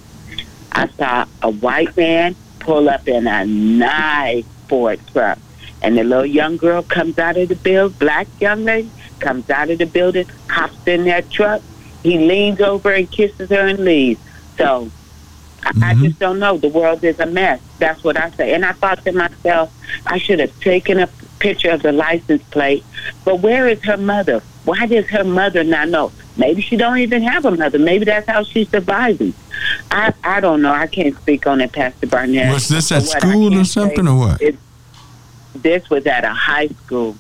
[0.73, 5.39] I saw a white man pull up in a nice Ford truck.
[5.83, 8.91] And the little young girl comes out of the building, black young lady,
[9.21, 11.61] comes out of the building, hops in that truck.
[12.03, 14.21] He leans over and kisses her and leaves.
[14.57, 14.91] So
[15.65, 16.59] I, I just don't know.
[16.59, 17.61] The world is a mess.
[17.79, 18.55] That's what I say.
[18.55, 19.73] And I thought to myself,
[20.07, 21.09] I should have taken a
[21.39, 22.85] picture of the license plate.
[23.25, 24.43] But where is her mother?
[24.65, 26.13] Why does her mother not know?
[26.37, 27.79] Maybe she don't even have a mother.
[27.79, 29.35] Maybe that's how she's surviving.
[29.91, 30.73] I I don't know.
[30.73, 32.53] I can't speak on it, Pastor Barnett.
[32.53, 34.43] Was this at what school or something or what?
[34.43, 34.57] is
[35.55, 37.17] This was at a high school,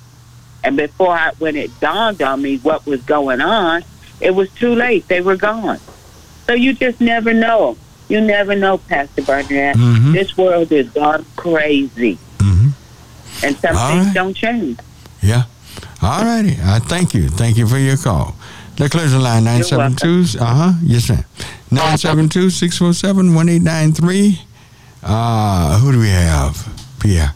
[0.65, 3.85] and before I, when it dawned on me what was going on,
[4.21, 5.07] it was too late.
[5.09, 5.79] They were gone.
[6.47, 7.77] So you just never know.
[8.09, 9.77] You never know, Pastor Barnett.
[9.77, 10.13] Mhm.
[10.13, 12.19] This world is gone crazy,
[13.43, 14.15] and some All things right.
[14.15, 14.79] don't change.
[15.23, 15.45] Yeah.
[16.03, 16.59] All righty.
[16.63, 17.29] I thank you.
[17.29, 18.37] Thank you for your call.
[18.77, 20.25] The closing line nine seven two.
[20.39, 20.73] Uh huh.
[20.83, 21.25] Yes, ma'am.
[21.71, 24.41] Nine seven two six four seven one eight nine three.
[25.03, 26.69] Uh, who do we have?
[27.01, 27.35] Pierre.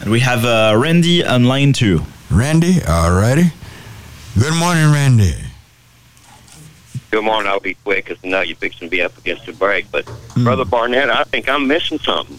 [0.00, 2.02] And we have uh, Randy on line two.
[2.30, 2.82] Randy.
[2.88, 3.52] All righty.
[4.38, 5.34] Good morning, Randy.
[7.10, 7.50] Good morning.
[7.50, 9.90] I'll be quick because now you're fixing to be up against the break.
[9.90, 12.38] But Brother Barnett, I think I'm missing something.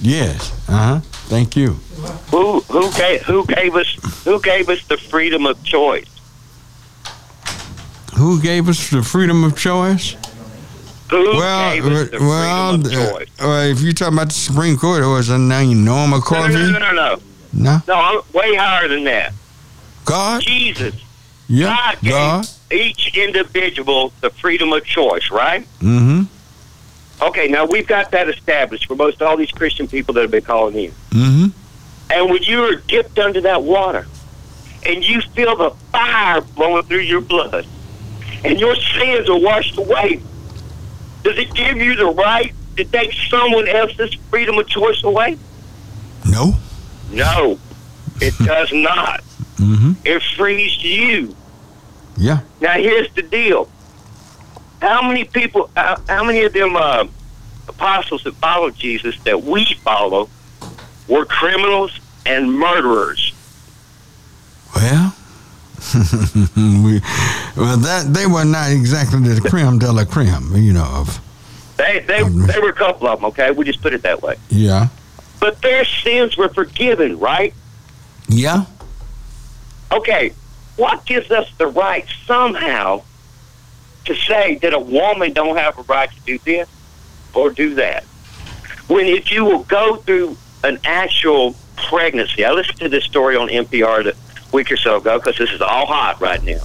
[0.00, 0.52] Yes.
[0.68, 1.00] Uh huh.
[1.28, 1.72] Thank you.
[2.30, 6.08] Who who gave who gave us who gave us the freedom of choice?
[8.16, 10.16] Who gave us the freedom of choice?
[11.10, 13.28] Who well, gave us the well, freedom of uh, choice?
[13.40, 16.54] uh, if you're talking about the Supreme Court, it was a name Norma No, Corby.
[16.54, 17.20] no, no, no, no.
[17.52, 17.82] No.
[17.86, 19.32] No, I'm way higher than that.
[20.04, 20.42] God.
[20.42, 20.94] Jesus.
[21.48, 21.66] Yeah.
[21.68, 22.48] God gave God.
[22.70, 25.66] Each individual the freedom of choice, right?
[25.80, 26.22] Mm-hmm.
[27.22, 30.44] Okay, now we've got that established for most all these Christian people that have been
[30.44, 30.90] calling in.
[31.10, 31.46] Mm-hmm.
[32.10, 34.06] And when you are dipped under that water
[34.84, 37.66] and you feel the fire blowing through your blood
[38.44, 40.20] and your sins are washed away,
[41.22, 45.38] does it give you the right to take someone else's freedom of choice away?
[46.28, 46.54] No.
[47.10, 47.58] No,
[48.20, 49.22] it does not.
[49.56, 49.92] Mm-hmm.
[50.04, 51.34] It frees you.
[52.16, 52.40] Yeah.
[52.60, 53.68] Now here's the deal.
[54.80, 57.06] How many people, how, how many of them uh,
[57.68, 60.28] apostles that followed Jesus that we follow
[61.08, 63.32] were criminals and murderers?
[64.74, 65.14] Well,
[66.56, 67.00] we,
[67.56, 70.84] well, that they were not exactly the creme de la creme, you know.
[70.84, 71.20] Of
[71.76, 73.50] They, they, they were a couple of them, okay?
[73.50, 74.36] We just put it that way.
[74.48, 74.88] yeah,
[75.40, 77.54] But their sins were forgiven, right?
[78.28, 78.64] yeah.
[79.92, 80.32] Okay,
[80.76, 83.02] what gives us the right somehow
[84.04, 86.68] to say that a woman don't have a right to do this
[87.34, 88.04] or do that?
[88.88, 93.48] When if you will go through an actual pregnancy, I listened to this story on
[93.48, 94.14] NPR a
[94.54, 96.64] week or so ago because this is all hot right now.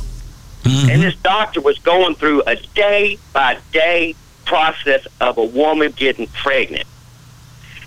[0.63, 0.89] Mm-hmm.
[0.89, 4.15] And this doctor was going through a day by day
[4.45, 6.87] process of a woman getting pregnant.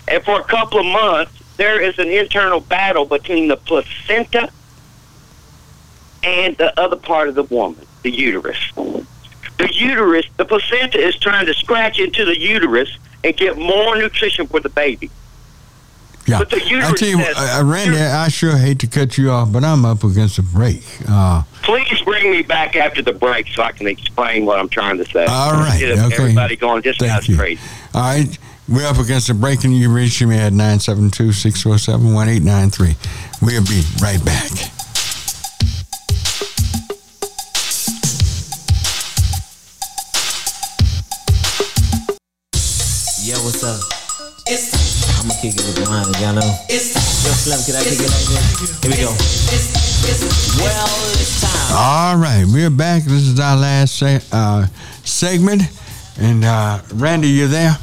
[0.07, 4.51] And for a couple of months, there is an internal battle between the placenta
[6.25, 8.57] and the other part of the woman, the uterus.
[8.75, 14.47] The uterus, the placenta is trying to scratch into the uterus and get more nutrition
[14.47, 15.09] for the baby.
[16.25, 16.39] Yeah.
[16.39, 19.63] But the I tell you, uh, Randy, I sure hate to cut you off, but
[19.63, 20.83] I'm up against a break.
[21.07, 24.97] Uh, please bring me back after the break so I can explain what I'm trying
[24.97, 25.25] to say.
[25.25, 26.15] All right, okay.
[26.15, 27.61] Everybody going, this guy's crazy.
[27.93, 32.95] all right, we're up against a break, and you reach me at 972 647 1893.
[33.43, 34.74] We'll be right back.
[43.25, 43.81] Yo, what's up?
[44.45, 44.69] It's
[45.19, 46.45] I'ma kick it with mine, y'all know.
[46.69, 48.81] Yo, Slim, can I kick it like this?
[48.83, 49.09] Here we go.
[50.63, 50.87] Well,
[51.17, 51.75] it's time.
[51.75, 53.03] All right, we're back.
[53.03, 54.67] This is our last se- uh,
[55.03, 55.63] segment.
[56.19, 57.75] And uh, Randy, you there?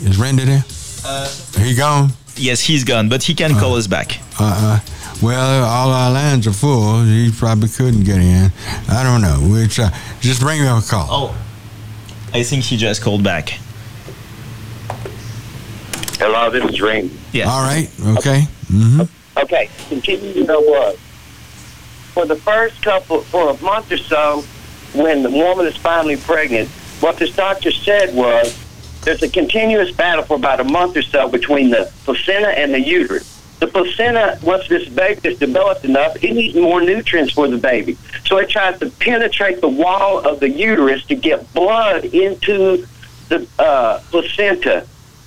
[0.00, 0.64] Is Randy there?
[1.04, 1.28] Uh,
[1.58, 2.10] He gone?
[2.36, 4.18] yes, he's gone, but he can call us back.
[4.40, 4.80] Uh, uh,
[5.22, 7.04] well, all our lines are full.
[7.04, 8.50] He probably couldn't get in.
[8.88, 9.38] I don't know.
[9.40, 9.96] We'll try.
[10.20, 11.06] Just bring him a call.
[11.08, 11.36] Oh,
[12.34, 13.58] I think he just called back.
[16.18, 17.10] Hello, this is Ring.
[17.32, 17.50] Yeah.
[17.50, 17.90] All right.
[18.18, 18.46] Okay.
[18.70, 19.02] Mm-hmm.
[19.38, 20.98] Okay, continue to know what?
[22.12, 24.42] for the first couple, for a month or so,
[24.92, 26.68] when the woman is finally pregnant,
[27.00, 28.58] what this doctor said was
[29.02, 32.80] there's a continuous battle for about a month or so between the placenta and the
[32.80, 33.31] uterus.
[33.62, 37.96] The placenta, once this baby is developed enough, it needs more nutrients for the baby.
[38.24, 42.88] So it tries to penetrate the wall of the uterus to get blood into
[43.28, 44.84] the uh, placenta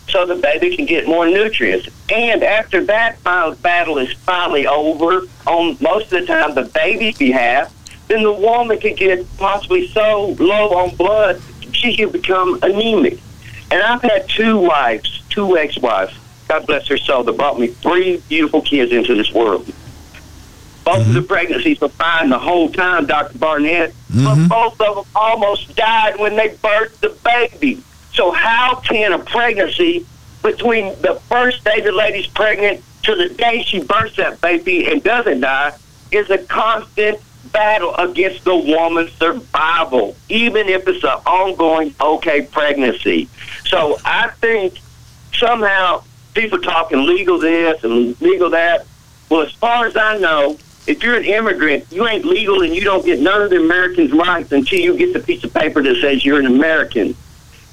[0.09, 1.87] so the baby can get more nutrients.
[2.11, 7.73] And after that battle is finally over, on most of the time the baby's behalf,
[8.09, 11.41] then the woman can get possibly so low on blood
[11.71, 13.17] she could become anemic.
[13.71, 16.13] And I've had two wives, two ex-wives,
[16.55, 19.65] God bless her soul, that brought me three beautiful kids into this world.
[20.85, 21.27] Both of the mm-hmm.
[21.27, 23.37] pregnancies were fine the whole time, Dr.
[23.37, 24.47] Barnett, but mm-hmm.
[24.47, 27.83] both of them almost died when they birthed the baby.
[28.13, 30.05] So how can a pregnancy
[30.43, 35.03] between the first day the lady's pregnant to the day she births that baby and
[35.03, 35.75] doesn't die
[36.11, 37.19] is a constant
[37.51, 43.27] battle against the woman's survival, even if it's an ongoing okay pregnancy.
[43.65, 44.79] So I think
[45.33, 46.03] somehow
[46.35, 48.85] people talking legal this and legal that.
[49.29, 52.83] Well, as far as I know, if you're an immigrant, you ain't legal and you
[52.83, 55.95] don't get none of the Americans' rights until you get the piece of paper that
[55.97, 57.15] says you're an American.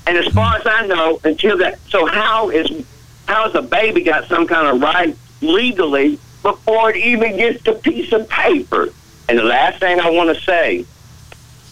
[0.07, 2.87] And as far as I know, until that, so how is
[3.27, 7.75] how has a baby got some kind of right legally before it even gets the
[7.75, 8.89] piece of paper?
[9.29, 10.87] And the last thing I want to say,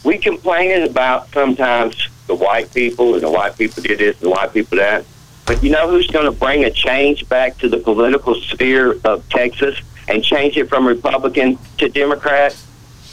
[0.05, 4.31] we complaining about sometimes the white people and the white people did this and the
[4.31, 5.05] white people that.
[5.51, 9.29] But you know who's going to bring a change back to the political sphere of
[9.31, 12.57] Texas and change it from Republican to Democrat?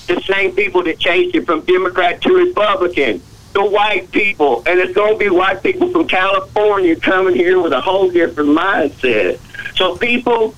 [0.05, 3.23] The same people that changed it from Democrat to Republican.
[3.53, 4.61] The white people.
[4.67, 8.49] And it's going to be white people from California coming here with a whole different
[8.51, 9.39] mindset.
[9.75, 10.53] So people,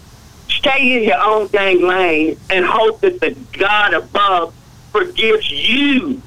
[0.49, 4.53] stay in your own dang lane and hope that the God above
[4.91, 6.21] forgives you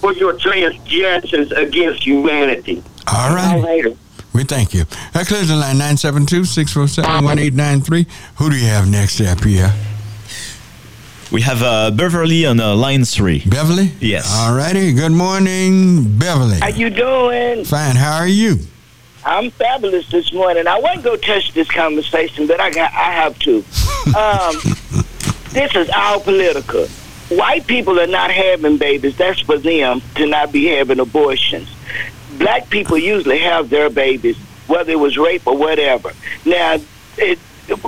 [0.00, 2.82] for your transgressions against humanity.
[3.06, 3.62] All right.
[3.62, 3.96] Later.
[4.32, 4.84] We thank you.
[5.12, 8.06] That clears the line 972 647 1893.
[8.36, 9.72] Who do you have next up here?
[11.32, 13.42] We have uh, Beverly on uh, line three.
[13.46, 13.92] Beverly?
[14.00, 14.32] Yes.
[14.36, 14.92] All righty.
[14.92, 16.58] Good morning, Beverly.
[16.58, 17.64] How you doing?
[17.64, 17.96] Fine.
[17.96, 18.58] How are you?
[19.24, 20.66] I'm fabulous this morning.
[20.66, 23.64] I wasn't gonna touch this conversation, but I got I have to.
[24.16, 24.54] Um,
[25.50, 26.86] this is all political.
[27.28, 29.14] White people are not having babies.
[29.18, 31.68] That's for them to not be having abortions.
[32.40, 34.36] Black people usually have their babies,
[34.66, 36.10] whether it was rape or whatever.
[36.46, 36.78] Now,
[37.18, 37.38] it,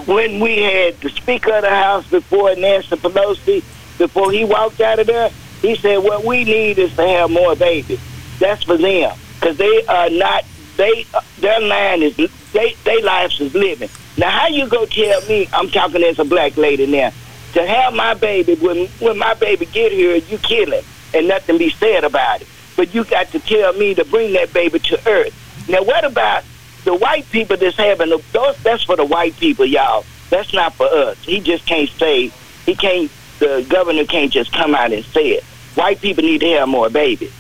[0.07, 3.65] when we had the Speaker of the House before Nancy Pelosi,
[3.97, 5.31] before he walked out of there,
[5.63, 7.99] he said, "What we need is to have more babies."
[8.39, 10.45] That's for them because they are not.
[10.77, 11.07] They
[11.39, 12.15] their line is
[12.53, 13.89] they they lives is living.
[14.19, 15.49] Now, how you go tell me?
[15.55, 17.11] I'm talking as a black lady now.
[17.55, 20.85] To have my baby when when my baby get here, you kill him
[21.15, 22.49] and nothing be said about it.
[22.83, 25.69] But you got to tell me to bring that baby to earth.
[25.69, 26.43] Now, what about
[26.83, 28.57] the white people that's having the, those?
[28.65, 30.05] That's for the white people, y'all.
[30.31, 31.17] That's not for us.
[31.23, 32.33] He just can't say.
[32.67, 33.09] He can't.
[33.39, 35.45] The governor can't just come out and say it.
[35.77, 37.33] White people need to have more babies.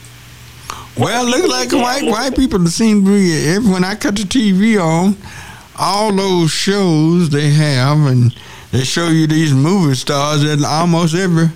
[0.97, 4.81] Well, look like white white people seem to be every when I cut the TV
[4.81, 5.17] on,
[5.77, 8.33] all those shows they have and
[8.71, 11.49] they show you these movie stars and almost every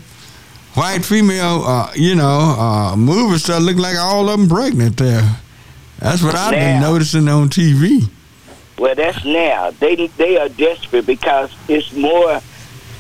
[0.77, 5.41] white female, uh, you know, uh, movie star look like all of them pregnant there.
[5.99, 8.09] That's what I've been noticing on TV.
[8.79, 9.71] Well, that's now.
[9.71, 12.41] They they are desperate because it's more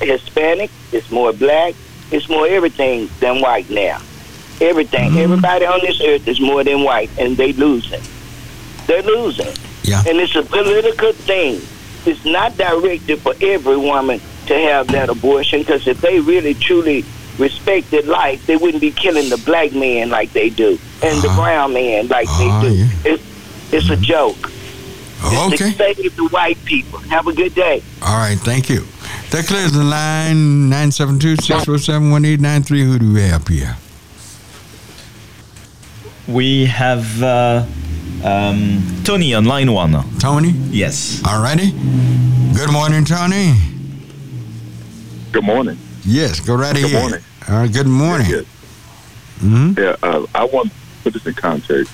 [0.00, 1.74] Hispanic, it's more black,
[2.10, 4.00] it's more everything than white now.
[4.58, 8.00] Everything, everybody on this earth is more than white, and they losing.
[8.86, 9.52] They're losing.
[9.82, 10.02] Yeah.
[10.06, 11.60] And it's a political thing.
[12.06, 17.04] It's not directed for every woman to have that abortion because if they really truly
[17.38, 21.72] respected life, they wouldn't be killing the black man like they do and the brown
[21.74, 22.88] man like they do.
[23.04, 23.22] It's,
[23.72, 24.50] it's a joke.
[25.18, 25.56] It's Okay.
[25.56, 26.98] to save the white people.
[27.00, 27.82] Have a good day.
[28.02, 28.84] All right, thank you.
[29.30, 32.84] That clears the line 972 647 1893.
[32.84, 33.76] Who do we have here?
[36.28, 37.64] We have uh,
[38.24, 39.92] um, Tony on line one.
[40.18, 40.50] Tony?
[40.70, 41.22] Yes.
[41.26, 41.70] All righty.
[42.54, 43.54] Good morning, Tony.
[45.32, 45.78] Good morning.
[46.06, 47.00] Yes, go right Good ahead.
[47.02, 47.20] morning.
[47.48, 48.28] All right, good morning.
[48.30, 48.44] Yes.
[49.40, 51.92] hmm Yeah, uh, I want to put this in context.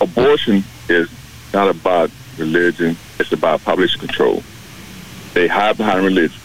[0.00, 1.08] Abortion is
[1.52, 4.42] not about religion; it's about population control.
[5.34, 6.38] They hide behind religion,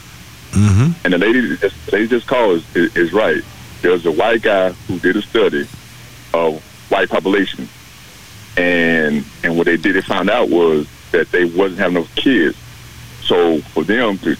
[0.52, 3.44] hmm and the lady, just, lady just called is, is, is right.
[3.82, 5.68] There's a white guy who did a study
[6.34, 7.68] of white population,
[8.56, 12.58] and and what they did, they found out was that they wasn't having enough kids.
[13.24, 14.36] So for them to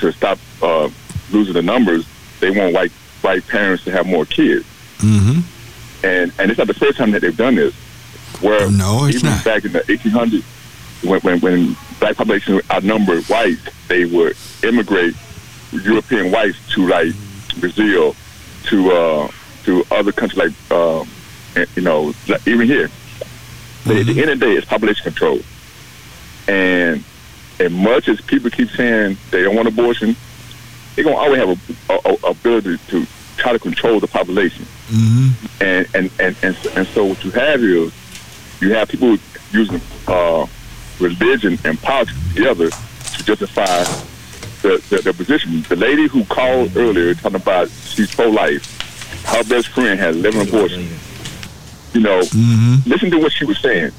[0.00, 0.90] to stop uh,
[1.30, 2.06] losing the numbers,
[2.40, 2.92] they want white
[3.22, 4.64] white parents to have more kids.
[4.98, 5.40] Mm-hmm.
[6.06, 7.74] And and it's not the first time that they've done this.
[8.40, 9.44] Where no, it's even not.
[9.44, 10.42] back in the 1800s,
[11.04, 15.14] when, when when black population outnumbered whites, they would immigrate
[15.72, 17.14] European whites to like
[17.58, 18.14] Brazil,
[18.64, 19.30] to uh,
[19.64, 21.04] to other countries like uh,
[21.76, 22.12] you know
[22.46, 22.90] even here.
[23.86, 25.40] But at the end of the day, it's population control.
[26.48, 27.04] And
[27.60, 30.16] as much as people keep saying they don't want abortion,
[30.94, 33.06] they're gonna always have a, a, a ability to
[33.36, 34.64] try to control the population.
[34.88, 35.62] Mm-hmm.
[35.62, 37.92] And and, and and and so what you have is
[38.60, 39.16] you have people
[39.52, 40.46] using uh,
[41.00, 43.84] religion and politics together to justify
[44.62, 45.62] the, the, the position.
[45.62, 48.64] The lady who called earlier talking about she's pro-life,
[49.26, 50.90] her best friend had 11 abortions.
[51.94, 52.18] You know,
[52.86, 53.92] listen to what she was saying.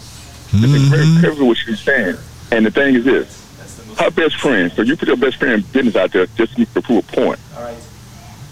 [0.53, 2.17] Listen very carefully to what she was saying.
[2.51, 3.44] And the thing is this,
[3.97, 7.07] her best friend, so you put your best friend business out there just to prove
[7.07, 7.39] a point.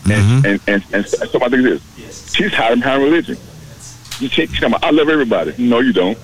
[0.06, 0.46] And, mm-hmm.
[0.46, 3.38] and, and, and so my thing is this, she's hiding behind religion.
[4.20, 5.54] You take, she's talking about, I love everybody.
[5.58, 6.18] No, you don't.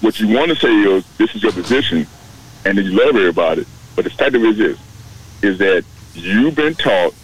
[0.00, 2.06] What you want to say is, this is your position,
[2.64, 3.64] and then you love everybody.
[3.96, 4.78] But the fact of it is this,
[5.42, 5.84] is that
[6.14, 7.14] you've been taught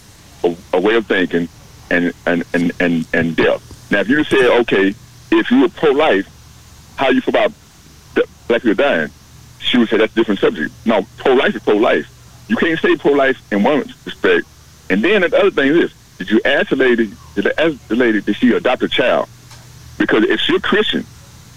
[0.43, 1.47] a, a way of thinking
[1.89, 3.91] and, and, and, and, and death.
[3.91, 4.95] Now, if you say, okay,
[5.31, 6.27] if you were pro-life,
[6.95, 7.51] how you feel about
[8.15, 9.09] the black people dying?
[9.71, 10.73] She would say that's a different subject.
[10.85, 12.05] Now, pro-life is pro-life.
[12.49, 14.45] You can't say pro-life in one respect.
[14.89, 17.87] And then the other thing is this, did you ask the lady, did you ask
[17.87, 19.29] the lady, did she adopt a child?
[19.97, 21.05] Because if she's a Christian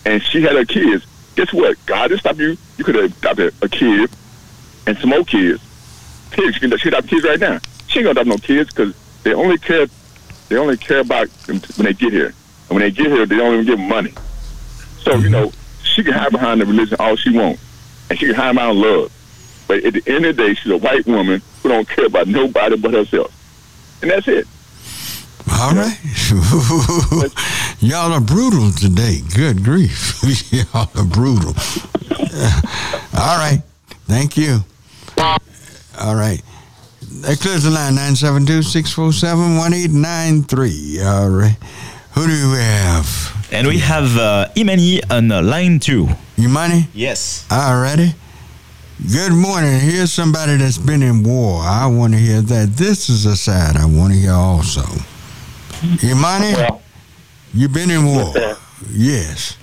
[0.05, 1.05] and she had her kids,
[1.35, 1.77] guess what?
[1.87, 2.57] God didn't stop you.
[2.79, 4.09] You could have adopted a kid
[4.87, 5.61] and some more kids.
[6.31, 7.59] Kids, she can she adopt kids right now.
[7.89, 9.89] She ain't gonna adopt no kids because they only care
[10.49, 12.33] they only care about them when they get here.
[12.69, 14.15] And when they get here, they don't even give them money.
[15.01, 15.51] So you know,
[15.83, 17.63] she can hide behind the religion all she wants,
[18.11, 19.13] and she can hide behind love.
[19.67, 22.29] But at the end of the day, she's a white woman who don't care about
[22.29, 23.33] nobody but herself,
[24.03, 24.47] and that's it.
[25.53, 25.99] All right.
[27.81, 29.21] Y'all are brutal today.
[29.35, 30.23] Good grief.
[30.53, 31.51] Y'all are brutal.
[33.17, 33.63] All right.
[34.07, 34.61] Thank you.
[35.19, 36.43] All right.
[37.21, 41.03] That clears the line 972 647 1893.
[41.03, 41.57] All right.
[42.15, 43.49] Who do we have?
[43.51, 46.09] And we have uh, Imani on uh, line two.
[46.39, 46.89] Imani?
[46.95, 47.47] Yes.
[47.51, 48.15] All righty.
[49.13, 49.81] Good morning.
[49.81, 51.61] Here's somebody that's been in war.
[51.63, 52.77] I want to hear that.
[52.77, 54.83] This is a side I want to hear also.
[56.03, 56.55] Imani,
[57.53, 58.33] you've been in war.
[58.91, 59.57] Yes.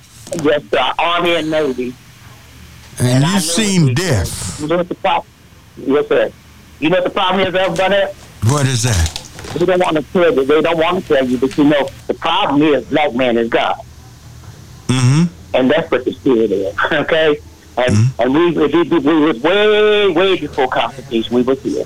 [0.44, 0.94] Yes, sir.
[1.00, 1.96] Army and Navy.
[3.00, 4.60] And I know you've seen death.
[4.60, 5.28] You know what the problem?
[5.78, 6.32] Yes, sir.
[6.80, 8.12] You know what the problem is, everybody?
[8.44, 9.21] What is that?
[9.54, 10.46] They don't want to tell you.
[10.46, 13.50] They don't want to tell you, but you know the problem is black man is
[13.50, 13.76] God,
[14.88, 15.56] Mm-hmm.
[15.56, 16.76] and that's what the spirit is.
[16.92, 17.38] Okay,
[17.78, 21.36] and and we we, we, we was way way before Constitution.
[21.36, 21.86] We was here,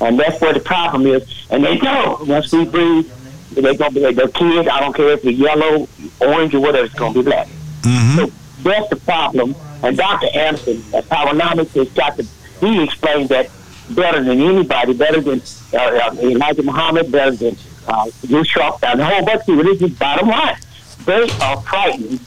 [0.00, 1.22] and that's where the problem is.
[1.50, 3.10] And they know once we breathe,
[3.52, 4.68] they're gonna be the kids.
[4.68, 5.88] I don't care if it's yellow,
[6.20, 6.86] orange, or whatever.
[6.86, 7.48] It's gonna be black.
[7.82, 8.16] Mm-hmm.
[8.18, 9.54] So that's the problem.
[9.82, 10.28] And Dr.
[10.34, 12.26] Anderson at Powernomics has got to,
[12.60, 13.48] he explained that
[13.94, 15.40] better than anybody, better than
[15.72, 17.56] uh, uh, Elijah Muhammad, better than
[17.88, 19.64] uh, Yusuf, and a whole bunch of people.
[19.64, 20.56] This is bottom line.
[21.04, 22.20] They are frightened.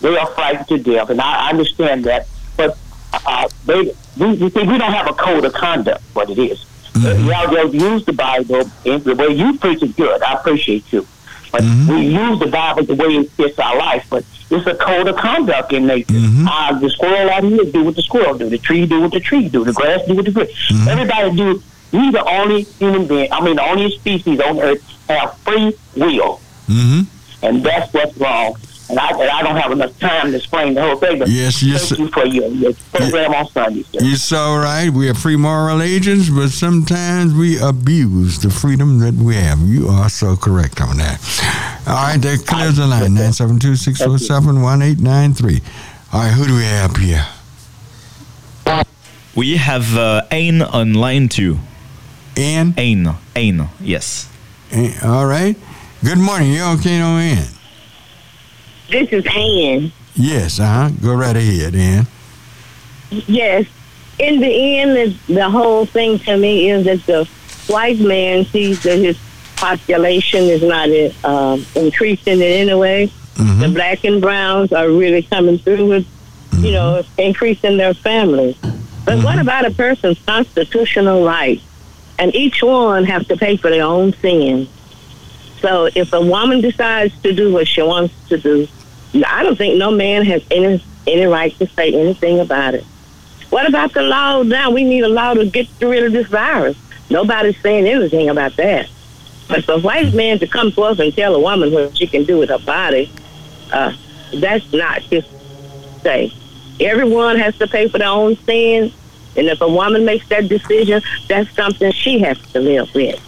[0.00, 2.26] They are frightened to death, and I understand that.
[2.56, 2.76] But
[3.12, 6.64] uh, they, we, we think we don't have a code of conduct, what it is.
[6.96, 10.22] Y'all, y'all use the Bible in the way you preach is good.
[10.22, 11.06] I appreciate you.
[11.52, 14.06] But we use the Bible the way it fits our life.
[14.08, 16.14] But it's a code of conduct in nature.
[16.14, 18.48] mhm Uh, the squirrel out here do what the squirrel do.
[18.48, 19.64] The tree do what the tree do.
[19.64, 20.48] The grass do what the grass.
[20.88, 21.62] Everybody do.
[21.92, 23.32] We the only human being.
[23.32, 27.00] I mean, the only species on earth have free will, Mm-hmm.
[27.46, 28.56] and that's what's wrong.
[28.88, 31.18] And I, and I don't have enough time to explain the whole thing.
[31.18, 33.82] But Yes, yes, thank you for your, your program on Sunday.
[33.82, 33.98] Sir.
[34.04, 34.90] You're so right.
[34.90, 39.58] We are free moral agents, but sometimes we abuse the freedom that we have.
[39.60, 41.18] You are so correct on that.
[41.88, 43.14] All right, that clears the line.
[43.14, 45.60] 972 647 1893.
[46.12, 47.26] All right, who do we have here?
[49.34, 51.58] We have uh, Ain on line two.
[52.36, 52.72] Ain?
[52.78, 53.08] Ain.
[53.34, 54.30] Ain, yes.
[54.70, 55.56] Eh, All right.
[56.04, 56.52] Good morning.
[56.52, 57.44] You okay no in?
[58.88, 59.92] This is Ann.
[60.14, 60.90] Yes, uh huh.
[61.02, 62.06] Go right ahead, Ann.
[63.10, 63.66] Yes.
[64.18, 67.28] In the end, the, the whole thing to me is that the
[67.72, 69.18] white man sees that his
[69.56, 70.88] population is not
[71.24, 73.10] uh, increasing in any way.
[73.36, 76.06] The black and browns are really coming through with,
[76.58, 78.56] you know, increasing their families.
[79.04, 81.62] But what about a person's constitutional rights?
[82.18, 84.68] And each one has to pay for their own sin.
[85.60, 88.68] So if a woman decides to do what she wants to do,
[89.24, 92.84] I don't think no man has any any right to say anything about it.
[93.50, 94.70] What about the law now?
[94.70, 96.76] We need a law to get rid of this virus.
[97.08, 98.88] Nobody's saying anything about that.
[99.48, 102.24] But for a white man to come forth and tell a woman what she can
[102.24, 103.10] do with her body,
[103.72, 103.94] uh,
[104.34, 105.24] that's not his
[106.02, 106.32] say.
[106.80, 108.92] Everyone has to pay for their own sins,
[109.36, 113.20] and if a woman makes that decision, that's something she has to live with.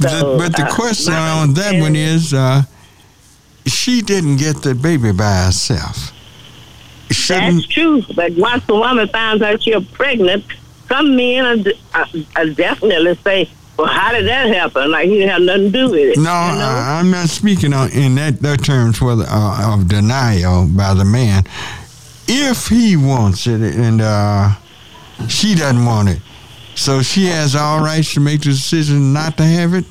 [0.00, 2.62] So, but the uh, question on that one is, uh,
[3.66, 6.12] she didn't get the baby by herself.
[7.28, 8.02] That's true.
[8.14, 10.44] But once a woman finds out she's pregnant,
[10.88, 11.44] some men
[11.94, 12.06] are, are,
[12.36, 14.90] are definitely say, "Well, how did that happen?
[14.90, 17.90] Like he didn't have nothing to do with it." No, I, I'm not speaking on
[17.90, 21.44] in that, that terms the, uh, of denial by the man.
[22.28, 24.50] If he wants it and uh,
[25.28, 26.20] she doesn't want it,
[26.74, 29.84] so she has all rights to make the decision not to have it.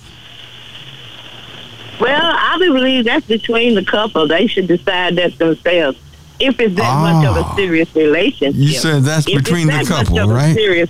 [1.99, 4.27] Well, I believe that's between the couple.
[4.27, 5.99] They should decide that themselves.
[6.39, 8.55] If it's that much of a serious relationship.
[8.55, 8.63] Ah.
[8.63, 10.53] You said that's If between the that couple, right?
[10.53, 10.89] Serious,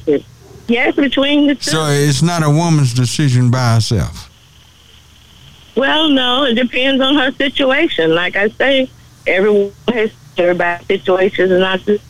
[0.67, 1.71] yes, between the two.
[1.71, 4.31] So it's not a woman's decision by herself.
[5.75, 8.15] Well, no, it depends on her situation.
[8.15, 8.89] Like I say,
[9.27, 12.03] everyone has everybody's situations and not just.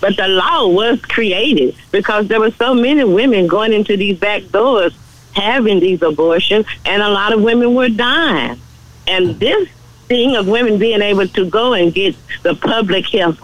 [0.00, 4.46] But the law was created because there were so many women going into these back
[4.50, 4.92] doors
[5.36, 8.58] having these abortions, and a lot of women were dying.
[9.06, 9.68] And this
[10.08, 13.38] thing of women being able to go and get the public health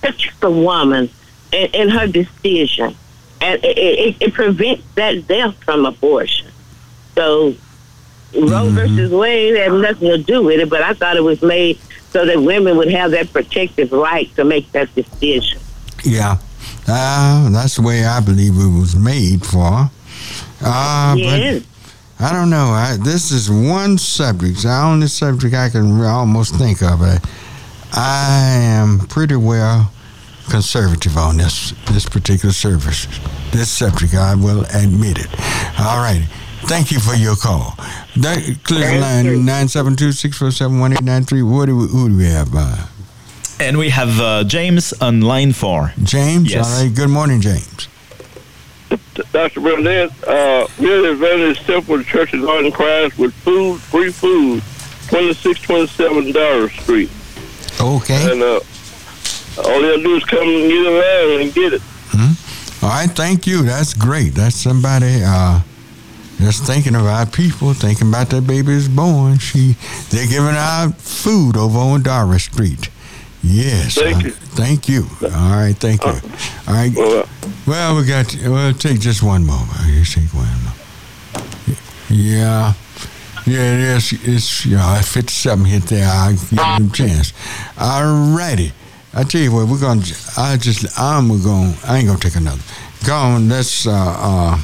[0.00, 1.08] protects the woman
[1.52, 2.94] in, in her decision,
[3.40, 6.48] and it, it, it prevents that death from abortion.
[7.14, 7.54] So
[8.34, 11.78] Roe versus Wade had nothing to do with it, but I thought it was made
[12.10, 15.60] so that women would have that protective right to make that decision.
[16.02, 16.38] Yeah,
[16.88, 19.90] uh, that's the way I believe it was made for.
[20.64, 21.62] Uh, Yes.
[22.18, 22.66] But I don't know.
[22.70, 27.02] I, this is one subject, the only subject I can almost think of.
[27.02, 27.18] I,
[27.92, 29.90] I am pretty well
[30.48, 33.06] conservative on this this particular service,
[33.50, 34.14] this subject.
[34.14, 35.28] I will admit it.
[35.80, 36.24] All right.
[36.66, 37.74] Thank you for your call.
[38.16, 41.42] That clears the line 972-647-1893.
[41.50, 42.54] What do we, who do we have?
[42.54, 42.86] Uh,
[43.60, 45.92] And we have uh, James on line four.
[46.02, 46.50] James?
[46.52, 46.66] Yes.
[46.66, 46.94] All right.
[46.94, 47.88] Good morning, James.
[49.32, 49.60] Dr.
[49.60, 51.98] Barnett, uh, really very simple.
[51.98, 54.62] The Church of God in Christ with food, free food,
[55.10, 57.10] 2627 Dollar Street.
[57.80, 58.32] Okay.
[58.32, 58.60] And uh,
[59.58, 61.82] all to do is come and get around and get it.
[61.82, 62.84] Hmm.
[62.84, 63.62] All right, thank you.
[63.62, 64.34] That's great.
[64.34, 65.60] That's somebody uh,
[66.38, 69.38] just thinking about people, thinking about their baby is born.
[69.38, 69.76] She,
[70.10, 72.90] they're giving out food over on Doris Street.
[73.44, 73.94] Yes.
[73.94, 74.30] Thank uh, you.
[74.30, 75.06] Thank you.
[75.22, 76.10] All right, thank you.
[76.10, 76.92] All right.
[76.94, 77.28] Well,
[77.66, 78.34] well we got.
[78.42, 79.78] Well, take just one moment.
[79.86, 80.46] You take one.
[80.46, 80.74] moment.
[82.08, 82.72] Yeah.
[83.46, 84.12] Yeah, it is.
[84.22, 86.08] It's you know, at 57 hit there.
[86.08, 87.32] I'll give them a chance.
[87.78, 88.72] All righty.
[89.12, 90.02] I tell you what, we're gonna.
[90.38, 90.98] I just.
[90.98, 91.74] I'm going.
[91.84, 92.62] I ain't gonna take another.
[93.06, 93.48] Go on.
[93.48, 93.86] Let's.
[93.86, 94.58] Uh, uh,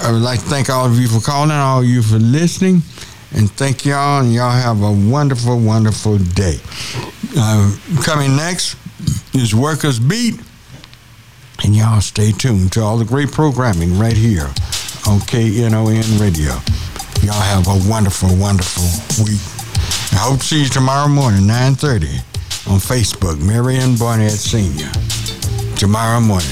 [0.00, 2.82] I would like to thank all of you for calling, all of you for listening,
[3.32, 4.20] and thank y'all.
[4.20, 6.58] And y'all have a wonderful, wonderful day.
[7.36, 8.76] Uh, coming next
[9.34, 10.40] is Workers Beat,
[11.64, 14.48] and y'all stay tuned to all the great programming right here
[15.06, 16.52] on KNON Radio.
[17.22, 18.84] Y'all have a wonderful, wonderful
[19.24, 19.40] week.
[20.12, 24.90] I hope to see you tomorrow morning, 9.30 on Facebook, Marion Barnett Sr.
[25.76, 26.48] Tomorrow morning.